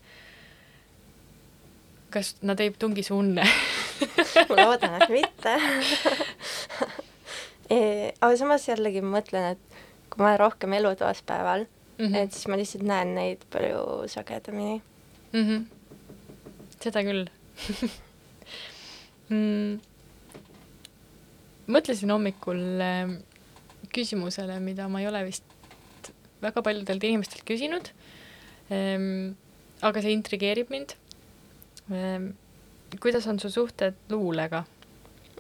kas 2.11 2.37
nad 2.43 2.61
ei 2.61 2.73
tungi 2.79 3.03
su 3.03 3.19
unne 3.19 3.45
ma 4.49 4.57
loodan, 4.65 5.03
et 5.03 5.09
mitte 5.13 5.55
aga 8.25 8.37
samas 8.37 8.69
jällegi 8.69 9.05
ma 9.05 9.19
mõtlen, 9.19 9.55
et 9.55 9.79
kui 10.11 10.23
ma 10.23 10.33
olen 10.33 10.41
rohkem 10.41 10.73
elutoas 10.73 11.23
päeval 11.27 11.67
mm, 11.99 12.07
-hmm. 12.07 12.17
et 12.17 12.33
siis 12.33 12.49
ma 12.49 12.59
lihtsalt 12.59 12.85
näen 12.87 13.15
neid 13.15 13.45
palju 13.51 14.09
sagedamini 14.09 14.83
mm. 15.33 15.45
-hmm. 15.49 15.65
seda 16.81 17.03
küll 17.07 17.27
mm. 19.31 19.81
mõtlesin 21.67 22.11
hommikul 22.11 22.63
äh, 22.81 23.17
küsimusele, 23.95 24.59
mida 24.61 24.89
ma 24.89 25.01
ei 25.01 25.09
ole 25.09 25.25
vist 25.25 26.13
väga 26.43 26.63
paljudelt 26.63 27.05
inimestelt 27.05 27.45
küsinud 27.49 27.91
ähm,. 28.73 29.35
aga 29.83 30.03
see 30.03 30.13
intrigeerib 30.13 30.71
mind 30.71 30.97
ähm,. 31.91 32.33
kuidas 33.01 33.27
on 33.27 33.39
su 33.39 33.51
suhted 33.51 33.95
luulega 34.11 34.65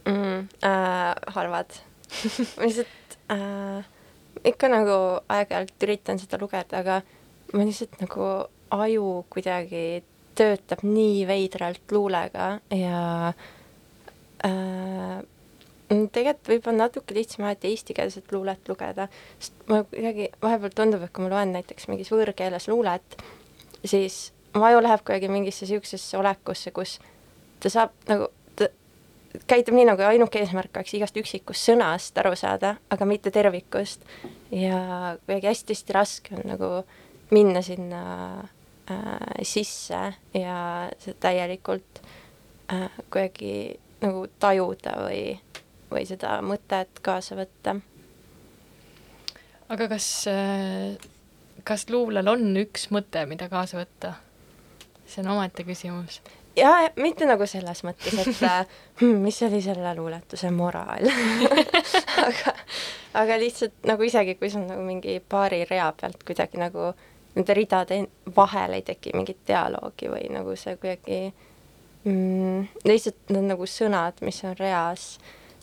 mm,? 0.04 0.48
Äh, 0.62 1.14
halvad 1.34 1.80
lihtsalt 2.62 3.18
äh, 3.30 3.84
ikka 4.44 4.70
nagu 4.72 4.96
aeg-ajalt 5.32 5.86
üritan 5.86 6.20
seda 6.20 6.40
lugeda, 6.40 6.80
aga 6.80 7.00
ma 7.54 7.66
lihtsalt 7.66 8.00
nagu 8.02 8.30
aju 8.74 9.10
kuidagi 9.32 10.02
töötab 10.34 10.82
nii 10.82 11.22
veidralt 11.28 11.94
luulega 11.94 12.56
ja 12.74 13.32
äh, 14.44 15.20
tegelikult 15.88 16.50
võib-olla 16.50 16.86
natuke 16.86 17.14
lihtsam 17.14 17.46
alati 17.46 17.70
eestikeelset 17.70 18.32
luulet 18.34 18.68
lugeda, 18.68 19.08
sest 19.38 19.66
ma 19.70 19.82
kuidagi 19.86 20.30
vahepeal 20.42 20.74
tundub, 20.74 21.04
et 21.04 21.12
kui 21.14 21.26
ma 21.26 21.34
loen 21.36 21.54
näiteks 21.54 21.88
mingis 21.90 22.10
võõrkeeles 22.12 22.68
luulet, 22.72 23.18
siis 23.84 24.32
mu 24.56 24.64
aju 24.66 24.82
läheb 24.84 25.04
kuidagi 25.04 25.30
mingisse 25.30 25.66
niisugusesse 25.66 26.18
olekusse, 26.18 26.72
kus 26.74 26.98
ta 27.62 27.72
saab 27.72 27.94
nagu 28.10 28.30
käitub 29.46 29.74
nii, 29.74 29.86
nagu 29.88 30.04
ainuke 30.06 30.40
eesmärk 30.42 30.76
oleks 30.78 30.94
igast 30.96 31.16
üksikust 31.18 31.70
sõnast 31.70 32.18
aru 32.20 32.34
saada, 32.38 32.76
aga 32.92 33.06
mitte 33.08 33.32
tervikust. 33.34 34.04
ja 34.50 35.16
kuidagi 35.24 35.50
hästi-hästi 35.50 35.96
raske 35.96 36.36
on 36.36 36.44
nagu 36.48 36.68
minna 37.34 37.62
sinna 37.62 38.02
äh, 38.90 39.16
sisse 39.42 40.02
ja 40.34 40.58
seda 40.98 41.16
täielikult 41.28 42.02
äh, 42.72 42.90
kuidagi 43.10 43.80
nagu 44.04 44.26
tajuda 44.38 44.98
või, 45.06 45.24
või 45.90 46.04
seda 46.08 46.38
mõtet 46.44 47.02
kaasa 47.02 47.38
võtta. 47.38 47.78
aga 49.68 49.90
kas, 49.96 50.08
äh, 50.30 50.94
kas 51.64 51.88
luulel 51.90 52.28
on 52.30 52.54
üks 52.62 52.90
mõte, 52.94 53.26
mida 53.26 53.50
kaasa 53.50 53.82
võtta? 53.82 54.14
see 55.04 55.20
on 55.20 55.34
omaette 55.34 55.66
küsimus 55.66 56.22
ja 56.56 56.72
mitte 56.96 57.28
nagu 57.28 57.46
selles 57.50 57.82
mõttes, 57.86 58.18
et 58.20 58.42
hmm, 59.00 59.22
mis 59.24 59.40
oli 59.46 59.62
selle 59.64 59.94
luuletuse 59.98 60.50
moraal? 60.54 61.08
Aga, 62.24 62.54
aga 63.20 63.36
lihtsalt 63.38 63.86
nagu 63.88 64.06
isegi, 64.06 64.36
kui 64.38 64.50
sul 64.50 64.64
nagu 64.68 64.82
mingi 64.86 65.18
paari 65.20 65.64
rea 65.68 65.90
pealt 65.98 66.22
kuidagi 66.26 66.60
nagu 66.60 66.92
nende 67.34 67.56
ridade 67.56 67.98
vahel 68.36 68.76
ei 68.76 68.84
teki 68.86 69.12
mingit 69.14 69.42
dialoogi 69.48 70.08
või 70.10 70.28
nagu 70.32 70.54
see 70.58 70.76
kuidagi 70.78 71.18
mm, 72.06 72.86
lihtsalt 72.86 73.34
need 73.34 73.50
nagu 73.50 73.66
sõnad, 73.68 74.22
mis 74.26 74.40
on 74.46 74.56
reas, 74.58 75.08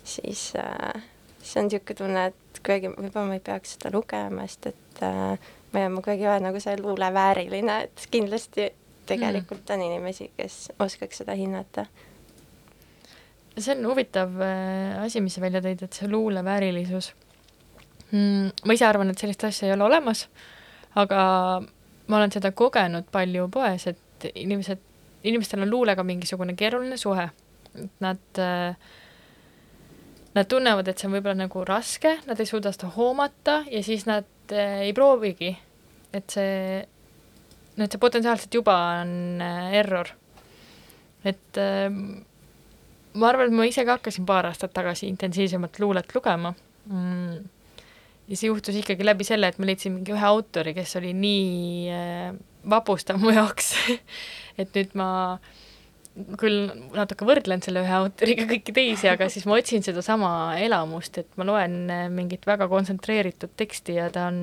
siis 0.04 0.52
äh, 0.60 1.02
siis 1.42 1.58
on 1.58 1.68
niisugune 1.70 1.98
tunne, 1.98 2.26
et 2.32 2.62
kuidagi 2.62 2.92
võib-olla 2.94 3.28
ma 3.28 3.38
ei 3.38 3.44
peaks 3.46 3.76
seda 3.76 3.92
lugema, 3.94 4.46
sest 4.48 4.72
et 4.72 5.04
äh, 5.08 5.50
ma, 5.74 5.88
ma 5.90 6.04
kuidagi 6.04 6.26
ei 6.26 6.32
ole 6.34 6.46
nagu 6.48 6.62
see 6.64 6.78
luule 6.82 7.10
vääriline, 7.14 7.78
et 7.88 8.08
kindlasti 8.14 8.70
tegelikult 9.12 9.68
mm. 9.68 9.74
on 9.76 9.86
inimesi, 9.88 10.30
kes 10.38 10.72
oskaks 10.80 11.22
seda 11.24 11.36
hinnata. 11.38 11.86
see 13.58 13.76
on 13.76 13.86
huvitav 13.92 14.40
äh, 14.42 15.04
asi, 15.04 15.22
mis 15.22 15.36
sa 15.36 15.44
välja 15.44 15.62
tõid, 15.64 15.84
et 15.84 15.94
see 16.00 16.10
luule 16.10 16.44
väärilisus 16.46 17.12
mm,. 18.12 18.66
ma 18.66 18.78
ise 18.78 18.88
arvan, 18.88 19.12
et 19.12 19.20
sellist 19.20 19.44
asja 19.48 19.68
ei 19.68 19.76
ole 19.76 19.88
olemas, 19.90 20.28
aga 20.96 21.22
ma 22.08 22.18
olen 22.18 22.34
seda 22.34 22.52
kogenud 22.52 23.08
palju 23.12 23.48
poes, 23.52 23.88
et 23.92 24.32
inimesed, 24.36 24.82
inimestel 25.24 25.64
on 25.66 25.72
luulega 25.72 26.04
mingisugune 26.04 26.56
keeruline 26.60 26.98
suhe. 27.00 27.30
Nad 28.04 28.42
äh, 28.42 28.76
Nad 30.32 30.48
tunnevad, 30.48 30.88
et 30.88 31.00
see 31.00 31.10
on 31.10 31.18
võib-olla 31.18 31.42
nagu 31.42 31.62
raske, 31.68 32.14
nad 32.24 32.40
ei 32.40 32.48
suuda 32.48 32.72
seda 32.72 32.88
hoomata 32.96 33.58
ja 33.68 33.82
siis 33.84 34.06
nad 34.08 34.28
äh, 34.56 34.86
ei 34.88 34.94
proovigi. 34.96 35.58
et 36.14 36.32
see 36.32 36.86
no 37.78 37.86
et 37.86 37.94
see 37.94 38.02
potentsiaalselt 38.02 38.60
juba 38.60 38.76
on 39.02 39.42
äh, 39.44 39.72
error. 39.82 40.12
et 41.24 41.62
äh, 41.62 41.88
ma 43.14 43.32
arvan, 43.32 43.50
et 43.50 43.56
ma 43.56 43.68
ise 43.68 43.86
ka 43.86 43.98
hakkasin 44.00 44.28
paar 44.28 44.50
aastat 44.50 44.74
tagasi 44.76 45.10
intensiivsemalt 45.12 45.80
luulet 45.84 46.16
lugema 46.16 46.54
mm. 46.86 47.42
ja 48.32 48.38
see 48.38 48.52
juhtus 48.52 48.78
ikkagi 48.82 49.06
läbi 49.06 49.28
selle, 49.28 49.52
et 49.52 49.60
ma 49.60 49.68
leidsin 49.70 49.98
mingi 49.98 50.16
ühe 50.16 50.28
autori, 50.28 50.76
kes 50.78 50.96
oli 51.02 51.14
nii 51.18 51.98
äh, 51.98 52.30
vapustav 52.72 53.20
mu 53.22 53.34
jaoks 53.36 53.74
et 54.62 54.72
nüüd 54.78 54.96
ma 55.00 55.10
küll 56.40 56.66
natuke 56.92 57.26
võrdlen 57.28 57.62
selle 57.64 57.86
ühe 57.86 57.94
autoriga 57.96 58.46
kõiki 58.50 58.74
teisi, 58.76 59.08
aga 59.08 59.30
siis 59.32 59.46
ma 59.48 59.56
otsin 59.56 59.84
sedasama 59.86 60.32
elamust, 60.60 61.22
et 61.22 61.40
ma 61.40 61.48
loen 61.48 61.78
äh, 61.92 62.08
mingit 62.12 62.48
väga 62.48 62.68
kontsentreeritud 62.72 63.56
teksti 63.60 64.00
ja 64.00 64.10
ta 64.14 64.28
on, 64.32 64.42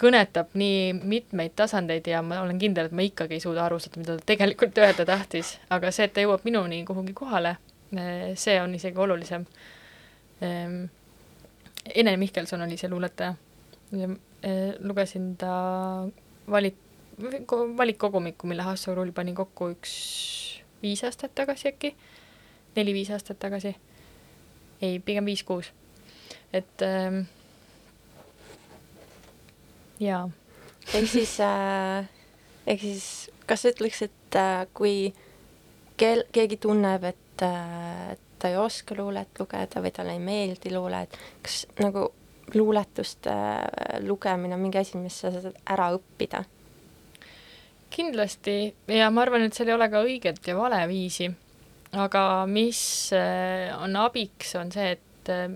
kõnetab 0.00 0.54
nii 0.58 0.92
mitmeid 1.02 1.54
tasandeid 1.56 2.06
ja 2.10 2.22
ma 2.22 2.40
olen 2.42 2.58
kindel, 2.58 2.90
et 2.90 2.96
ma 2.96 3.04
ikkagi 3.06 3.38
ei 3.38 3.44
suuda 3.44 3.64
aru 3.66 3.78
saada, 3.82 4.00
mida 4.02 4.18
ta 4.18 4.28
tegelikult 4.32 4.78
öelda 4.82 5.06
tahtis, 5.08 5.56
aga 5.74 5.92
see, 5.94 6.08
et 6.08 6.14
ta 6.16 6.24
jõuab 6.24 6.44
minuni 6.46 6.82
kuhugi 6.88 7.14
kohale, 7.16 7.56
see 8.40 8.58
on 8.62 8.74
isegi 8.74 9.00
olulisem. 9.00 9.46
Ehm, 10.42 10.84
Ene 11.94 12.16
Mihkelson 12.16 12.62
oli 12.64 12.78
see 12.80 12.88
luuletaja 12.88 13.34
ja 13.92 14.08
lugesin 14.80 15.34
ta 15.36 15.52
valit-, 16.50 16.80
valikkogumikku, 17.76 18.46
mille 18.46 18.62
Hasso 18.62 18.94
Rull 18.94 19.12
pani 19.12 19.34
kokku 19.34 19.70
üks 19.74 19.92
viis 20.82 21.04
aastat 21.04 21.34
tagasi 21.34 21.68
äkki, 21.70 21.94
neli-viis 22.76 23.10
aastat 23.14 23.38
tagasi. 23.38 23.76
ei, 24.82 24.98
pigem 24.98 25.24
viis-kuus. 25.24 25.72
et 26.52 26.82
ähm, 26.82 27.20
jaa. 30.04 30.24
ehk 30.94 31.08
siis 31.08 31.38
äh,, 31.40 32.08
ehk 32.66 32.80
siis 32.80 33.06
kas 33.46 33.64
sa 33.64 33.72
ütleks, 33.74 34.02
et 34.08 34.38
äh, 34.40 34.66
kui 34.74 35.12
kel-, 36.00 36.26
keegi 36.32 36.58
tunneb, 36.62 37.04
et 37.10 37.44
äh, 37.44 38.14
ta 38.38 38.50
ei 38.50 38.58
oska 38.60 38.96
luulet 38.98 39.40
lugeda 39.40 39.80
või 39.80 39.92
talle 39.94 40.16
ei 40.16 40.22
meeldi 40.22 40.72
luule, 40.74 41.04
et 41.06 41.18
kas 41.44 41.64
nagu 41.80 42.08
luuletuste 42.54 43.32
äh, 43.32 44.00
lugemine 44.04 44.56
on 44.56 44.64
mingi 44.64 44.80
asi, 44.80 44.98
mis 45.00 45.22
sa 45.22 45.32
saad 45.34 45.56
ära 45.70 45.92
õppida? 45.96 46.44
kindlasti 47.94 48.74
ja 48.90 49.06
ma 49.14 49.22
arvan, 49.22 49.44
et 49.46 49.54
seal 49.54 49.70
ei 49.70 49.76
ole 49.76 49.86
ka 49.86 50.00
õiget 50.02 50.48
ja 50.50 50.56
vale 50.58 50.80
viisi. 50.90 51.28
aga 51.94 52.44
mis 52.50 52.80
äh, 53.14 53.70
on 53.78 53.94
abiks, 54.02 54.54
on 54.58 54.72
see, 54.74 54.96
et 54.96 55.30
äh, 55.30 55.46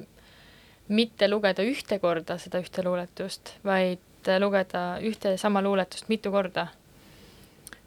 mitte 0.88 1.28
lugeda 1.28 1.64
ühte 1.66 1.98
korda 1.98 2.38
seda 2.38 2.62
ühte 2.62 2.84
luuletust, 2.86 3.56
vaid 3.66 4.07
lugeda 4.38 4.98
ühte 5.04 5.36
sama 5.36 5.62
luuletust 5.62 6.08
mitu 6.08 6.30
korda. 6.30 6.66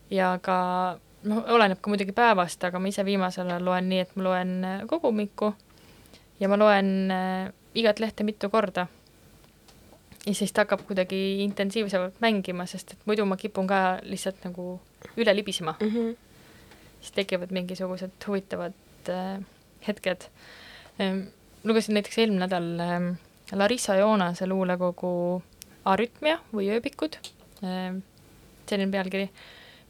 ja 0.09 0.39
ka 0.41 0.99
noh, 1.23 1.43
oleneb 1.47 1.81
ka 1.81 1.89
muidugi 1.89 2.11
päevast, 2.11 2.63
aga 2.63 2.79
ma 2.79 2.87
ise 2.87 3.05
viimasel 3.05 3.49
ajal 3.49 3.65
loen 3.65 3.89
nii, 3.89 3.99
et 3.99 4.15
ma 4.15 4.23
loen 4.23 4.55
kogumikku 4.87 5.53
ja 6.39 6.49
ma 6.49 6.57
loen 6.57 7.11
igat 7.75 7.99
lehte 7.99 8.23
mitu 8.23 8.49
korda. 8.49 8.87
ja 10.25 10.33
siis 10.35 10.51
ta 10.53 10.61
hakkab 10.61 10.83
kuidagi 10.87 11.41
intensiivsemalt 11.43 12.19
mängima, 12.21 12.65
sest 12.65 12.91
et 12.93 13.05
muidu 13.05 13.25
ma 13.25 13.37
kipun 13.37 13.67
ka 13.67 13.99
lihtsalt 14.03 14.43
nagu 14.45 14.79
üle 15.17 15.35
libisema 15.35 15.75
mm. 15.79 15.87
-hmm. 15.87 16.15
siis 16.99 17.11
tekivad 17.11 17.51
mingisugused 17.51 18.27
huvitavad 18.27 18.73
äh, 19.09 19.41
hetked 19.87 20.21
ähm,. 20.99 21.19
lugesin 21.63 21.93
näiteks 21.93 22.17
eelmine 22.17 22.45
nädal 22.45 22.79
äh, 22.79 23.17
Larissa 23.51 23.95
Joonase 23.95 24.47
luulekogu 24.47 25.43
Arütmia 25.85 26.39
või 26.53 26.69
ööbikud 26.75 27.17
äh,, 27.65 27.95
selline 28.69 28.91
pealkiri, 28.93 29.29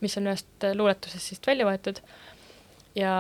mis 0.02 0.18
on 0.18 0.30
ühest 0.32 0.70
luuletusest 0.74 1.32
siis 1.32 1.42
välja 1.46 1.68
võetud 1.68 2.00
ja 2.98 3.14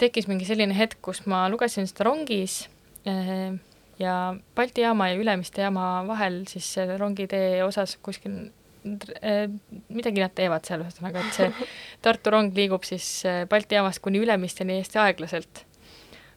tekkis 0.00 0.28
mingi 0.30 0.46
selline 0.48 0.74
hetk, 0.76 1.00
kus 1.02 1.24
ma 1.30 1.44
lugesin 1.52 1.88
seda 1.90 2.08
rongis 2.08 2.64
äh, 3.08 3.56
ja 3.98 4.34
Balti 4.54 4.84
jaama 4.84 5.08
ja 5.08 5.18
Ülemiste 5.18 5.62
jaama 5.62 6.04
vahel 6.06 6.42
siis 6.50 6.74
rongitee 6.98 7.64
osas 7.64 7.96
kuskil 8.02 8.48
äh, 9.22 9.46
midagi 9.88 10.22
nad 10.22 10.34
teevad 10.34 10.66
seal 10.66 10.84
ühesõnaga, 10.84 11.22
et 11.22 11.38
see 11.38 11.68
Tartu 12.04 12.34
rong 12.34 12.56
liigub 12.56 12.86
siis 12.86 13.06
äh, 13.28 13.44
Balti 13.50 13.78
jaamast 13.78 14.02
kuni 14.04 14.22
Ülemisteni 14.22 14.80
hästi 14.80 15.00
aeglaselt. 15.02 15.64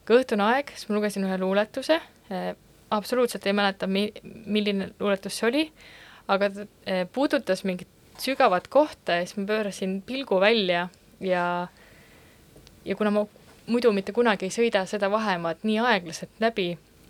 kui 0.08 0.22
õhtune 0.22 0.46
aeg, 0.46 0.72
siis 0.76 0.88
ma 0.90 1.00
lugesin 1.00 1.26
ühe 1.28 1.40
luuletuse, 1.42 2.00
äh, 2.32 2.54
absoluutselt 2.90 3.46
ei 3.48 3.54
mäleta, 3.54 3.88
mi-, 3.88 4.14
milline 4.46 4.92
luuletus 5.00 5.40
see 5.40 5.50
oli, 5.50 5.64
aga 6.28 6.50
ta 6.50 6.68
puudutas 7.14 7.64
mingit 7.64 7.88
sügavat 8.18 8.68
kohta 8.68 9.20
ja 9.20 9.26
siis 9.26 9.38
ma 9.38 9.46
pöörasin 9.50 10.02
pilgu 10.06 10.40
välja 10.42 10.88
ja 11.20 11.68
ja 12.86 12.96
kuna 12.96 13.12
ma 13.12 13.26
muidu 13.68 13.92
mitte 13.94 14.14
kunagi 14.16 14.48
ei 14.48 14.54
sõida 14.54 14.86
seda 14.88 15.10
vahemaad 15.12 15.64
nii 15.68 15.80
aeglaselt 15.84 16.42
läbi, 16.42 16.70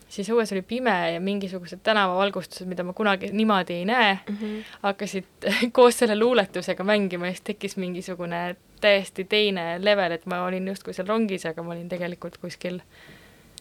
siis 0.09 0.29
õues 0.33 0.51
oli 0.55 0.63
pime 0.65 0.95
ja 1.13 1.19
mingisugused 1.23 1.83
tänavavalgustused, 1.85 2.67
mida 2.69 2.85
ma 2.87 2.95
kunagi 2.97 3.29
niimoodi 3.31 3.81
ei 3.81 3.85
näe 3.85 4.13
mm, 4.15 4.37
-hmm. 4.37 4.63
hakkasid 4.81 5.49
koos 5.77 5.99
selle 5.99 6.17
luuletusega 6.19 6.83
mängima 6.83 7.27
ja 7.27 7.35
siis 7.35 7.45
tekkis 7.51 7.77
mingisugune 7.77 8.55
täiesti 8.81 9.23
teine 9.23 9.77
level, 9.83 10.11
et 10.11 10.25
ma 10.25 10.43
olin 10.45 10.67
justkui 10.67 10.93
seal 10.93 11.07
rongis, 11.07 11.45
aga 11.45 11.63
ma 11.63 11.73
olin 11.73 11.89
tegelikult 11.89 12.37
kuskil 12.37 12.81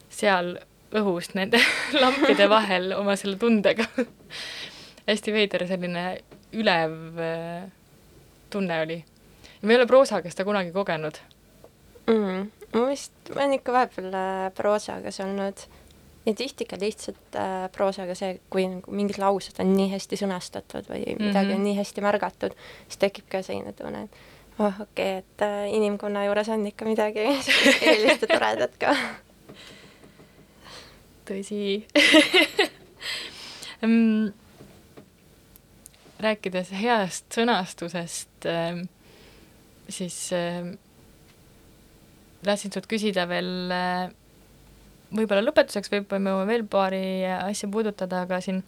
seal 0.08 0.56
õhus 1.00 1.32
nende 1.38 1.60
lampide 2.02 2.48
vahel 2.52 2.92
oma 2.96 3.16
selle 3.16 3.38
tundega 3.40 3.86
hästi 5.06 5.34
veider 5.34 5.66
selline 5.68 6.06
ülev 6.56 7.22
äh, 7.22 7.64
tunne 8.50 8.82
oli. 8.82 9.00
ja 9.00 9.62
ma 9.62 9.74
ei 9.74 9.80
ole 9.80 9.88
proosaga 9.90 10.30
seda 10.32 10.46
kunagi 10.48 10.74
kogenud 10.74 11.18
mm,. 12.10 12.46
ma 12.74 12.86
vist, 12.90 13.16
ma 13.32 13.42
olen 13.42 13.58
ikka 13.58 13.74
vahepeal 13.74 14.14
äh, 14.14 14.46
proosagas 14.56 15.20
olnud 15.24 15.66
ja 16.26 16.34
tihti 16.34 16.66
ka 16.68 16.78
lihtsalt 16.80 17.38
äh, 17.38 17.66
proosaga 17.74 18.14
see, 18.18 18.38
kui 18.50 18.66
nagu 18.70 18.94
mingid 18.94 19.20
laused 19.22 19.60
on 19.62 19.74
nii 19.76 19.90
hästi 19.94 20.18
sõnastatud 20.22 20.88
või 20.90 21.04
midagi 21.04 21.22
mm 21.22 21.52
-hmm. 21.52 21.58
on 21.58 21.68
nii 21.68 21.76
hästi 21.78 22.06
märgatud, 22.06 22.56
siis 22.86 23.02
tekib 23.02 23.28
ka 23.30 23.42
selline 23.46 23.72
tunne, 23.78 24.06
et 24.06 24.58
oh, 24.58 24.80
okei 24.80 25.18
okay,, 25.18 25.22
et 25.22 25.46
äh, 25.46 25.74
inimkonna 25.74 26.24
juures 26.26 26.48
on 26.48 26.66
ikka 26.66 26.84
midagi 26.84 27.28
erilist 27.90 28.26
ja 28.26 28.28
toredat 28.34 28.76
ka. 28.80 28.96
Tõsi 31.28 31.86
rääkides 36.26 36.70
heast 36.80 37.24
sõnastusest 37.36 38.48
siis 39.92 40.16
tahtsin 42.46 42.72
sult 42.72 42.88
küsida 42.90 43.26
veel 43.28 43.52
võib-olla 45.12 45.42
lõpetuseks 45.44 45.92
jõuame 45.92 46.46
veel 46.48 46.64
paari 46.70 47.04
asja 47.36 47.68
puudutada, 47.70 48.24
aga 48.24 48.40
siin 48.42 48.62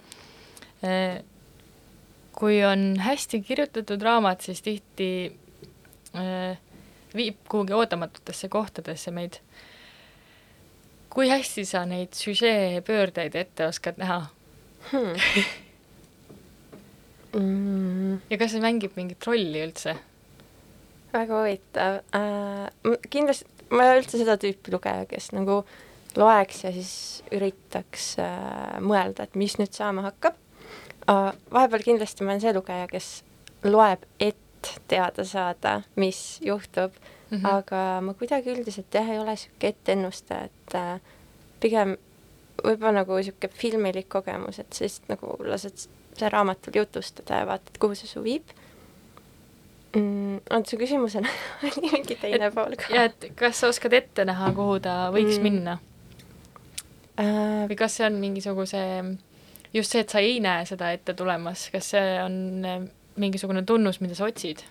kui 2.38 2.61
on 2.64 2.92
hästi 3.02 3.40
kirjutatud 3.42 4.02
raamat, 4.02 4.44
siis 4.46 4.62
tihti 4.62 5.09
viib 7.14 7.40
kuhugi 7.50 7.74
ootamatutesse 7.74 8.48
kohtadesse 8.48 9.11
meid. 9.11 9.40
Kui 11.12 11.30
hästi 11.30 11.64
sa 11.68 11.84
neid 11.88 12.16
süžee 12.16 12.82
pöördeid 12.86 13.36
ette 13.38 13.66
oskad 13.68 13.98
näha 14.00 14.20
hmm. 14.90 15.16
mm. 17.34 18.14
ja 18.30 18.40
kas 18.40 18.54
see 18.54 18.64
mängib 18.64 18.96
mingit 18.98 19.26
rolli 19.28 19.64
üldse? 19.66 19.96
väga 21.12 21.42
huvitav 21.42 22.00
äh,. 22.16 22.96
kindlasti, 23.11 23.48
ma 23.70 23.84
ei 23.84 23.94
ole 23.94 24.02
üldse 24.04 24.20
seda 24.20 24.38
tüüpi 24.40 24.74
lugeja, 24.74 25.06
kes 25.11 25.32
nagu 25.36 25.62
äh, 25.62 25.76
loeks 26.18 26.64
ja 26.64 26.72
siis 26.72 26.92
üritaks 27.34 28.14
äh, 28.22 28.78
mõelda, 28.84 29.26
et 29.26 29.36
mis 29.38 29.56
nüüd 29.61 29.74
saama 29.76 30.06
hakkab 30.09 30.38
uh,. 31.11 31.32
vahepeal 31.52 31.84
kindlasti 31.84 32.24
ma 32.24 32.34
olen 32.34 32.44
see 32.44 32.54
lugeja, 32.56 32.88
kes 32.90 33.11
loeb, 33.66 34.04
et 34.20 34.72
teada 34.90 35.24
saada, 35.26 35.80
mis 35.96 36.38
juhtub 36.44 36.96
mm, 37.31 37.39
-hmm. 37.39 37.49
aga 37.53 38.01
ma 38.03 38.14
kuidagi 38.14 38.53
üldiselt 38.53 38.95
jah, 38.95 39.09
ei 39.11 39.18
ole 39.18 39.37
niisugune 39.37 39.72
ettennustaja, 39.74 40.45
et 40.45 40.74
äh, 40.74 41.01
pigem 41.61 41.97
võib-olla 42.64 43.03
nagu 43.03 43.16
niisugune 43.16 43.53
filmilik 43.55 44.09
kogemus, 44.09 44.59
et 44.59 44.72
siis 44.72 45.01
nagu 45.09 45.37
lased 45.45 45.89
see 46.18 46.31
raamatul 46.33 46.81
jutustada 46.81 47.43
ja 47.43 47.47
vaatad, 47.47 47.79
kuhu 47.79 47.95
see 47.95 48.11
su 48.11 48.22
viib 48.22 48.51
mm,. 49.97 50.41
oota, 50.51 50.70
su 50.70 50.79
küsimusel 50.81 51.29
oli 51.62 51.91
mingi 51.93 52.16
teine 52.20 52.51
et, 52.51 52.55
pool 52.55 52.76
ka. 52.79 52.91
jah, 52.95 53.11
et 53.11 53.31
kas 53.39 53.61
sa 53.61 53.70
oskad 53.72 53.95
ette 53.99 54.24
näha, 54.29 54.53
kuhu 54.57 54.81
ta 54.85 54.99
võiks 55.14 55.39
mm. 55.39 55.47
minna? 55.47 55.79
Äh, 57.18 57.66
või 57.70 57.79
kas 57.79 57.99
see 57.99 58.07
on 58.07 58.18
mingisuguse, 58.22 58.81
just 59.74 59.95
see, 59.95 60.05
et 60.05 60.14
sa 60.14 60.22
ei 60.22 60.39
näe 60.43 60.66
seda 60.68 60.93
ette 60.95 61.14
tulemas, 61.18 61.66
kas 61.74 61.93
see 61.95 62.18
on 62.22 62.37
äh, 62.66 62.83
mingisugune 63.18 63.64
tunnus, 63.66 64.01
mida 64.05 64.18
sa 64.18 64.29
otsid? 64.29 64.62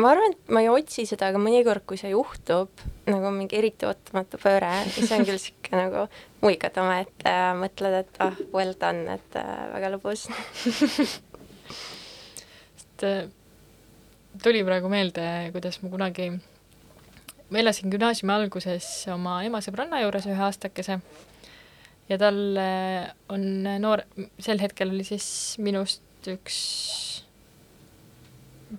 Ma 0.00 0.12
arvan, 0.14 0.34
et 0.34 0.52
ma 0.52 0.62
ei 0.62 0.68
otsi 0.72 1.04
seda, 1.08 1.30
aga 1.30 1.40
mõnikord, 1.42 1.84
kui 1.88 1.98
see 2.00 2.12
juhtub, 2.12 2.82
nagu 3.10 3.32
mingi 3.34 3.58
eriti 3.58 3.86
ootamatu 3.88 4.38
pööre, 4.40 4.70
siis 4.94 5.10
on 5.14 5.24
küll 5.26 5.36
niisugune 5.36 5.82
nagu 5.82 6.04
muigad 6.44 6.78
omaette 6.80 7.34
ja 7.34 7.50
mõtled, 7.58 7.96
et 8.04 8.20
ah, 8.24 8.38
well 8.54 8.74
done, 8.80 9.18
et 9.18 9.38
äh, 9.40 9.50
väga 9.74 9.92
lõbus. 9.96 10.26
Sest 12.80 13.06
äh, 13.06 13.28
tuli 14.42 14.64
praegu 14.66 14.92
meelde, 14.92 15.26
kuidas 15.54 15.80
ma 15.84 15.92
kunagi, 15.92 16.30
ma 17.50 17.62
elasin 17.62 17.92
gümnaasiumi 17.92 18.36
alguses 18.36 18.88
oma 19.12 19.40
ema 19.46 19.62
sõbranna 19.64 20.02
juures 20.04 20.28
ühe 20.30 20.46
aastakese 20.46 21.00
ja 22.10 22.18
tal 22.18 22.38
on 23.30 23.46
noor, 23.82 24.04
sel 24.42 24.62
hetkel 24.62 24.94
oli 24.94 25.06
siis 25.06 25.26
minust 25.62 26.30
üks 26.30 26.58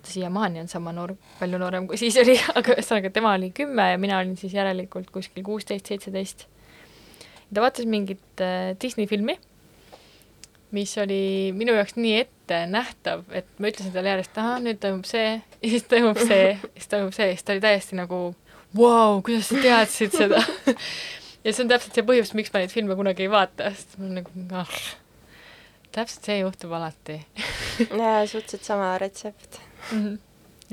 siiamaani 0.04 0.60
on 0.60 0.68
sama 0.68 0.92
noor, 0.94 1.14
palju 1.38 1.60
noorem 1.60 1.86
kui 1.88 1.98
siis 2.00 2.16
oli, 2.22 2.34
aga 2.58 2.76
ühesõnaga 2.76 3.12
tema 3.14 3.34
oli 3.36 3.52
kümme 3.54 3.92
ja 3.92 4.00
mina 4.00 4.18
olin 4.22 4.36
siis 4.40 4.54
järelikult 4.56 5.10
kuskil 5.14 5.44
kuusteist, 5.46 5.90
seitseteist. 5.90 6.46
ta 7.52 7.64
vaatas 7.64 7.88
mingit 7.88 8.42
äh, 8.44 8.72
Disney 8.82 9.06
filmi, 9.06 9.36
mis 10.72 10.94
oli 10.98 11.52
minu 11.56 11.76
jaoks 11.76 11.96
nii 11.98 12.14
ettenähtav, 12.22 13.26
et 13.30 13.48
ma 13.58 13.72
ütlesin 13.72 13.92
talle 13.94 14.14
järjest, 14.14 14.38
ahah, 14.40 14.60
nüüd 14.64 14.80
toimub 14.82 15.08
see, 15.08 15.34
ja 15.38 15.72
siis 15.74 15.88
toimub 15.90 16.20
see, 16.20 16.54
siis 16.76 16.92
toimub 16.92 17.16
see, 17.16 17.32
siis 17.34 17.44
ta 17.46 17.56
oli 17.56 17.64
täiesti 17.64 17.98
nagu 17.98 18.22
vau 18.72 18.86
wow,, 18.86 19.18
kuidas 19.24 19.50
sa 19.52 19.60
teadsid 19.62 20.16
seda? 20.22 20.44
Ja 21.42 21.50
see 21.50 21.64
on 21.64 21.70
täpselt 21.72 21.96
see 21.98 22.04
põhjus, 22.06 22.28
miks 22.38 22.52
ma 22.54 22.60
neid 22.62 22.70
filme 22.70 22.94
kunagi 22.94 23.24
ei 23.24 23.30
vaata, 23.32 23.72
sest 23.74 23.96
ma 23.98 24.04
olen 24.06 24.20
nagu 24.20 24.60
ah, 24.60 24.76
täpselt 25.90 26.28
see 26.28 26.36
juhtub 26.38 26.70
alati. 26.78 27.16
Jaa, 27.80 28.20
suhteliselt 28.30 28.62
sama 28.62 28.92
retsept 29.02 29.58
mm. 29.90 29.98
-hmm. 29.98 30.18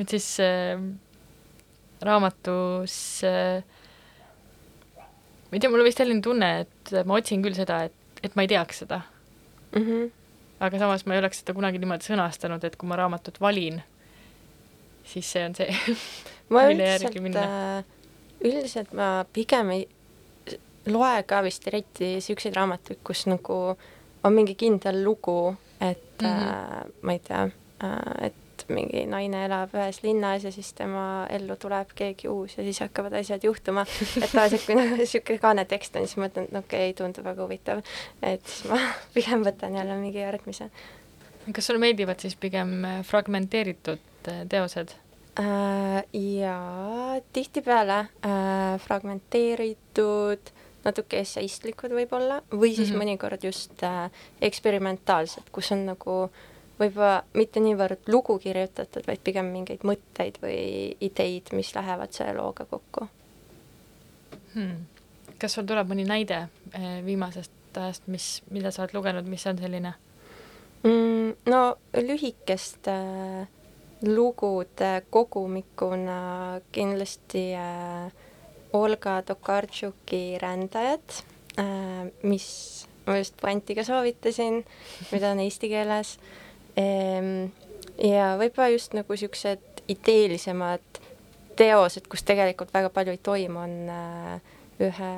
et 0.02 0.10
siis 0.10 0.40
äh, 0.40 0.82
raamatus 2.02 3.24
äh, 3.24 3.64
ma 5.50 5.58
ei 5.58 5.60
tea, 5.60 5.70
mul 5.70 5.82
on 5.82 5.90
vist 5.90 6.02
selline 6.02 6.22
tunne, 6.22 6.50
et 6.66 6.94
ma 7.06 7.18
otsin 7.18 7.44
küll 7.44 7.58
seda, 7.58 7.84
et, 7.90 8.24
et 8.24 8.36
ma 8.38 8.46
ei 8.46 8.52
teaks 8.52 8.84
seda 8.84 9.02
mm. 9.74 9.82
-hmm. 9.82 10.10
aga 10.60 10.80
samas 10.80 11.06
ma 11.06 11.16
ei 11.16 11.24
oleks 11.24 11.42
seda 11.42 11.56
kunagi 11.58 11.82
niimoodi 11.82 12.06
sõnastanud, 12.06 12.66
et 12.66 12.76
kui 12.76 12.90
ma 12.90 13.00
raamatut 13.00 13.40
valin, 13.42 13.82
siis 15.04 15.32
see 15.32 15.46
on 15.46 15.56
see 15.58 15.70
ma 16.50 16.66
üldiselt, 16.72 17.18
äh, 17.44 17.84
üldiselt 18.42 18.94
ma 18.94 19.26
pigem 19.34 19.74
ei 19.78 19.88
loe 20.90 21.24
ka 21.28 21.42
vist 21.46 21.68
eriti 21.68 22.16
niisuguseid 22.18 22.56
raamatuid, 22.56 23.02
kus 23.04 23.26
nagu 23.30 23.58
on 24.24 24.36
mingi 24.36 24.56
kindel 24.56 25.04
lugu, 25.04 25.56
et 25.80 26.22
mm 26.22 26.28
-hmm. 26.28 26.86
äh, 26.86 26.94
ma 27.02 27.12
ei 27.12 27.20
tea 27.20 27.44
äh,, 27.84 28.26
et 28.28 28.34
mingi 28.74 29.06
naine 29.10 29.44
elab 29.48 29.74
ühes 29.78 30.02
linnas 30.04 30.46
ja 30.48 30.52
siis 30.54 30.72
tema 30.78 31.26
ellu 31.34 31.58
tuleb 31.60 31.92
keegi 31.96 32.30
uus 32.32 32.58
ja 32.58 32.64
siis 32.68 32.80
hakkavad 32.84 33.18
asjad 33.20 33.44
juhtuma. 33.44 33.86
et 34.24 34.32
tavaliselt, 34.32 34.66
kui 34.68 34.78
nagu 34.80 35.00
niisugune 35.00 35.42
kaanetekst 35.44 36.00
on, 36.00 36.08
siis 36.08 36.22
mõtlen, 36.22 36.48
et 36.50 36.62
okei 36.62 36.90
okay,, 36.90 36.96
tundub 36.98 37.28
väga 37.30 37.44
huvitav. 37.44 37.84
et 38.22 38.46
siis 38.48 38.70
ma 38.72 38.80
pigem 39.18 39.46
võtan 39.48 39.76
jälle 39.80 40.00
mingi 40.00 40.24
järgmise. 40.24 40.70
kas 41.54 41.70
sulle 41.70 41.82
meeldivad 41.82 42.20
siis 42.22 42.36
pigem 42.36 42.82
fragmenteeritud 43.08 44.32
äh, 44.32 44.44
teosed? 44.50 44.96
Äh, 45.40 46.04
jaa, 46.14 47.20
tihtipeale 47.34 48.00
äh, 48.00 48.80
fragmenteeritud 48.84 50.52
natuke 50.84 51.22
esseistlikud 51.24 51.94
võib-olla 51.96 52.42
või 52.52 52.74
siis 52.74 52.90
mm 52.90 52.96
-hmm. 52.96 53.04
mõnikord 53.04 53.46
just 53.46 53.84
äh, 53.84 54.10
eksperimentaalsed, 54.42 55.52
kus 55.52 55.72
on 55.72 55.86
nagu 55.86 56.18
võib-olla 56.80 57.24
mitte 57.38 57.62
niivõrd 57.64 58.10
lugu 58.12 58.38
kirjutatud, 58.40 59.06
vaid 59.08 59.22
pigem 59.24 59.52
mingeid 59.54 59.84
mõtteid 59.88 60.40
või 60.44 60.96
ideid, 61.04 61.52
mis 61.58 61.74
lähevad 61.76 62.16
selle 62.16 62.38
looga 62.40 62.66
kokku 62.70 63.08
hmm.. 64.56 64.76
kas 65.40 65.58
sul 65.58 65.68
tuleb 65.70 65.92
mõni 65.92 66.08
näide 66.08 66.46
äh, 66.48 67.00
viimasest 67.06 67.56
ajast, 67.78 68.08
mis, 68.10 68.40
mida 68.50 68.72
sa 68.74 68.84
oled 68.84 68.96
lugenud, 68.98 69.30
mis 69.30 69.46
on 69.50 69.62
selline 69.62 69.94
mm,? 70.84 71.36
no 71.52 71.62
lühikest 71.94 72.90
äh, 72.92 73.48
lugude 74.08 74.94
kogumikuna 75.10 76.62
kindlasti 76.72 77.52
äh, 77.60 78.12
Olga 78.74 79.22
Tokartšuki 79.26 80.38
Rändajad, 80.42 81.24
äh, 81.58 82.12
mis 82.24 82.86
ma 83.10 83.18
just 83.18 83.38
Puantiga 83.42 83.84
soovitasin, 83.84 84.62
mida 85.12 85.32
on 85.32 85.42
eesti 85.42 85.70
keeles. 85.72 86.18
Ehm, 86.18 86.49
ja 86.80 88.32
võib-olla 88.40 88.70
just 88.72 88.96
nagu 88.96 89.14
niisugused 89.14 89.84
ideelisemad 89.90 91.02
teosed, 91.60 92.08
kus 92.08 92.24
tegelikult 92.24 92.72
väga 92.74 92.92
palju 92.94 93.16
ei 93.16 93.22
toimu, 93.24 93.60
on 93.66 93.76
äh, 93.92 94.56
ühe 94.80 95.14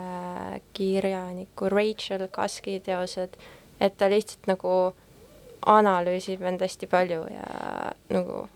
kirjaniku 0.74 1.70
Rachel 1.70 2.26
Kaski 2.34 2.80
teosed, 2.86 3.38
et 3.82 3.98
ta 3.98 4.10
lihtsalt 4.10 4.50
nagu 4.50 4.74
analüüsib 5.70 6.42
end 6.50 6.64
hästi 6.66 6.90
palju 6.90 7.26
ja 7.30 7.46
nagu 8.10 8.48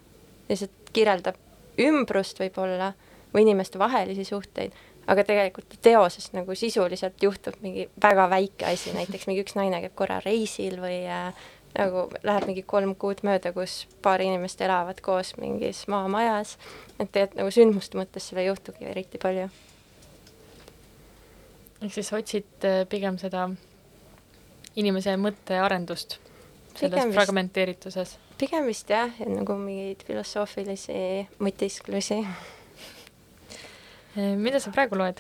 lihtsalt 0.49 0.91
kirjeldab 0.95 1.38
ümbrust 1.82 2.39
võib-olla 2.41 2.93
või 3.34 3.45
inimeste 3.45 3.78
vahelisi 3.78 4.26
suhteid, 4.26 4.74
aga 5.12 5.26
tegelikult 5.28 5.76
teoses 5.86 6.32
nagu 6.34 6.56
sisuliselt 6.58 7.22
juhtub 7.22 7.60
mingi 7.62 7.86
väga 8.01 8.30
väike 8.32 8.72
asi, 8.72 8.95
näiteks 8.95 9.28
mingi 9.30 9.43
üks 9.45 9.58
naine 9.60 9.84
käib 9.84 9.93
korra 9.99 10.22
reisil 10.26 10.80
või 10.82 11.03
äh, 11.06 11.45
nagu 11.76 12.08
läheb 12.24 12.48
mingi 12.50 12.64
kolm 12.68 12.96
kuud 13.00 13.24
mööda, 13.28 13.52
kus 13.56 13.86
paar 14.06 14.24
inimest 14.24 14.62
elavad 14.66 15.02
koos 15.06 15.36
mingis 15.38 15.86
maamajas, 15.92 16.56
et 17.00 17.12
tegelikult 17.12 17.40
nagu 17.42 17.54
sündmuste 17.56 18.00
mõttes 18.00 18.30
seal 18.30 18.44
ei 18.44 18.50
juhtugi 18.50 18.90
eriti 18.92 19.22
palju. 19.22 19.50
ehk 21.82 21.94
siis 21.94 22.14
otsid 22.14 22.66
äh, 22.66 22.84
pigem 22.90 23.20
seda 23.22 23.50
inimese 24.76 25.18
mõttearendust 25.18 26.20
selles 26.76 27.14
fragmenteerituses? 27.14 28.18
pigem 28.40 28.68
vist 28.68 28.90
jah, 28.90 29.12
nagu 29.28 29.56
mingeid 29.60 30.04
filosoofilisi 30.08 31.28
mõtisklusi 31.40 32.24
Eh, 34.16 34.36
mida 34.40 34.62
sa 34.64 34.72
praegu 34.72 34.96
loed? 34.96 35.20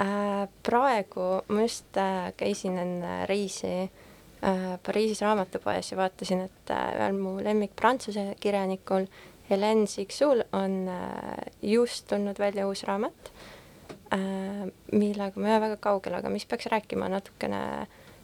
Äh, 0.00 0.48
praegu 0.64 1.42
ma 1.52 1.64
just 1.66 1.96
äh, 2.00 2.32
käisin 2.40 2.78
enne 2.80 3.26
reisi 3.28 3.68
äh, 3.68 4.07
Pariisis 4.86 5.20
raamatupoes 5.24 5.90
ja 5.90 5.96
vaatasin, 5.98 6.44
et 6.46 6.70
ühel 6.70 7.16
mu 7.18 7.36
lemmik 7.42 7.74
prantsuse 7.76 8.34
kirjanikul 8.40 9.08
Hélène 9.48 9.86
Sixul 9.88 10.44
on 10.52 10.90
just 11.62 12.06
tulnud 12.06 12.38
välja 12.38 12.66
uus 12.68 12.84
raamat, 12.84 13.32
millega 14.92 15.40
ma 15.40 15.48
ei 15.48 15.56
ole 15.56 15.62
väga 15.64 15.78
kaugel, 15.82 16.14
aga 16.20 16.30
mis 16.30 16.46
peaks 16.46 16.68
rääkima 16.70 17.08
natukene 17.10 17.62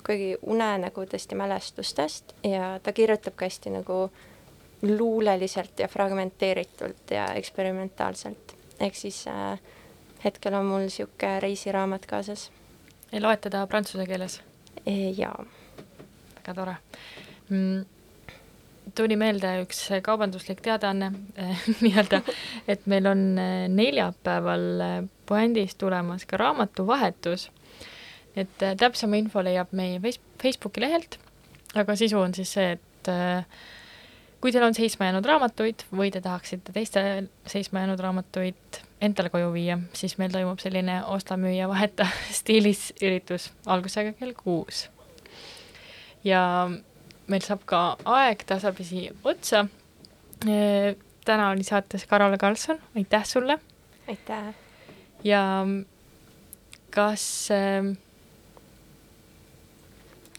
kuidagi 0.05 0.37
unenägudest 0.43 1.33
ja 1.33 1.37
mälestustest 1.37 2.35
ja 2.45 2.79
ta 2.83 2.93
kirjutab 2.93 3.35
ka 3.35 3.49
hästi 3.49 3.73
nagu 3.75 4.11
luuleliselt 4.83 5.81
ja 5.81 5.89
fragmenteeritult 5.89 7.11
ja 7.11 7.27
eksperimentaalselt 7.41 8.55
ehk 8.81 8.95
siis 8.95 9.25
äh, 9.29 9.59
hetkel 10.25 10.55
on 10.55 10.67
mul 10.67 10.87
niisugune 10.87 11.41
reisiraamat 11.41 12.07
kaasas. 12.07 12.51
ei 13.13 13.21
loetada 13.21 13.67
prantsuse 13.67 14.07
keeles 14.07 14.41
jaa. 15.17 15.45
Väga 16.45 16.57
tore 16.61 16.79
mm 17.49 17.85
tuli 18.95 19.17
meelde 19.17 19.51
üks 19.63 19.81
kaubanduslik 20.05 20.61
teadaanne 20.65 21.11
eh, 21.41 21.67
nii-öelda, 21.85 22.21
et 22.69 22.87
meil 22.91 23.09
on 23.09 23.25
eh, 23.41 23.67
neljapäeval 23.73 24.67
eh, 24.85 24.97
puändis 25.27 25.77
tulemas 25.81 26.27
ka 26.29 26.41
raamatuvahetus. 26.41 27.51
et 28.37 28.59
täpsema 28.59 29.17
info 29.17 29.43
leiab 29.47 29.71
meie 29.73 30.01
Facebooki 30.43 30.83
lehelt, 30.83 31.19
aga 31.75 31.95
sisu 31.97 32.19
on 32.19 32.33
siis 32.35 32.51
see, 32.57 32.73
et 32.75 33.11
kui 34.43 34.51
teil 34.53 34.65
on 34.67 34.75
seisma 34.75 35.07
jäänud 35.07 35.25
raamatuid 35.29 35.85
või 35.95 36.11
te 36.11 36.21
tahaksite 36.21 36.75
teiste 36.75 37.05
seisma 37.47 37.85
jäänud 37.85 38.03
raamatuid 38.03 38.81
endale 39.01 39.31
koju 39.31 39.53
viia, 39.55 39.79
siis 39.95 40.19
meil 40.19 40.35
toimub 40.35 40.59
selline 40.59 40.99
osta-müüa 41.15 41.71
vaheta 41.71 42.09
stiilis 42.41 42.89
üritus 43.01 43.53
algusega 43.71 44.17
kell 44.19 44.35
kuus. 44.35 44.89
Ja 46.25 46.43
meil 47.31 47.45
saab 47.45 47.65
ka 47.69 47.83
aeg 48.05 48.45
tasapisi 48.49 49.09
otsa. 49.25 49.67
täna 51.25 51.51
oli 51.51 51.65
saates 51.65 52.07
Karol 52.07 52.37
Karlsson, 52.39 52.81
aitäh 52.97 53.25
sulle! 53.25 53.59
aitäh! 54.09 54.55
ja 55.25 55.43
kas, 56.91 57.49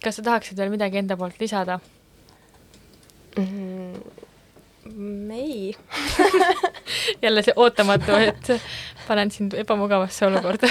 kas 0.03 0.19
sa 0.19 0.25
tahaksid 0.29 0.57
veel 0.57 0.73
midagi 0.73 1.01
enda 1.01 1.17
poolt 1.17 1.39
lisada? 1.41 1.79
mm,? 3.37 5.31
ei 5.31 5.75
jälle 7.23 7.41
see 7.41 7.53
ootamatu, 7.55 8.11
et 8.11 8.51
panen 9.07 9.31
sind 9.31 9.53
ebamugavasse 9.57 10.25
olukorda 10.27 10.69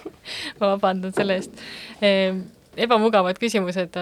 ma 0.60 0.72
vabandan 0.72 1.12
selle 1.16 1.36
eest 1.40 1.60
e,. 2.00 2.32
ebamugavad 2.76 3.38
küsimused 3.40 3.96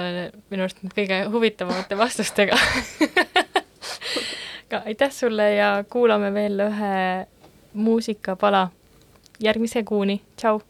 minu 0.50 0.66
arust 0.66 0.82
kõige 0.94 1.22
huvitavamate 1.32 1.98
vastustega 2.04 2.58
aga 4.68 4.82
aitäh 4.86 5.12
sulle 5.12 5.54
ja 5.54 5.84
kuulame 5.90 6.32
veel 6.34 6.60
ühe 6.60 7.26
muusikapala. 7.72 8.68
järgmise 9.40 9.82
kuuni, 9.86 10.20
tšau 10.36 10.60